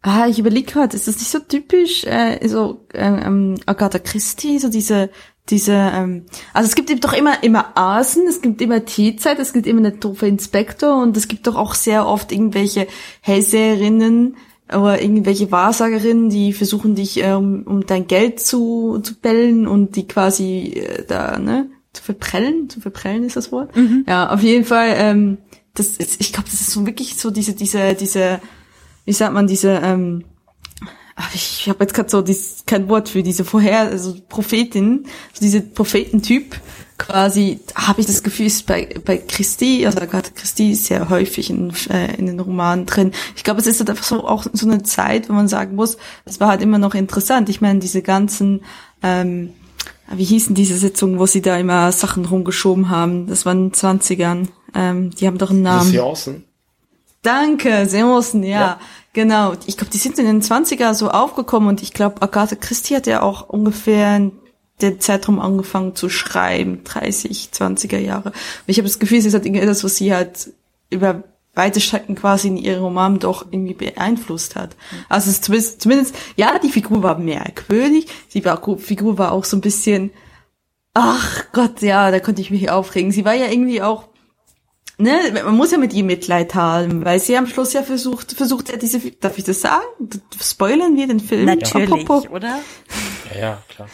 Ah, 0.08 0.28
ich 0.28 0.38
überlege 0.38 0.72
gerade, 0.72 0.96
ist 0.96 1.08
das 1.08 1.18
nicht 1.18 1.32
so 1.32 1.40
typisch, 1.40 2.04
äh, 2.04 2.48
so 2.48 2.86
äh, 2.94 3.00
ähm, 3.00 3.56
Agatha 3.66 3.98
Christie, 3.98 4.60
so 4.60 4.70
diese, 4.70 5.10
diese, 5.50 5.74
ähm, 5.74 6.26
also 6.54 6.68
es 6.68 6.76
gibt 6.76 6.92
eben 6.92 7.00
doch 7.00 7.14
immer 7.14 7.44
immer 7.44 7.76
Asen, 7.76 8.28
es 8.28 8.40
gibt 8.40 8.62
immer 8.62 8.86
Teezeit, 8.86 9.40
es 9.40 9.52
gibt 9.52 9.66
immer 9.66 9.80
eine 9.80 9.94
doofe 9.94 10.28
Inspektor 10.28 11.02
und 11.02 11.18
es 11.18 11.28
gibt 11.28 11.48
doch 11.48 11.56
auch 11.56 11.74
sehr 11.74 12.06
oft 12.06 12.32
irgendwelche 12.32 12.86
Hellseherinnen 13.22 14.38
oder 14.70 15.02
irgendwelche 15.02 15.52
Wahrsagerinnen, 15.52 16.30
die 16.30 16.54
versuchen 16.54 16.94
dich 16.94 17.18
ähm, 17.24 17.64
um 17.66 17.88
dein 17.88 18.06
Geld 18.06 18.40
zu, 18.40 19.00
zu 19.02 19.16
bellen 19.16 19.66
und 19.66 19.96
die 19.96 20.08
quasi 20.08 20.74
äh, 20.76 21.04
da, 21.08 21.40
ne, 21.40 21.72
zu 21.94 22.04
verprellen, 22.04 22.70
zu 22.70 22.80
verprellen 22.80 23.24
ist 23.24 23.38
das 23.38 23.52
Wort. 23.52 23.76
Mhm. 23.76 24.06
Ja, 24.08 24.32
auf 24.32 24.44
jeden 24.44 24.66
Fall, 24.66 24.94
ähm, 24.98 25.38
das 25.76 25.98
ist, 25.98 26.20
ich 26.20 26.34
glaube, 26.34 26.50
das 26.50 26.62
ist 26.62 26.72
so 26.72 26.86
wirklich 26.86 27.18
so 27.18 27.32
diese, 27.32 27.54
diese, 27.54 27.94
diese, 27.94 28.42
wie 29.06 29.14
sagt 29.14 29.34
man, 29.34 29.48
diese, 29.48 29.80
ähm, 29.84 30.24
ich, 31.34 31.62
ich 31.62 31.70
habe 31.70 31.84
jetzt 31.84 31.94
gerade 31.94 32.10
so 32.10 32.22
dieses, 32.22 32.64
kein 32.66 32.90
Wort 32.90 33.10
für 33.10 33.24
diese 33.24 33.46
vorher, 33.46 33.82
also 33.82 34.16
Prophetin, 34.28 35.06
so 35.34 35.42
diese 35.42 35.62
Prophetentyp 35.62 36.60
quasi, 36.98 37.60
habe 37.76 38.02
ich 38.02 38.08
das 38.08 38.24
Gefühl, 38.24 38.46
ist 38.46 38.66
bei, 38.66 38.90
bei 39.04 39.18
Christi, 39.18 39.86
also 39.86 40.00
Agatha 40.00 40.32
Christie 40.34 40.72
ist 40.72 40.86
sehr 40.86 41.10
häufig 41.10 41.50
in, 41.50 41.74
äh, 41.90 42.16
in 42.16 42.26
den 42.26 42.40
Romanen 42.40 42.86
drin. 42.86 43.12
Ich 43.36 43.44
glaube, 43.44 43.60
es 43.60 43.68
ist 43.68 43.80
halt 43.80 43.90
einfach 43.90 44.06
so 44.06 44.26
auch 44.26 44.46
so 44.52 44.66
eine 44.66 44.84
Zeit, 44.84 45.30
wo 45.30 45.34
man 45.34 45.48
sagen 45.48 45.76
muss, 45.76 45.98
das 46.24 46.40
war 46.40 46.50
halt 46.50 46.62
immer 46.62 46.78
noch 46.78 46.96
interessant. 46.96 47.50
Ich 47.50 47.62
meine, 47.62 47.80
diese 47.80 48.02
ganzen, 48.02 48.62
ähm, 49.04 49.54
wie 50.14 50.24
hießen 50.24 50.56
diese 50.56 50.78
Sitzungen, 50.78 51.20
wo 51.20 51.26
sie 51.26 51.42
da 51.42 51.58
immer 51.58 51.92
Sachen 51.92 52.26
rumgeschoben 52.26 52.90
haben? 52.90 53.28
Das 53.28 53.46
waren 53.46 53.72
20ern. 53.72 54.48
Ähm, 54.76 55.12
die 55.12 55.28
haben 55.28 55.38
doch 55.38 55.50
einen 55.50 55.62
Namen. 55.62 55.90
Seancen. 55.90 56.44
Danke, 57.22 57.88
Seancen, 57.88 58.44
ja. 58.44 58.60
ja. 58.60 58.80
Genau. 59.14 59.54
Ich 59.66 59.78
glaube, 59.78 59.92
die 59.92 59.98
sind 59.98 60.20
in 60.20 60.26
den 60.26 60.42
20er 60.42 60.94
so 60.94 61.10
aufgekommen 61.10 61.70
und 61.70 61.82
ich 61.82 61.94
glaube, 61.94 62.22
Agatha 62.22 62.56
Christie 62.56 62.96
hat 62.96 63.08
ja 63.08 63.22
auch 63.22 63.48
ungefähr 63.48 64.32
den 64.82 65.00
Zeitraum 65.00 65.40
angefangen 65.40 65.96
zu 65.96 66.10
schreiben, 66.10 66.84
30, 66.84 67.50
20er 67.54 67.98
Jahre. 67.98 68.30
Und 68.30 68.36
ich 68.68 68.78
habe 68.78 68.88
das 68.88 69.00
Gefühl, 69.00 69.20
es 69.20 69.26
ist 69.26 69.34
halt 69.34 69.46
irgendwie 69.46 69.64
etwas, 69.64 69.84
was 69.84 69.96
sie 69.96 70.14
halt 70.14 70.52
über 70.90 71.24
weite 71.56 71.80
Strecken 71.80 72.16
quasi 72.16 72.50
in 72.50 72.58
ihrem 72.58 72.84
Roman 72.84 73.20
doch 73.20 73.46
irgendwie 73.50 73.74
beeinflusst 73.74 74.56
hat. 74.58 74.76
Also 75.08 75.30
es 75.30 75.42
zumindest, 75.42 75.82
zumindest, 75.82 76.16
ja, 76.36 76.60
die 76.60 76.70
Figur 76.70 77.02
war 77.02 77.18
merkwürdig, 77.18 78.08
die 78.34 78.44
Figur 78.78 79.18
war 79.18 79.32
auch 79.32 79.46
so 79.46 79.56
ein 79.56 79.62
bisschen, 79.62 80.12
ach 80.94 81.46
Gott, 81.54 81.82
ja, 81.82 82.12
da 82.12 82.20
konnte 82.20 82.42
ich 82.42 82.52
mich 82.52 82.70
aufregen. 82.70 83.12
Sie 83.12 83.24
war 83.24 83.34
ja 83.34 83.48
irgendwie 83.48 83.82
auch, 83.82 84.10
ne, 84.98 85.42
man 85.44 85.56
muss 85.56 85.72
ja 85.72 85.78
mit 85.78 85.94
ihr 85.94 86.04
Mitleid 86.04 86.56
haben, 86.56 87.04
weil 87.06 87.20
sie 87.20 87.38
am 87.38 87.48
Schluss 87.48 87.74
ja 87.74 87.84
versucht, 87.84 88.34
versucht 88.34 88.70
ja 88.70 88.78
diese, 88.78 89.00
darf 89.12 89.38
ich 89.38 89.44
das 89.44 89.62
sagen? 89.62 89.84
Spoilern 90.40 90.96
wir 90.96 91.08
den 91.08 91.20
Film? 91.20 91.46
Natürlich, 91.46 91.92
Apropos? 91.92 92.30
oder? 92.30 92.60
Ja, 93.34 93.40
ja, 93.40 93.64
klar. 93.70 93.88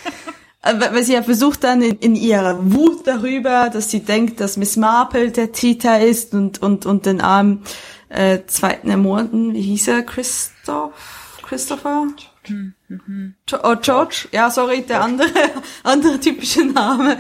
Äh, 0.64 0.80
weil 0.80 1.04
sie 1.04 1.14
ja 1.14 1.24
versucht 1.24 1.64
dann 1.64 1.82
in, 1.82 1.98
in, 1.98 2.16
ihrer 2.16 2.72
Wut 2.72 3.08
darüber, 3.08 3.70
dass 3.72 3.90
sie 3.90 4.02
denkt, 4.02 4.40
dass 4.40 4.58
Miss 4.58 4.78
Marple 4.78 5.32
der 5.32 5.52
Tita 5.52 5.96
ist 5.96 6.34
und 6.34 6.62
und 6.62 6.86
und 6.86 7.08
den 7.08 7.20
armen 7.20 7.64
äh, 8.10 8.40
zweiten 8.46 8.90
ermorden, 8.90 9.54
wie 9.54 9.62
hieß 9.62 9.88
er, 9.88 10.04
Christoph, 10.04 10.94
Christopher? 11.42 12.08
Mhm. 12.48 13.36
Oh, 13.64 13.76
George, 13.82 14.28
ja, 14.32 14.50
sorry, 14.50 14.82
der 14.82 15.02
andere, 15.04 15.30
andere 15.84 16.20
typische 16.20 16.66
Name. 16.66 17.18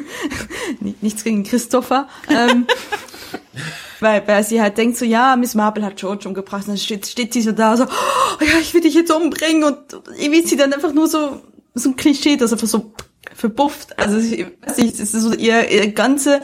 Nichts 1.00 1.24
gegen 1.24 1.44
Christopher. 1.44 2.08
Ähm, 2.28 2.66
weil, 4.00 4.26
weil 4.26 4.44
sie 4.44 4.60
halt 4.60 4.78
denkt 4.78 4.98
so, 4.98 5.04
ja, 5.04 5.36
Miss 5.36 5.54
Marple 5.54 5.84
hat 5.84 5.96
George 5.96 6.28
umgebracht, 6.28 6.62
und 6.62 6.68
dann 6.68 6.78
steht, 6.78 7.06
steht 7.06 7.32
sie 7.32 7.42
so 7.42 7.52
da, 7.52 7.76
so, 7.76 7.84
oh, 7.84 8.44
ja, 8.44 8.58
ich 8.60 8.74
will 8.74 8.82
dich 8.82 8.94
jetzt 8.94 9.10
umbringen 9.10 9.64
und 9.64 9.78
irgendwie 10.18 10.42
sie 10.46 10.56
dann 10.56 10.72
einfach 10.72 10.92
nur 10.92 11.08
so 11.08 11.42
so 11.74 11.90
ein 11.90 11.96
Klischee, 11.96 12.36
das 12.36 12.52
einfach 12.52 12.66
so 12.66 12.92
verbufft. 13.34 13.98
Also 13.98 14.18
ich 14.18 14.46
weiß 14.62 14.78
nicht, 14.78 14.94
es 14.94 15.14
ist 15.14 15.22
so 15.22 15.32
ihr, 15.32 15.68
ihr 15.70 15.92
ganze, 15.92 16.42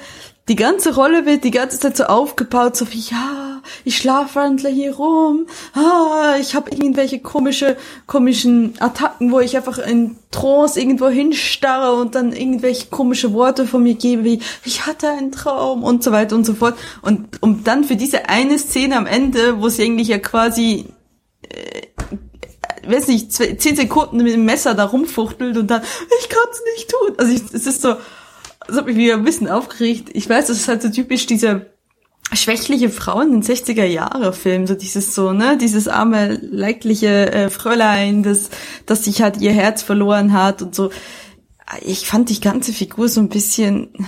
die 0.49 0.57
ganze 0.57 0.95
Rolle 0.95 1.27
wird 1.27 1.45
die 1.45 1.51
ganze 1.51 1.81
Zeit 1.81 1.97
so 1.97 2.05
aufgebaut, 2.05 2.77
so 2.77 2.91
wie, 2.93 3.01
ja, 3.01 3.46
ich 3.85 3.97
schlafwandle 3.97 4.69
hier 4.69 4.95
rum, 4.95 5.47
ah, 5.75 6.37
ich 6.41 6.55
habe 6.55 6.71
irgendwelche 6.71 7.21
komische, 7.21 7.77
komischen 8.07 8.75
Attacken, 8.81 9.33
wo 9.33 9.41
ich 9.41 9.57
einfach 9.57 9.79
in 9.79 10.17
Trance 10.31 10.79
irgendwo 10.81 11.09
hinstarre 11.09 12.01
und 12.01 12.15
dann 12.15 12.33
irgendwelche 12.33 12.87
komische 12.87 13.33
Worte 13.33 13.67
von 13.67 13.83
mir 13.83 13.95
gebe, 13.95 14.25
wie, 14.25 14.41
ich 14.65 14.87
hatte 14.87 15.09
einen 15.09 15.33
Traum 15.33 15.83
und 15.83 16.03
so 16.03 16.13
weiter 16.13 16.37
und 16.37 16.45
so 16.45 16.55
fort. 16.55 16.77
Und 17.03 17.43
um 17.43 17.65
dann 17.65 17.85
für 17.85 17.97
diese 17.97 18.29
eine 18.29 18.59
Szene 18.59 18.97
am 18.97 19.07
Ende, 19.07 19.61
wo 19.61 19.69
sie 19.69 19.85
eigentlich 19.85 20.09
ja 20.09 20.19
quasi 20.19 20.87
äh, 21.43 21.83
weiß 22.89 23.09
nicht, 23.09 23.33
zehn 23.33 23.77
Sekunden 23.77 24.19
mit 24.19 24.33
dem 24.33 24.45
Messer 24.45 24.75
da 24.75 24.85
rumfuchtelt 24.85 25.57
und 25.57 25.69
dann, 25.69 25.83
ich 26.21 26.29
kann 26.29 26.45
es 26.51 26.63
nicht 26.75 26.91
tun. 26.91 27.15
Also 27.19 27.33
ich, 27.33 27.43
es 27.53 27.67
ist 27.67 27.83
so, 27.83 27.97
das 28.67 28.77
hat 28.77 28.87
mich 28.87 28.97
wieder 28.97 29.15
ein 29.15 29.25
bisschen 29.25 29.49
aufgeregt. 29.49 30.11
Ich 30.13 30.29
weiß, 30.29 30.47
das 30.47 30.59
ist 30.59 30.69
halt 30.69 30.83
so 30.83 30.89
typisch 30.89 31.27
diese 31.27 31.67
schwächliche 32.35 32.91
Frau 32.91 33.21
in 33.21 33.31
den 33.31 33.43
60er 33.43 33.85
Jahre 33.85 34.33
Film, 34.33 34.67
so 34.67 34.75
dieses 34.75 35.15
so, 35.15 35.33
ne, 35.33 35.57
dieses 35.57 35.89
arme, 35.89 36.39
leidliche 36.43 37.33
äh, 37.33 37.51
Fräulein, 37.51 38.23
das, 38.23 38.51
das 38.85 39.05
sich 39.05 39.23
halt 39.23 39.41
ihr 39.41 39.53
Herz 39.53 39.83
verloren 39.83 40.33
hat 40.33 40.63
und 40.63 40.75
so. 40.75 40.91
Ich 41.83 42.07
fand 42.07 42.31
die 42.31 42.41
ganze 42.41 42.73
Figur 42.73 43.09
so 43.09 43.21
ein 43.21 43.29
bisschen 43.29 44.07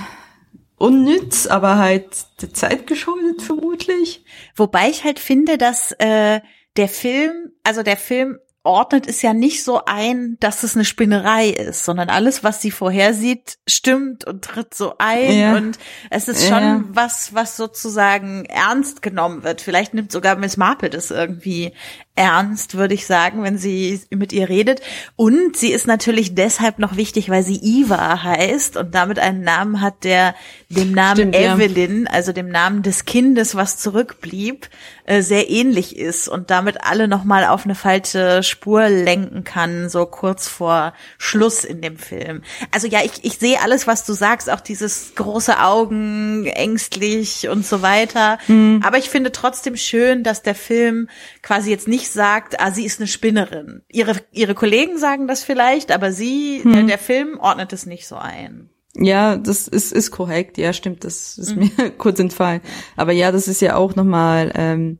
unnütz, 0.77 1.47
aber 1.47 1.77
halt 1.77 2.07
der 2.41 2.55
Zeit 2.55 2.87
geschuldet 2.87 3.43
vermutlich. 3.43 4.25
Wobei 4.55 4.89
ich 4.91 5.05
halt 5.05 5.19
finde, 5.19 5.59
dass 5.59 5.93
äh, 5.93 6.41
der 6.77 6.89
Film, 6.89 7.53
also 7.65 7.83
der 7.83 7.97
Film 7.97 8.39
ordnet 8.69 9.09
es 9.09 9.23
ja 9.23 9.33
nicht 9.33 9.65
so 9.65 9.81
ein, 9.87 10.37
dass 10.41 10.63
es 10.63 10.77
eine 10.77 10.85
Spinnerei 10.85 11.49
ist, 11.49 11.85
sondern 11.85 12.11
alles, 12.11 12.45
was 12.45 12.61
sie 12.61 12.71
vorhersieht, 12.71 13.59
stimmt 13.67 14.27
und 14.27 14.45
tritt 14.45 14.75
so 14.75 14.95
ein 14.99 15.33
ja. 15.35 15.57
und 15.57 15.79
es 16.11 16.29
ist 16.29 16.47
schon 16.47 16.63
ja. 16.63 16.85
was, 16.89 17.33
was 17.33 17.57
sozusagen 17.57 18.45
ernst 18.45 19.01
genommen 19.01 19.43
wird. 19.43 19.63
Vielleicht 19.63 19.95
nimmt 19.95 20.13
sogar 20.13 20.37
Miss 20.37 20.59
Marple 20.59 20.91
das 20.91 21.11
irgendwie 21.11 21.73
ernst, 22.19 22.75
würde 22.77 22.95
ich 22.95 23.07
sagen, 23.07 23.45
wenn 23.45 23.59
sie 23.59 24.01
mit 24.11 24.33
ihr 24.33 24.49
redet. 24.49 24.81
Und 25.15 25.57
sie 25.57 25.71
ist 25.71 25.87
natürlich 25.87 26.35
deshalb 26.35 26.81
noch 26.81 26.97
wichtig, 26.97 27.31
weil 27.31 27.45
sie 27.45 27.61
Eva 27.63 28.23
heißt 28.25 28.77
und 28.77 28.95
damit 28.95 29.21
einen 29.21 29.43
Namen 29.43 29.81
hat, 29.81 30.03
der 30.03 30.35
dem 30.69 30.93
Namen 30.93 31.33
Stimmt, 31.33 31.37
Evelyn, 31.37 32.05
ja. 32.05 32.11
also 32.13 32.33
dem 32.33 32.49
Namen 32.49 32.83
des 32.83 33.05
Kindes, 33.05 33.55
was 33.55 33.79
zurückblieb, 33.79 34.69
äh, 35.07 35.23
sehr 35.23 35.49
ähnlich 35.49 35.97
ist 35.97 36.29
und 36.29 36.51
damit 36.51 36.85
alle 36.85 37.09
nochmal 37.09 37.45
auf 37.45 37.65
eine 37.65 37.75
falsche 37.75 38.43
Spur 38.43 38.89
lenken 38.89 39.45
kann, 39.45 39.89
so 39.89 40.05
kurz 40.05 40.49
vor 40.49 40.93
Schluss 41.17 41.65
in 41.65 41.81
dem 41.81 41.97
Film. 41.97 42.43
Also 42.73 42.89
ja, 42.89 43.01
ich, 43.05 43.25
ich 43.25 43.39
sehe 43.39 43.63
alles, 43.63 43.87
was 43.87 44.05
du 44.05 44.13
sagst, 44.13 44.51
auch 44.51 44.61
dieses 44.61 45.15
große 45.15 45.61
Augen, 45.61 46.47
ängstlich 46.47 47.49
und 47.49 47.65
so 47.65 47.81
weiter. 47.81 48.39
Mhm. 48.49 48.83
Aber 48.85 48.99
ich 48.99 49.09
finde 49.09 49.33
trotzdem 49.33 49.77
schön, 49.77 50.25
dass 50.25 50.43
der 50.43 50.55
Film 50.55 51.09
quasi 51.43 51.71
jetzt 51.71 51.89
nicht 51.89 52.08
sagt, 52.13 52.61
ah, 52.61 52.71
sie 52.71 52.85
ist 52.85 53.01
eine 53.01 53.07
Spinnerin. 53.07 53.83
Ihre, 53.89 54.17
ihre 54.33 54.55
Kollegen 54.55 54.99
sagen 54.99 55.29
das 55.29 55.45
vielleicht, 55.45 55.93
aber 55.93 56.13
sie, 56.13 56.63
mhm. 56.65 56.73
der, 56.73 56.83
der 56.85 56.99
Film 56.99 57.39
ordnet 57.39 57.73
es 57.73 57.87
nicht 57.87 58.07
so 58.07 58.17
ein. 58.17 58.71
Ja, 58.95 59.37
das 59.37 59.69
ist, 59.69 59.93
ist 59.93 60.11
korrekt. 60.11 60.59
Ja, 60.59 60.73
stimmt. 60.73 61.05
Das 61.05 61.39
ist 61.39 61.55
mhm. 61.55 61.71
mir 61.77 61.91
kurz 61.99 62.19
entfallen. 62.19 62.61
Aber 62.97 63.13
ja, 63.13 63.33
das 63.33 63.49
ist 63.49 63.61
ja 63.61 63.77
auch 63.77 63.95
nochmal, 63.95 64.53
ähm, 64.55 64.99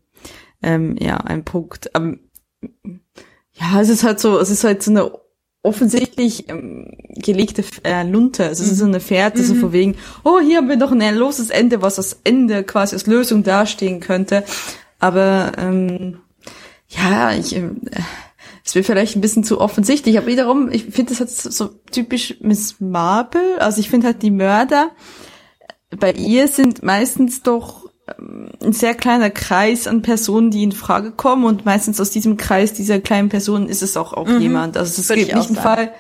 ähm, 0.63 0.97
ja, 1.01 1.17
ein 1.17 1.45
Punkt. 1.45 1.91
Ähm, 1.95 2.21
ja, 3.55 3.81
es 3.81 3.89
ist 3.89 4.05
halt 4.05 4.21
so, 4.21 4.39
es 4.39 4.51
ist 4.51 4.65
halt 4.65 4.83
so 4.83 4.91
eine 4.91 5.11
offensichtlich 5.63 6.49
ähm, 6.49 6.93
gelegte 7.17 7.65
äh, 7.85 8.05
Lunte. 8.05 8.47
Also 8.47 8.63
es 8.63 8.73
ist 8.73 8.79
so 8.79 8.85
eine 8.85 9.01
Fährte, 9.01 9.41
mhm. 9.41 9.45
so 9.45 9.55
von 9.57 9.73
wegen, 9.73 9.97
oh, 10.25 10.41
hier 10.41 10.59
haben 10.59 10.69
wir 10.69 10.77
noch 10.77 10.93
ein 10.93 11.17
loses 11.17 11.51
Ende, 11.51 11.83
was 11.83 11.99
als 11.99 12.21
Ende 12.25 12.63
quasi 12.65 12.95
als 12.95 13.07
Lösung 13.07 13.43
dastehen 13.43 14.01
könnte. 14.01 14.45
Aber 15.01 15.53
ähm, 15.59 16.21
ja, 16.89 17.33
ich, 17.33 17.55
äh, 17.55 17.71
es 18.65 18.75
wird 18.75 18.87
vielleicht 18.87 19.17
ein 19.17 19.21
bisschen 19.21 19.45
zu 19.45 19.61
offensichtlich, 19.61 20.19
aber 20.19 20.27
wiederum, 20.27 20.71
ich 20.71 20.85
finde 20.85 21.15
das 21.15 21.21
halt 21.21 21.31
so 21.31 21.69
typisch 21.91 22.37
Miss 22.41 22.77
Marple. 22.81 23.61
Also 23.61 23.81
ich 23.81 23.91
finde 23.91 24.09
halt 24.09 24.23
die 24.23 24.31
Mörder 24.31 24.91
bei 25.97 26.13
ihr 26.13 26.49
sind 26.49 26.83
meistens 26.83 27.43
doch 27.43 27.91
ähm, 28.19 28.51
ein 28.63 28.73
sehr 28.73 28.95
kleiner 28.95 29.31
Kreis 29.31 29.87
an 29.87 30.03
Personen, 30.03 30.51
die 30.51 30.63
in 30.63 30.73
Frage 30.73 31.13
kommen 31.13 31.45
und 31.45 31.65
meistens 31.65 32.01
aus 32.01 32.11
diesem 32.11 32.37
Kreis 32.37 32.73
dieser 32.73 33.01
kleinen 33.01 33.29
Personen 33.29 33.69
ist 33.69 33.83
es 33.83 33.97
auch, 33.97 34.13
auch 34.13 34.27
mhm. 34.27 34.41
jemand. 34.41 34.77
Also 34.77 35.01
es 35.01 35.09
gibt 35.09 35.35
nicht 35.35 35.49
einen 35.49 35.57
Fall, 35.57 35.93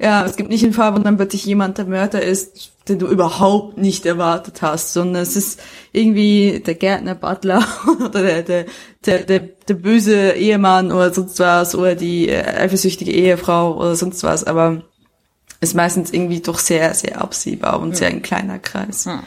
ja, 0.00 0.24
es 0.24 0.36
gibt 0.36 0.48
nicht 0.48 0.64
einen 0.64 0.72
Fall, 0.72 0.94
wo 0.94 0.98
dann 0.98 1.18
plötzlich 1.18 1.44
jemand 1.44 1.76
der 1.76 1.84
Mörder 1.84 2.22
ist, 2.22 2.72
den 2.88 2.98
du 2.98 3.06
überhaupt 3.06 3.76
nicht 3.76 4.06
erwartet 4.06 4.62
hast, 4.62 4.94
sondern 4.94 5.22
es 5.22 5.36
ist 5.36 5.60
irgendwie 5.92 6.62
der 6.64 6.74
Gärtner 6.74 7.14
Butler 7.14 7.62
oder 8.00 8.22
der, 8.22 8.42
der, 8.42 8.64
der, 9.04 9.18
der, 9.20 9.40
der 9.40 9.74
böse 9.74 10.32
Ehemann 10.32 10.90
oder 10.90 11.12
sonst 11.12 11.38
was 11.38 11.74
oder 11.74 11.94
die 11.94 12.30
äh, 12.30 12.42
eifersüchtige 12.42 13.12
Ehefrau 13.12 13.76
oder 13.76 13.94
sonst 13.94 14.22
was, 14.22 14.44
aber 14.44 14.82
ist 15.60 15.74
meistens 15.74 16.10
irgendwie 16.10 16.40
doch 16.40 16.58
sehr, 16.58 16.94
sehr 16.94 17.20
absehbar 17.20 17.80
und 17.80 17.90
ja. 17.90 17.96
sehr 17.96 18.08
ein 18.08 18.22
kleiner 18.22 18.58
Kreis. 18.58 19.04
Ja. 19.04 19.22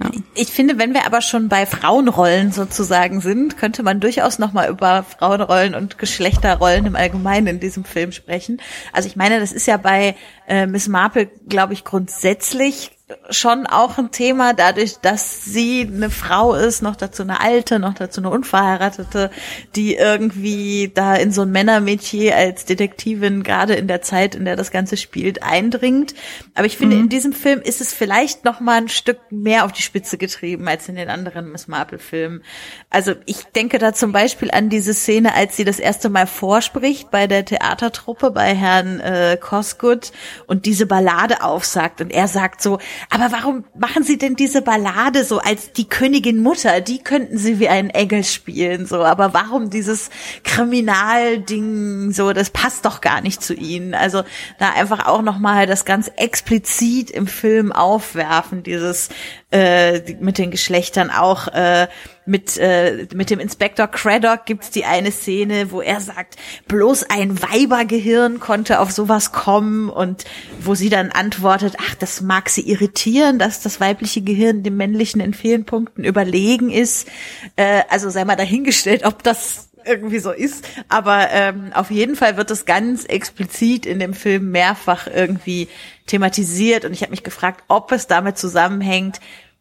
Ja. 0.00 0.10
Ich 0.34 0.48
finde, 0.48 0.78
wenn 0.78 0.94
wir 0.94 1.06
aber 1.06 1.20
schon 1.20 1.48
bei 1.48 1.66
Frauenrollen 1.66 2.52
sozusagen 2.52 3.20
sind, 3.20 3.56
könnte 3.56 3.82
man 3.82 4.00
durchaus 4.00 4.38
nochmal 4.38 4.68
über 4.68 5.02
Frauenrollen 5.02 5.74
und 5.74 5.98
Geschlechterrollen 5.98 6.86
im 6.86 6.96
Allgemeinen 6.96 7.46
in 7.46 7.60
diesem 7.60 7.84
Film 7.84 8.12
sprechen. 8.12 8.60
Also 8.92 9.08
ich 9.08 9.16
meine, 9.16 9.40
das 9.40 9.52
ist 9.52 9.66
ja 9.66 9.76
bei 9.76 10.14
äh, 10.46 10.66
Miss 10.66 10.88
Marple, 10.88 11.26
glaube 11.48 11.72
ich, 11.72 11.84
grundsätzlich 11.84 12.97
schon 13.30 13.66
auch 13.66 13.96
ein 13.96 14.10
Thema, 14.10 14.52
dadurch, 14.52 14.98
dass 14.98 15.44
sie 15.44 15.88
eine 15.90 16.10
Frau 16.10 16.54
ist, 16.54 16.82
noch 16.82 16.96
dazu 16.96 17.22
eine 17.22 17.40
alte, 17.40 17.78
noch 17.78 17.94
dazu 17.94 18.20
eine 18.20 18.30
unverheiratete, 18.30 19.30
die 19.76 19.94
irgendwie 19.94 20.90
da 20.94 21.14
in 21.14 21.32
so 21.32 21.42
ein 21.42 21.50
Männermetier 21.50 22.36
als 22.36 22.66
Detektivin 22.66 23.42
gerade 23.42 23.74
in 23.74 23.88
der 23.88 24.02
Zeit, 24.02 24.34
in 24.34 24.44
der 24.44 24.56
das 24.56 24.70
Ganze 24.70 24.96
spielt, 24.98 25.42
eindringt. 25.42 26.14
Aber 26.54 26.66
ich 26.66 26.76
finde, 26.76 26.96
mhm. 26.96 27.04
in 27.04 27.08
diesem 27.08 27.32
Film 27.32 27.60
ist 27.62 27.80
es 27.80 27.94
vielleicht 27.94 28.44
noch 28.44 28.60
mal 28.60 28.78
ein 28.78 28.88
Stück 28.88 29.18
mehr 29.30 29.64
auf 29.64 29.72
die 29.72 29.82
Spitze 29.82 30.18
getrieben 30.18 30.68
als 30.68 30.88
in 30.88 30.96
den 30.96 31.08
anderen 31.08 31.50
Miss 31.50 31.66
Marple-Filmen. 31.66 32.42
Also 32.90 33.14
ich 33.24 33.44
denke 33.44 33.78
da 33.78 33.94
zum 33.94 34.12
Beispiel 34.12 34.50
an 34.50 34.68
diese 34.68 34.92
Szene, 34.92 35.34
als 35.34 35.56
sie 35.56 35.64
das 35.64 35.78
erste 35.78 36.10
Mal 36.10 36.26
vorspricht 36.26 37.10
bei 37.10 37.26
der 37.26 37.44
Theatertruppe 37.44 38.30
bei 38.30 38.54
Herrn 38.54 39.00
äh, 39.00 39.38
Cosgood 39.40 40.12
und 40.46 40.66
diese 40.66 40.84
Ballade 40.84 41.42
aufsagt 41.42 42.02
und 42.02 42.10
er 42.10 42.28
sagt 42.28 42.60
so, 42.60 42.78
aber 43.10 43.32
warum 43.32 43.64
machen 43.78 44.02
Sie 44.02 44.18
denn 44.18 44.36
diese 44.36 44.62
Ballade 44.62 45.24
so 45.24 45.38
als 45.38 45.72
die 45.72 45.88
Königin 45.88 46.42
Mutter? 46.42 46.80
Die 46.80 46.98
könnten 46.98 47.38
Sie 47.38 47.58
wie 47.58 47.68
einen 47.68 47.90
Engel 47.90 48.24
spielen, 48.24 48.86
so. 48.86 49.04
Aber 49.04 49.34
warum 49.34 49.70
dieses 49.70 50.10
Kriminalding, 50.44 52.12
so, 52.12 52.32
das 52.32 52.50
passt 52.50 52.84
doch 52.84 53.00
gar 53.00 53.20
nicht 53.20 53.42
zu 53.42 53.54
Ihnen. 53.54 53.94
Also 53.94 54.22
da 54.58 54.70
einfach 54.70 55.06
auch 55.06 55.22
nochmal 55.22 55.66
das 55.66 55.84
ganz 55.84 56.10
explizit 56.16 57.10
im 57.10 57.26
Film 57.26 57.72
aufwerfen, 57.72 58.62
dieses 58.62 59.08
äh, 59.50 60.00
mit 60.20 60.38
den 60.38 60.50
Geschlechtern 60.50 61.10
auch 61.10 61.48
äh, 61.48 61.88
mit 62.28 62.58
äh, 62.58 63.06
mit 63.14 63.30
dem 63.30 63.40
Inspektor 63.40 63.86
Craddock 63.86 64.44
gibt's 64.44 64.70
die 64.70 64.84
eine 64.84 65.10
Szene, 65.10 65.72
wo 65.72 65.80
er 65.80 66.00
sagt, 66.00 66.36
bloß 66.68 67.04
ein 67.10 67.40
Weibergehirn 67.42 68.38
konnte 68.38 68.80
auf 68.80 68.90
sowas 68.92 69.32
kommen 69.32 69.88
und 69.88 70.24
wo 70.60 70.74
sie 70.74 70.90
dann 70.90 71.10
antwortet, 71.10 71.76
ach, 71.80 71.94
das 71.94 72.20
mag 72.20 72.50
sie 72.50 72.68
irritieren, 72.68 73.38
dass 73.38 73.62
das 73.62 73.80
weibliche 73.80 74.20
Gehirn 74.20 74.62
dem 74.62 74.76
männlichen 74.76 75.20
in 75.20 75.32
vielen 75.32 75.64
Punkten 75.64 76.04
überlegen 76.04 76.70
ist. 76.70 77.08
Äh, 77.56 77.82
also 77.88 78.10
sei 78.10 78.24
mal 78.24 78.36
dahingestellt, 78.36 79.04
ob 79.04 79.22
das 79.22 79.68
irgendwie 79.86 80.18
so 80.18 80.30
ist. 80.30 80.66
Aber 80.88 81.30
ähm, 81.30 81.72
auf 81.72 81.90
jeden 81.90 82.14
Fall 82.14 82.36
wird 82.36 82.50
es 82.50 82.66
ganz 82.66 83.04
explizit 83.04 83.86
in 83.86 83.98
dem 83.98 84.12
Film 84.12 84.50
mehrfach 84.50 85.06
irgendwie 85.06 85.68
thematisiert. 86.06 86.84
Und 86.84 86.92
ich 86.92 87.00
habe 87.00 87.10
mich 87.10 87.22
gefragt, 87.22 87.64
ob 87.68 87.90
es 87.92 88.06
damit 88.06 88.36
zusammenhängt, 88.36 89.20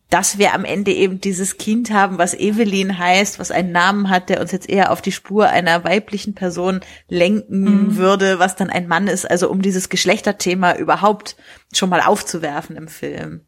dass 0.10 0.38
wir 0.38 0.53
am 0.53 0.64
Ende 0.64 0.93
eben 0.93 1.20
dieses 1.20 1.58
Kind 1.58 1.91
haben, 1.91 2.18
was 2.18 2.34
Evelyn 2.34 2.97
heißt, 2.97 3.39
was 3.39 3.51
einen 3.51 3.72
Namen 3.72 4.10
hat, 4.10 4.30
der 4.30 4.39
uns 4.39 4.51
jetzt 4.51 4.70
eher 4.70 4.91
auf 4.91 5.01
die 5.01 5.12
Spur 5.12 5.49
einer 5.49 5.84
weiblichen 5.84 6.34
Person 6.34 6.80
lenken 7.10 7.64
mhm. 7.64 7.97
würde, 7.97 8.39
was 8.39 8.55
dann 8.55 8.70
ein 8.70 8.88
Mann 8.88 9.08
ist. 9.08 9.30
Also 9.30 9.49
um 9.49 9.62
dieses 9.62 9.89
Geschlechterthema 9.89 10.76
überhaupt 10.78 11.36
schon 11.74 11.89
mal 11.89 12.01
aufzuwerfen 12.01 12.78
im 12.78 12.88
Film. 12.88 13.41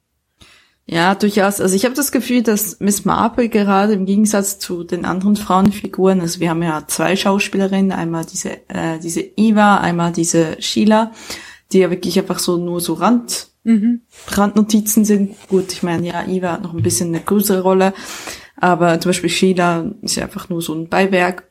Ja, 0.85 1.13
durchaus. 1.13 1.61
Also 1.61 1.75
ich 1.75 1.85
habe 1.85 1.93
das 1.93 2.11
Gefühl, 2.11 2.41
dass 2.41 2.79
Miss 2.79 3.05
Marple 3.05 3.47
gerade 3.47 3.93
im 3.93 4.07
Gegensatz 4.07 4.57
zu 4.57 4.83
den 4.83 5.05
anderen 5.05 5.35
Frauenfiguren, 5.35 6.19
also 6.19 6.39
wir 6.39 6.49
haben 6.49 6.63
ja 6.63 6.83
zwei 6.87 7.15
Schauspielerinnen, 7.15 7.91
einmal 7.91 8.25
diese 8.25 8.67
äh, 8.69 8.97
diese 8.97 9.21
Eva, 9.21 9.77
einmal 9.77 10.11
diese 10.11 10.59
Sheila, 10.59 11.11
die 11.71 11.79
ja 11.79 11.91
wirklich 11.91 12.17
einfach 12.17 12.39
so 12.39 12.57
nur 12.57 12.81
so 12.81 12.93
Rand 12.93 13.48
mhm. 13.69 14.01
Randnotizen 14.27 15.05
sind. 15.05 15.35
Gut, 15.47 15.71
ich 15.71 15.83
meine, 15.83 16.07
ja, 16.07 16.25
Eva 16.27 16.53
hat 16.53 16.63
noch 16.63 16.73
ein 16.73 16.83
bisschen 16.83 17.09
eine 17.09 17.23
größere 17.23 17.61
Rolle, 17.61 17.93
aber 18.57 18.99
zum 18.99 19.09
Beispiel 19.09 19.29
Sheila 19.29 19.91
ist 20.01 20.15
ja 20.15 20.23
einfach 20.23 20.49
nur 20.49 20.61
so 20.61 20.73
ein 20.73 20.89
Beiwerk. 20.89 21.48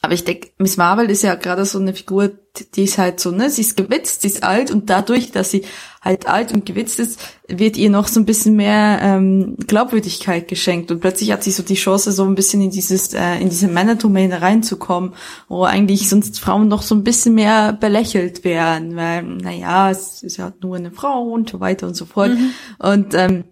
Aber 0.00 0.14
ich 0.14 0.24
denke, 0.24 0.50
Miss 0.58 0.76
Marvel 0.76 1.10
ist 1.10 1.22
ja 1.22 1.34
gerade 1.34 1.64
so 1.64 1.78
eine 1.78 1.92
Figur, 1.92 2.30
die 2.74 2.84
ist 2.84 2.98
halt 2.98 3.18
so, 3.18 3.32
ne, 3.32 3.50
sie 3.50 3.62
ist 3.62 3.76
gewitzt, 3.76 4.22
sie 4.22 4.28
ist 4.28 4.44
alt 4.44 4.70
und 4.70 4.90
dadurch, 4.90 5.32
dass 5.32 5.50
sie 5.50 5.64
halt 6.00 6.28
alt 6.28 6.52
und 6.52 6.64
gewitzt 6.64 7.00
ist, 7.00 7.18
wird 7.48 7.76
ihr 7.76 7.90
noch 7.90 8.06
so 8.06 8.20
ein 8.20 8.24
bisschen 8.24 8.54
mehr 8.54 9.00
ähm, 9.02 9.56
Glaubwürdigkeit 9.66 10.46
geschenkt 10.46 10.92
und 10.92 11.00
plötzlich 11.00 11.32
hat 11.32 11.42
sie 11.42 11.50
so 11.50 11.64
die 11.64 11.74
Chance, 11.74 12.12
so 12.12 12.24
ein 12.24 12.36
bisschen 12.36 12.60
in 12.60 12.70
dieses, 12.70 13.12
äh, 13.12 13.40
in 13.40 13.48
diese 13.48 13.66
Männerdomäne 13.66 14.40
reinzukommen, 14.40 15.14
wo 15.48 15.64
eigentlich 15.64 16.08
sonst 16.08 16.38
Frauen 16.38 16.68
noch 16.68 16.82
so 16.82 16.94
ein 16.94 17.02
bisschen 17.02 17.34
mehr 17.34 17.72
belächelt 17.72 18.44
werden, 18.44 18.94
weil, 18.94 19.24
naja, 19.24 19.90
es 19.90 20.22
ist 20.22 20.36
ja 20.36 20.52
nur 20.62 20.76
eine 20.76 20.92
Frau 20.92 21.24
und 21.24 21.50
so 21.50 21.58
weiter 21.58 21.88
und 21.88 21.94
so 21.94 22.06
fort. 22.06 22.30
Mhm. 22.30 22.50
Und 22.78 23.14
ähm, 23.14 23.44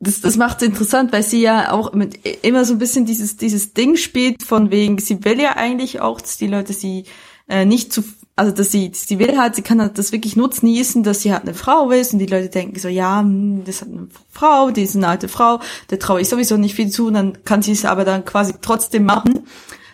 das, 0.00 0.20
das 0.20 0.36
macht 0.36 0.62
es 0.62 0.68
interessant, 0.68 1.12
weil 1.12 1.22
sie 1.22 1.40
ja 1.40 1.72
auch 1.72 1.92
mit 1.92 2.24
immer 2.44 2.64
so 2.64 2.74
ein 2.74 2.78
bisschen 2.78 3.04
dieses, 3.04 3.36
dieses 3.36 3.74
Ding 3.74 3.96
spielt, 3.96 4.42
von 4.42 4.70
wegen, 4.70 4.98
sie 4.98 5.24
will 5.24 5.40
ja 5.40 5.56
eigentlich 5.56 6.00
auch, 6.00 6.20
dass 6.20 6.36
die 6.36 6.46
Leute 6.46 6.72
sie 6.72 7.04
äh, 7.48 7.64
nicht 7.64 7.92
zu, 7.92 8.04
also 8.36 8.52
dass 8.52 8.70
sie, 8.70 8.92
sie 8.94 9.18
will 9.18 9.36
halt, 9.36 9.56
sie 9.56 9.62
kann 9.62 9.80
halt 9.80 9.98
das 9.98 10.12
wirklich 10.12 10.36
nutznießen, 10.36 11.02
dass 11.02 11.22
sie 11.22 11.32
halt 11.32 11.42
eine 11.42 11.54
Frau 11.54 11.90
ist 11.90 12.12
und 12.12 12.20
die 12.20 12.26
Leute 12.26 12.48
denken 12.48 12.78
so, 12.78 12.86
ja, 12.86 13.20
hm, 13.20 13.64
das 13.64 13.80
hat 13.80 13.88
eine 13.88 14.06
Frau, 14.30 14.70
die 14.70 14.84
ist 14.84 14.94
eine 14.94 15.08
alte 15.08 15.26
Frau, 15.26 15.58
der 15.90 15.98
traue 15.98 16.20
ich 16.20 16.28
sowieso 16.28 16.56
nicht 16.56 16.76
viel 16.76 16.90
zu 16.90 17.08
und 17.08 17.14
dann 17.14 17.44
kann 17.44 17.62
sie 17.62 17.72
es 17.72 17.84
aber 17.84 18.04
dann 18.04 18.24
quasi 18.24 18.54
trotzdem 18.60 19.04
machen, 19.04 19.46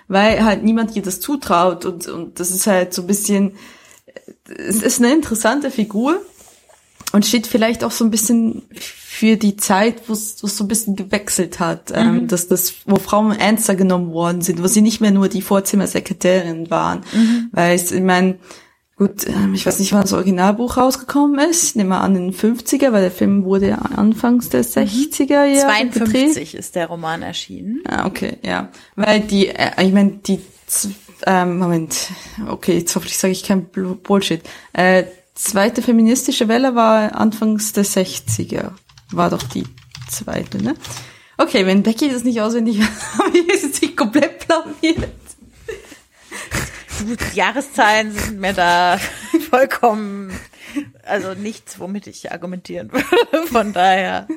weil 0.08 0.44
halt 0.44 0.64
niemand 0.64 0.94
ihr 0.96 1.02
das 1.02 1.20
zutraut 1.20 1.86
und, 1.86 2.06
und 2.08 2.40
das 2.40 2.50
ist 2.50 2.66
halt 2.66 2.92
so 2.92 3.02
ein 3.02 3.06
bisschen, 3.06 3.52
es 4.46 4.82
ist 4.82 5.00
eine 5.00 5.14
interessante 5.14 5.70
Figur 5.70 6.20
und 7.14 7.24
steht 7.24 7.46
vielleicht 7.46 7.84
auch 7.84 7.92
so 7.92 8.04
ein 8.04 8.10
bisschen 8.10 8.62
für 8.72 9.36
die 9.36 9.56
Zeit, 9.56 10.08
wo 10.08 10.14
es 10.14 10.36
so 10.36 10.64
ein 10.64 10.66
bisschen 10.66 10.96
gewechselt 10.96 11.60
hat, 11.60 11.92
ähm, 11.94 12.10
mhm. 12.10 12.18
ähm, 12.18 12.26
dass 12.26 12.48
das, 12.48 12.74
wo 12.86 12.96
Frauen 12.96 13.30
ernster 13.38 13.76
genommen 13.76 14.12
worden 14.12 14.42
sind, 14.42 14.60
wo 14.60 14.66
sie 14.66 14.80
nicht 14.80 15.00
mehr 15.00 15.12
nur 15.12 15.28
die 15.28 15.40
Vorzimmersekretärin 15.40 16.72
waren, 16.72 17.04
mhm. 17.12 17.50
weil 17.52 17.76
ich, 17.76 17.92
ich 17.92 18.00
meine, 18.00 18.40
gut, 18.96 19.28
ähm, 19.28 19.54
ich 19.54 19.64
weiß 19.64 19.78
nicht, 19.78 19.92
wann 19.92 20.02
das 20.02 20.12
Originalbuch 20.12 20.76
rausgekommen 20.76 21.38
ist, 21.48 21.62
ich 21.62 21.74
nehme 21.76 21.98
an 21.98 22.14
den 22.14 22.34
50er, 22.34 22.90
weil 22.90 23.02
der 23.02 23.12
Film 23.12 23.44
wurde 23.44 23.78
anfangs 23.96 24.48
der 24.48 24.64
60er 24.64 25.44
Jahre 25.44 25.68
52 25.68 26.34
gedreht. 26.34 26.54
ist 26.54 26.74
der 26.74 26.88
Roman 26.88 27.22
erschienen. 27.22 27.80
Ah, 27.86 28.06
okay, 28.06 28.38
ja, 28.42 28.70
weil 28.96 29.20
die, 29.20 29.50
äh, 29.50 29.70
ich 29.86 29.92
meine, 29.92 30.18
die, 30.26 30.40
ähm, 31.28 31.58
Moment, 31.60 32.08
okay, 32.48 32.76
jetzt 32.78 32.96
hoffentlich 32.96 33.18
sage 33.18 33.30
ich 33.30 33.44
kein 33.44 33.66
Bullshit, 33.66 34.42
äh, 34.72 35.04
zweite 35.34 35.82
feministische 35.82 36.48
Welle 36.48 36.74
war 36.74 37.14
anfangs 37.16 37.72
der 37.72 37.84
60er. 37.84 38.72
War 39.10 39.30
doch 39.30 39.42
die 39.42 39.64
zweite, 40.08 40.62
ne? 40.62 40.74
Okay, 41.36 41.66
wenn 41.66 41.82
Becky 41.82 42.10
das 42.10 42.24
nicht 42.24 42.40
auswendig 42.40 42.80
hat, 42.82 43.18
habe 43.18 43.38
ich 43.38 43.48
es 43.48 43.80
nicht 43.80 43.96
komplett 43.96 44.46
blamiert. 44.46 45.10
Die 47.00 47.36
Jahreszahlen 47.36 48.12
sind 48.12 48.40
mir 48.40 48.52
da 48.52 48.98
vollkommen, 49.50 50.32
also 51.04 51.34
nichts, 51.34 51.78
womit 51.78 52.06
ich 52.06 52.32
argumentieren 52.32 52.92
würde. 52.92 53.46
Von 53.48 53.72
daher 53.72 54.28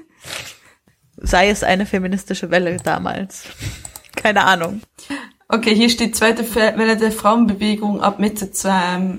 sei 1.17 1.49
es 1.49 1.63
eine 1.63 1.85
feministische 1.85 2.51
Welle 2.51 2.77
damals. 2.77 3.43
Keine 4.15 4.43
Ahnung. 4.43 4.81
Okay, 5.49 5.73
hier 5.73 5.89
steht 5.89 6.15
zweite 6.15 6.43
Welle 6.55 6.97
der 6.97 7.11
Frauenbewegung 7.11 8.01
ab 8.01 8.19
Mitte, 8.19 8.49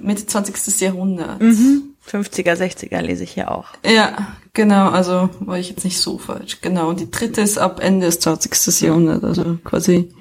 Mitte 0.03 0.27
20. 0.27 0.81
Jahrhundert. 0.81 1.41
Mhm. 1.41 1.95
50er, 2.07 2.55
60er 2.55 3.01
lese 3.01 3.25
ich 3.25 3.33
hier 3.33 3.51
auch. 3.51 3.69
Ja, 3.85 4.37
genau, 4.53 4.91
also 4.91 5.31
war 5.41 5.59
ich 5.59 5.69
jetzt 5.71 5.85
nicht 5.85 5.99
so 5.99 6.19
falsch. 6.19 6.61
Genau, 6.61 6.89
und 6.89 7.01
die 7.01 7.11
dritte 7.11 7.41
ist 7.41 7.59
ab 7.59 7.81
Ende 7.81 8.07
des 8.07 8.21
20. 8.21 8.81
Jahrhunderts, 8.81 9.25
also 9.25 9.59
quasi 9.65 10.13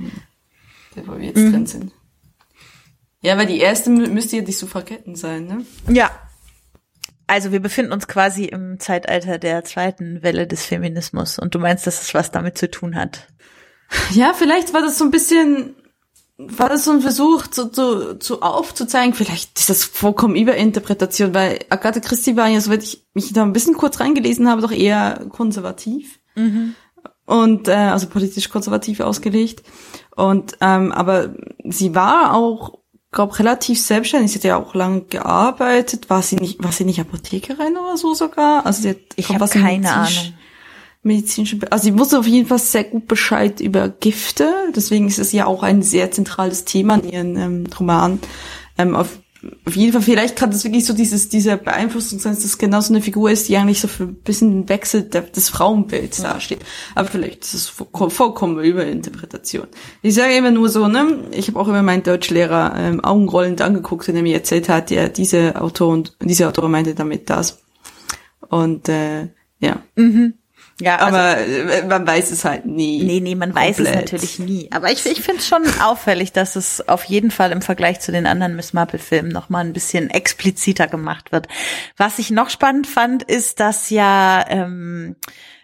der, 0.95 1.07
wo 1.07 1.17
wir 1.17 1.25
jetzt 1.25 1.37
mhm. 1.37 1.51
drin 1.51 1.65
sind. 1.65 1.91
Ja, 3.21 3.37
weil 3.37 3.47
die 3.47 3.59
erste 3.59 3.89
müsste 3.89 4.37
ja 4.37 4.41
die 4.43 4.51
Suffragetten 4.51 5.15
sein, 5.15 5.45
ne? 5.45 5.65
Ja. 5.89 6.11
Also 7.25 7.51
wir 7.51 7.59
befinden 7.59 7.91
uns 7.91 8.07
quasi 8.07 8.45
im 8.45 8.79
Zeitalter 8.79 9.37
der 9.37 9.65
zweiten 9.65 10.23
Welle 10.23 10.47
des 10.47 10.65
Feminismus 10.65 11.39
und 11.39 11.55
du 11.55 11.59
meinst, 11.59 11.85
dass 11.85 12.01
es 12.01 12.13
was 12.13 12.31
damit 12.31 12.57
zu 12.57 12.71
tun 12.71 12.95
hat? 12.95 13.27
Ja, 14.11 14.33
vielleicht 14.33 14.73
war 14.73 14.81
das 14.81 14.97
so 14.97 15.03
ein 15.03 15.11
bisschen 15.11 15.75
war 16.37 16.69
das 16.69 16.85
so 16.85 16.91
ein 16.91 17.01
Versuch, 17.01 17.45
so, 17.49 17.69
so, 17.71 18.19
so 18.19 18.41
aufzuzeigen, 18.41 19.13
vielleicht 19.13 19.57
ist 19.57 19.69
das 19.69 19.83
vollkommen 19.83 20.35
Überinterpretation, 20.35 21.33
weil 21.33 21.59
Agatha 21.69 21.99
Christie 21.99 22.37
war 22.37 22.47
ja, 22.47 22.61
soweit 22.61 22.83
ich 22.83 23.03
mich 23.13 23.33
da 23.33 23.41
ein 23.41 23.53
bisschen 23.53 23.73
kurz 23.73 23.99
reingelesen 23.99 24.47
habe, 24.47 24.61
doch 24.61 24.71
eher 24.71 25.25
konservativ. 25.29 26.19
Mhm. 26.35 26.75
Und 27.25 27.67
äh, 27.67 27.73
also 27.73 28.07
politisch 28.07 28.49
konservativ 28.49 28.99
ausgelegt. 28.99 29.63
Und 30.15 30.57
ähm, 30.61 30.91
aber 30.91 31.33
sie 31.65 31.93
war 31.95 32.33
auch, 32.35 32.79
glaube 33.11 33.39
relativ 33.39 33.81
selbstständig. 33.81 34.31
Sie 34.31 34.37
hat 34.37 34.45
ja 34.45 34.57
auch 34.57 34.75
lange 34.75 35.01
gearbeitet. 35.01 36.09
War 36.09 36.21
sie 36.21 36.35
nicht, 36.37 36.63
war 36.63 36.71
sie 36.71 36.85
nicht 36.85 37.01
Apothekerin 37.01 37.75
oder 37.75 37.97
so 37.97 38.13
sogar? 38.13 38.65
Also 38.65 38.83
sie 38.83 38.89
hat, 38.91 38.97
ich 39.15 39.29
habe 39.29 39.47
keine 39.47 39.91
Ahnung 39.91 40.33
medizinische, 41.07 41.59
also 41.71 41.85
sie 41.85 41.97
wusste 41.97 42.19
auf 42.19 42.27
jeden 42.27 42.47
Fall 42.47 42.59
sehr 42.59 42.83
gut 42.83 43.07
Bescheid 43.07 43.59
über 43.59 43.89
Gifte, 43.89 44.53
deswegen 44.75 45.07
ist 45.07 45.19
es 45.19 45.31
ja 45.31 45.45
auch 45.45 45.63
ein 45.63 45.81
sehr 45.81 46.11
zentrales 46.11 46.65
Thema 46.65 46.95
in 46.95 47.09
ihren 47.09 47.35
ähm, 47.37 47.67
Roman. 47.79 48.19
Ähm, 48.77 48.95
auf, 48.95 49.19
auf 49.65 49.75
jeden 49.75 49.93
Fall, 49.93 50.01
vielleicht 50.01 50.35
kann 50.35 50.51
das 50.51 50.63
wirklich 50.63 50.85
so 50.85 50.93
dieses, 50.93 51.29
dieser 51.29 51.57
Beeinflussung 51.57 52.19
sein, 52.19 52.33
dass 52.33 52.43
das 52.43 52.57
genau 52.57 52.81
so 52.81 52.93
eine 52.93 53.01
Figur 53.01 53.31
ist, 53.31 53.49
die 53.49 53.57
eigentlich 53.57 53.79
so 53.79 53.87
für 53.87 54.03
ein 54.03 54.15
bisschen 54.15 54.51
den 54.51 54.69
Wechsel 54.69 55.03
der, 55.03 55.21
des 55.21 55.49
Frauenbilds 55.49 56.19
ja. 56.19 56.33
dasteht. 56.33 56.59
Aber 56.93 57.07
vielleicht 57.07 57.43
ist 57.43 57.53
es 57.53 57.67
vollkommen 57.67 58.59
Überinterpretation. 58.59 59.67
Ich 60.01 60.15
sage 60.15 60.35
immer 60.35 60.51
nur 60.51 60.69
so, 60.69 60.87
ne, 60.87 61.25
ich 61.31 61.47
habe 61.47 61.59
auch 61.59 61.67
immer 61.67 61.83
meinen 61.83 62.03
Deutschlehrer 62.03 62.73
ähm, 62.77 63.03
augenrollend 63.03 63.61
angeguckt, 63.61 64.07
wenn 64.07 64.15
er 64.15 64.23
mir 64.23 64.35
erzählt 64.35 64.69
hat, 64.69 64.91
ja, 64.91 65.07
diese 65.07 65.59
Autor 65.61 65.89
und 65.89 66.15
diese 66.21 66.47
Autorin 66.47 66.71
meinte 66.71 66.93
damit 66.93 67.29
das. 67.29 67.63
Und 68.49 68.89
äh, 68.89 69.29
Ja. 69.59 69.81
Mhm. 69.95 70.33
Ja, 70.79 70.97
also, 70.97 71.17
Aber 71.17 71.37
äh, 71.39 71.85
man 71.85 72.05
weiß 72.05 72.29
es 72.31 72.45
halt 72.45 72.65
nie. 72.65 73.03
Nee, 73.03 73.19
nee, 73.19 73.33
man 73.33 73.55
weiß 73.55 73.79
es 73.79 73.85
komplett. 73.85 74.11
natürlich 74.11 74.39
nie. 74.39 74.69
Aber 74.71 74.91
ich, 74.91 75.05
ich 75.07 75.21
finde 75.21 75.39
es 75.39 75.47
schon 75.47 75.63
auffällig, 75.81 76.33
dass 76.33 76.55
es 76.55 76.87
auf 76.87 77.03
jeden 77.05 77.31
Fall 77.31 77.51
im 77.51 77.63
Vergleich 77.63 77.99
zu 77.99 78.11
den 78.11 78.27
anderen 78.27 78.55
Miss 78.55 78.73
Marple-Filmen 78.73 79.31
nochmal 79.31 79.65
ein 79.65 79.73
bisschen 79.73 80.09
expliziter 80.11 80.87
gemacht 80.87 81.31
wird. 81.31 81.47
Was 81.97 82.19
ich 82.19 82.29
noch 82.29 82.51
spannend 82.51 82.85
fand, 82.85 83.23
ist, 83.23 83.59
dass 83.59 83.89
ja 83.89 84.45
ähm, 84.49 85.15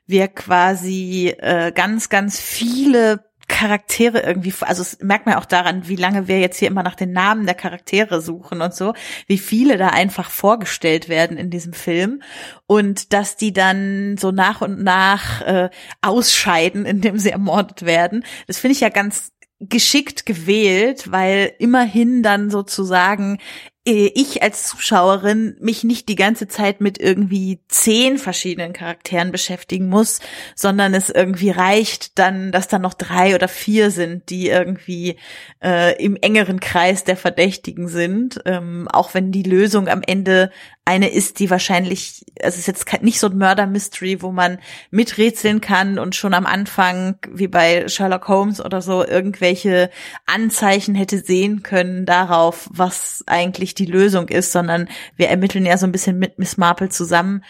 wir 0.08 0.30
quasi 0.30 1.36
äh, 1.38 1.72
ganz, 1.72 2.10
ganz 2.10 2.40
viele 2.40 3.24
Charaktere 3.48 4.22
irgendwie, 4.22 4.54
also 4.62 4.82
es 4.82 5.00
merkt 5.02 5.26
man 5.26 5.36
auch 5.36 5.46
daran, 5.46 5.88
wie 5.88 5.96
lange 5.96 6.28
wir 6.28 6.40
jetzt 6.40 6.58
hier 6.58 6.68
immer 6.68 6.84
nach 6.84 6.96
den 6.96 7.12
Namen 7.12 7.46
der 7.46 7.56
Charaktere 7.56 8.22
suchen 8.22 8.62
und 8.62 8.74
so, 8.74 8.94
wie 9.28 9.38
viele 9.38 9.78
da 9.78 9.90
einfach 9.90 10.30
vorgestellt 10.30 11.10
werden 11.10 11.38
in 11.38 11.50
diesem 11.50 11.74
Film 11.74 12.22
und 12.68 13.14
dass 13.14 13.36
die 13.36 13.54
dann 13.54 14.18
so 14.18 14.32
nach 14.32 14.62
und 14.62 14.84
nach 14.84 15.42
äh, 15.42 15.70
ausscheiden, 16.02 16.86
indem 16.86 17.18
sie 17.18 17.32
ermordet 17.32 17.86
werden. 17.86 18.26
Das 18.48 18.60
finde 18.60 18.74
ich 18.74 18.82
ja 18.82 18.90
ganz 18.90 19.32
geschickt 19.60 20.26
gewählt, 20.26 21.12
weil 21.12 21.54
immerhin 21.60 22.24
dann 22.24 22.50
sozusagen 22.50 23.40
ich 23.86 24.42
als 24.42 24.68
Zuschauerin 24.68 25.58
mich 25.60 25.84
nicht 25.84 26.08
die 26.08 26.16
ganze 26.16 26.48
Zeit 26.48 26.80
mit 26.80 27.02
irgendwie 27.02 27.60
zehn 27.68 28.18
verschiedenen 28.18 28.72
Charakteren 28.72 29.34
beschäftigen 29.34 29.90
muss, 29.90 30.22
sondern 30.56 30.94
es 30.94 31.10
irgendwie 31.10 31.50
reicht 31.50 32.18
dann, 32.18 32.54
dass 32.54 32.70
da 32.70 32.80
noch 32.80 32.94
drei 32.94 33.36
oder 33.36 33.50
vier 33.50 33.92
sind, 33.92 34.30
die 34.30 34.48
irgendwie 34.48 35.18
äh, 35.62 36.02
im 36.02 36.16
engeren 36.16 36.62
Kreis 36.62 37.04
der 37.04 37.18
Verdächtigen 37.18 37.90
sind, 37.90 38.40
ähm, 38.46 38.88
auch 38.90 39.14
wenn 39.14 39.34
die 39.34 39.44
Lösung 39.44 39.90
am 39.90 40.02
Ende 40.02 40.50
eine 40.86 41.10
ist, 41.10 41.40
die 41.40 41.50
wahrscheinlich, 41.50 42.26
also 42.42 42.56
es 42.56 42.60
ist 42.60 42.68
jetzt 42.68 43.02
nicht 43.02 43.20
so 43.20 43.28
ein 43.28 43.38
Murder-Mystery, 43.38 44.22
wo 44.22 44.32
man 44.32 44.60
miträtseln 44.92 45.62
kann 45.62 45.98
und 45.98 46.16
schon 46.16 46.34
am 46.34 46.46
Anfang, 46.46 47.18
wie 47.32 47.48
bei 47.48 47.88
Sherlock 47.88 48.28
Holmes 48.28 48.64
oder 48.64 48.82
so, 48.82 49.06
irgendwelche 49.06 49.90
Anzeichen 50.26 50.96
hätte 50.96 51.20
sehen 51.20 51.64
können 51.64 52.06
darauf, 52.06 52.70
was 52.72 53.24
eigentlich 53.28 53.76
die 53.76 53.86
Lösung 53.86 54.28
ist, 54.28 54.52
sondern 54.52 54.90
wir 55.16 55.30
ermitteln 55.30 55.66
ja 55.66 55.78
so 55.78 55.86
ein 55.86 55.94
bisschen 55.94 56.20
mit 56.20 56.38
Miss 56.38 56.58
Marple 56.58 56.90
zusammen. 56.90 57.46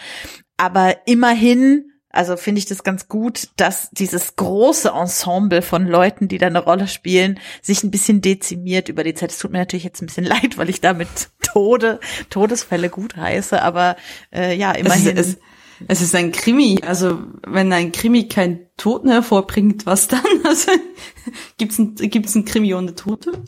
Aber 0.57 0.95
immerhin, 1.07 1.92
also 2.13 2.37
finde 2.37 2.59
ich 2.59 2.65
das 2.65 2.83
ganz 2.83 3.07
gut, 3.07 3.49
dass 3.57 3.89
dieses 3.91 4.35
große 4.35 4.89
Ensemble 4.89 5.61
von 5.63 5.87
Leuten, 5.87 6.27
die 6.27 6.37
da 6.37 6.45
eine 6.47 6.63
Rolle 6.63 6.87
spielen, 6.87 7.39
sich 7.61 7.83
ein 7.83 7.91
bisschen 7.91 8.21
dezimiert 8.21 8.87
über 8.87 9.03
die 9.03 9.15
Zeit. 9.15 9.31
Es 9.31 9.39
tut 9.39 9.51
mir 9.51 9.57
natürlich 9.57 9.83
jetzt 9.83 10.01
ein 10.01 10.05
bisschen 10.05 10.25
leid, 10.33 10.57
weil 10.57 10.69
ich 10.69 10.79
damit 10.79 11.09
Tode, 11.41 11.99
Todesfälle 12.29 12.89
gut 12.89 13.17
heiße, 13.17 13.61
aber 13.61 13.97
äh, 14.31 14.55
ja, 14.55 14.73
Es 14.73 14.79
immerhin. 14.81 15.17
ist, 15.17 15.27
es, 15.29 15.37
es 15.87 16.01
ist 16.01 16.15
ein 16.15 16.31
Krimi. 16.31 16.79
Also 16.85 17.19
wenn 17.45 17.73
ein 17.73 17.91
Krimi 17.91 18.27
keinen 18.27 18.67
Toten 18.77 19.09
hervorbringt, 19.09 19.85
was 19.85 20.07
dann? 20.07 20.21
Also 20.45 20.71
gibt's 21.57 21.79
ein, 21.79 21.95
gibt's 21.95 22.35
ein 22.35 22.45
Krimi 22.45 22.73
ohne 22.75 22.93
Tote? 22.95 23.43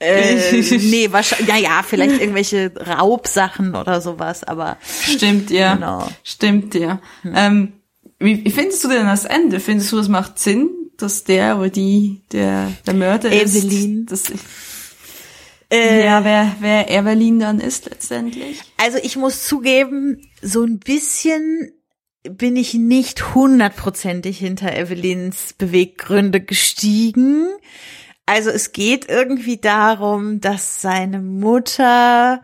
Äh, 0.00 0.62
nee, 0.78 1.08
wahrscheinlich, 1.12 1.48
ja, 1.48 1.56
ja, 1.56 1.82
vielleicht 1.86 2.20
irgendwelche 2.20 2.72
Raubsachen 2.74 3.74
oder 3.74 4.00
sowas, 4.00 4.44
aber 4.44 4.78
Stimmt, 4.82 5.50
ja. 5.50 5.74
Genau. 5.74 6.08
Stimmt, 6.24 6.74
ja. 6.74 7.00
Ähm, 7.24 7.74
wie, 8.18 8.44
wie 8.44 8.50
findest 8.50 8.82
du 8.84 8.88
denn 8.88 9.06
das 9.06 9.24
Ende? 9.24 9.60
Findest 9.60 9.92
du, 9.92 9.96
das 9.96 10.08
macht 10.08 10.38
Sinn, 10.38 10.70
dass 10.96 11.24
der 11.24 11.58
oder 11.58 11.70
die 11.70 12.22
der, 12.32 12.72
der 12.86 12.94
Mörder 12.94 13.30
Evelyn. 13.30 14.06
ist? 14.10 14.30
Dass, 14.30 14.38
äh, 15.72 16.04
ja, 16.04 16.24
wer, 16.24 16.56
wer 16.60 16.90
Evelyn 16.90 17.38
dann 17.38 17.60
ist 17.60 17.88
letztendlich. 17.88 18.60
Also 18.76 18.98
ich 19.02 19.16
muss 19.16 19.46
zugeben, 19.46 20.20
so 20.42 20.64
ein 20.64 20.78
bisschen 20.78 21.72
bin 22.22 22.56
ich 22.56 22.74
nicht 22.74 23.34
hundertprozentig 23.34 24.38
hinter 24.38 24.76
Evelyns 24.76 25.54
Beweggründe 25.56 26.40
gestiegen. 26.40 27.46
Also 28.26 28.50
es 28.50 28.72
geht 28.72 29.08
irgendwie 29.08 29.58
darum, 29.58 30.40
dass 30.40 30.82
seine 30.82 31.20
Mutter 31.20 32.42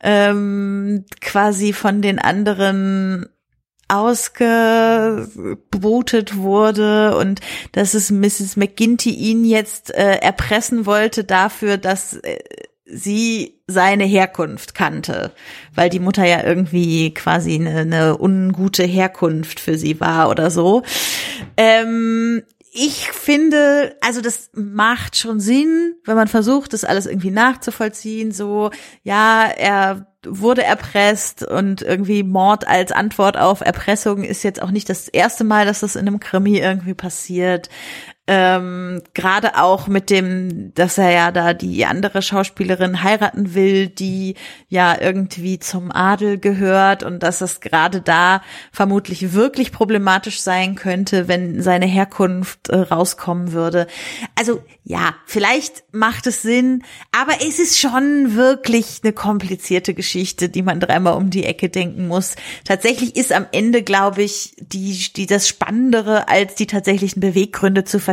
ähm, 0.00 1.04
quasi 1.20 1.72
von 1.72 2.02
den 2.02 2.18
anderen 2.18 3.26
ausgebootet 3.88 5.36
wurde 6.36 7.16
und 7.16 7.40
dass 7.72 7.94
es 7.94 8.10
Mrs. 8.10 8.56
McGinty 8.56 9.10
ihn 9.10 9.44
jetzt 9.44 9.94
äh, 9.94 10.16
erpressen 10.16 10.86
wollte 10.86 11.24
dafür, 11.24 11.76
dass 11.76 12.14
äh, 12.14 12.38
sie 12.86 13.60
seine 13.66 14.04
Herkunft 14.04 14.74
kannte, 14.74 15.32
weil 15.74 15.88
die 15.90 16.00
Mutter 16.00 16.24
ja 16.24 16.44
irgendwie 16.44 17.12
quasi 17.14 17.54
eine, 17.54 17.80
eine 17.80 18.18
ungute 18.18 18.84
Herkunft 18.84 19.60
für 19.60 19.78
sie 19.78 20.00
war 20.00 20.30
oder 20.30 20.50
so. 20.50 20.82
Ähm, 21.56 22.42
ich 22.74 23.10
finde, 23.12 23.96
also 24.00 24.22
das 24.22 24.48
macht 24.54 25.18
schon 25.18 25.40
Sinn, 25.40 25.94
wenn 26.06 26.16
man 26.16 26.26
versucht, 26.26 26.72
das 26.72 26.84
alles 26.84 27.04
irgendwie 27.04 27.30
nachzuvollziehen. 27.30 28.32
So, 28.32 28.70
ja, 29.02 29.44
er 29.44 30.06
wurde 30.24 30.62
erpresst 30.62 31.42
und 31.42 31.82
irgendwie 31.82 32.22
Mord 32.22 32.66
als 32.66 32.90
Antwort 32.90 33.36
auf 33.36 33.60
Erpressung 33.60 34.24
ist 34.24 34.42
jetzt 34.42 34.62
auch 34.62 34.70
nicht 34.70 34.88
das 34.88 35.08
erste 35.08 35.44
Mal, 35.44 35.66
dass 35.66 35.80
das 35.80 35.96
in 35.96 36.06
einem 36.06 36.18
Krimi 36.18 36.58
irgendwie 36.58 36.94
passiert. 36.94 37.68
Ähm, 38.28 39.02
Gerade 39.14 39.60
auch 39.60 39.88
mit 39.88 40.08
dem, 40.08 40.72
dass 40.74 40.96
er 40.96 41.10
ja 41.10 41.32
da 41.32 41.54
die 41.54 41.84
andere 41.84 42.22
Schauspielerin 42.22 43.02
heiraten 43.02 43.54
will, 43.54 43.88
die 43.88 44.36
ja 44.68 44.96
irgendwie 45.00 45.58
zum 45.58 45.90
Adel 45.90 46.38
gehört 46.38 47.02
und 47.02 47.24
dass 47.24 47.40
es 47.40 47.60
gerade 47.60 48.00
da 48.00 48.42
vermutlich 48.70 49.32
wirklich 49.32 49.72
problematisch 49.72 50.40
sein 50.40 50.76
könnte, 50.76 51.26
wenn 51.26 51.62
seine 51.62 51.86
Herkunft 51.86 52.68
äh, 52.68 52.76
rauskommen 52.76 53.50
würde. 53.50 53.88
Also 54.38 54.62
ja, 54.84 55.14
vielleicht 55.26 55.82
macht 55.90 56.28
es 56.28 56.42
Sinn, 56.42 56.84
aber 57.10 57.34
es 57.46 57.58
ist 57.58 57.80
schon 57.80 58.36
wirklich 58.36 59.00
eine 59.02 59.12
komplizierte 59.12 59.94
Geschichte, 59.94 60.48
die 60.48 60.62
man 60.62 60.78
dreimal 60.78 61.16
um 61.16 61.30
die 61.30 61.44
Ecke 61.44 61.68
denken 61.68 62.06
muss. 62.06 62.36
Tatsächlich 62.64 63.16
ist 63.16 63.32
am 63.32 63.46
Ende, 63.50 63.82
glaube 63.82 64.22
ich, 64.22 64.54
die, 64.58 65.12
die 65.16 65.26
das 65.26 65.48
Spannendere 65.48 66.28
als 66.28 66.54
die 66.54 66.66
tatsächlichen 66.66 67.20
Beweggründe 67.20 67.82
zu 67.82 67.98
verstehen, 67.98 68.11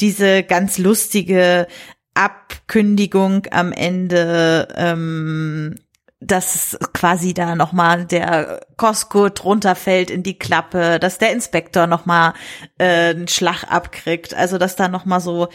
diese 0.00 0.42
ganz 0.42 0.78
lustige 0.78 1.66
Abkündigung 2.14 3.46
am 3.50 3.72
Ende, 3.72 4.68
ähm, 4.76 5.76
dass 6.20 6.78
quasi 6.92 7.32
da 7.32 7.54
nochmal 7.54 8.04
der 8.04 8.60
Costco 8.76 9.30
drunter 9.30 9.74
fällt 9.74 10.10
in 10.10 10.22
die 10.22 10.38
Klappe, 10.38 10.98
dass 10.98 11.18
der 11.18 11.32
Inspektor 11.32 11.86
nochmal 11.86 12.34
äh, 12.78 13.10
einen 13.10 13.28
Schlag 13.28 13.64
abkriegt, 13.64 14.34
also 14.34 14.58
dass 14.58 14.76
da 14.76 14.88
nochmal 14.88 15.20
so 15.20 15.48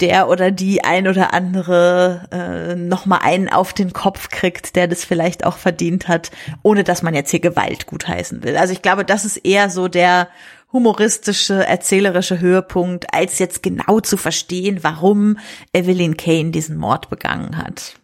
der 0.00 0.28
oder 0.28 0.50
die 0.50 0.84
ein 0.84 1.08
oder 1.08 1.32
andere 1.32 2.28
äh, 2.30 2.74
nochmal 2.74 3.20
einen 3.22 3.48
auf 3.48 3.72
den 3.72 3.92
Kopf 3.92 4.28
kriegt, 4.28 4.76
der 4.76 4.88
das 4.88 5.04
vielleicht 5.04 5.44
auch 5.44 5.56
verdient 5.56 6.08
hat, 6.08 6.30
ohne 6.62 6.84
dass 6.84 7.02
man 7.02 7.14
jetzt 7.14 7.30
hier 7.30 7.40
Gewalt 7.40 7.86
gutheißen 7.86 8.42
will. 8.42 8.56
Also 8.56 8.72
ich 8.72 8.82
glaube, 8.82 9.04
das 9.04 9.24
ist 9.24 9.38
eher 9.38 9.70
so 9.70 9.88
der 9.88 10.28
humoristische, 10.76 11.66
erzählerische 11.66 12.38
Höhepunkt, 12.38 13.14
als 13.14 13.38
jetzt 13.38 13.62
genau 13.62 14.00
zu 14.00 14.18
verstehen, 14.18 14.80
warum 14.82 15.38
Evelyn 15.72 16.18
Kane 16.18 16.50
diesen 16.50 16.76
Mord 16.76 17.08
begangen 17.08 17.56
hat. 17.56 17.94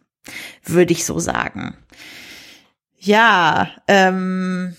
Würde 0.64 0.93
ich 0.93 1.05
so 1.05 1.18
sagen. 1.18 1.77
Ja, 2.99 3.68
ähm, 3.89 4.75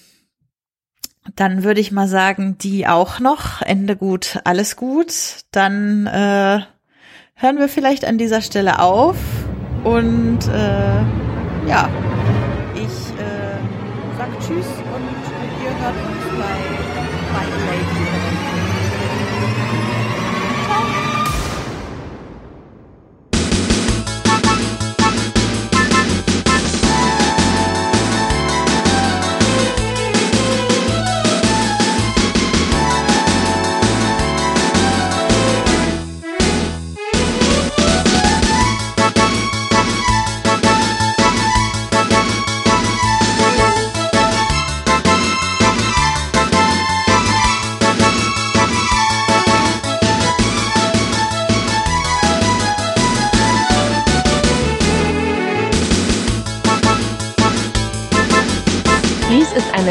dann 1.35 1.63
würde 1.63 1.81
ich 1.81 1.91
mal 1.91 2.07
sagen, 2.07 2.57
die 2.57 2.87
auch 2.87 3.19
noch. 3.19 3.61
Ende 3.61 3.95
gut, 3.95 4.39
alles 4.43 4.75
gut. 4.75 5.13
Dann 5.51 6.07
äh, 6.07 6.61
hören 7.35 7.59
wir 7.59 7.69
vielleicht 7.69 8.05
an 8.05 8.17
dieser 8.17 8.41
Stelle 8.41 8.79
auf. 8.79 9.17
Und 9.83 10.39
äh, 10.47 11.67
ja, 11.67 11.89
ich 12.73 13.19
äh, 13.19 13.59
sag 14.17 14.39
Tschüss 14.39 14.65
und 14.95 15.32
ihr 15.63 15.69
hört 15.79 15.95
uns 15.95 16.25
bei, 16.37 16.59
bei 17.33 17.45
Lady. 17.65 18.03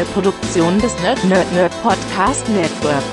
Eine 0.03 0.11
Produktion 0.11 0.79
des 0.79 0.93
Nerd 1.01 1.23
Nerd 1.25 1.51
Nerd 1.53 1.71
Podcast 1.81 2.47
Networks. 2.49 3.05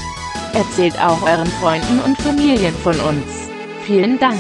Erzählt 0.52 1.00
auch 1.00 1.22
euren 1.22 1.48
Freunden 1.60 1.98
und 2.04 2.16
Familien 2.18 2.76
von 2.76 3.00
uns. 3.00 3.48
Vielen 3.84 4.20
Dank. 4.20 4.38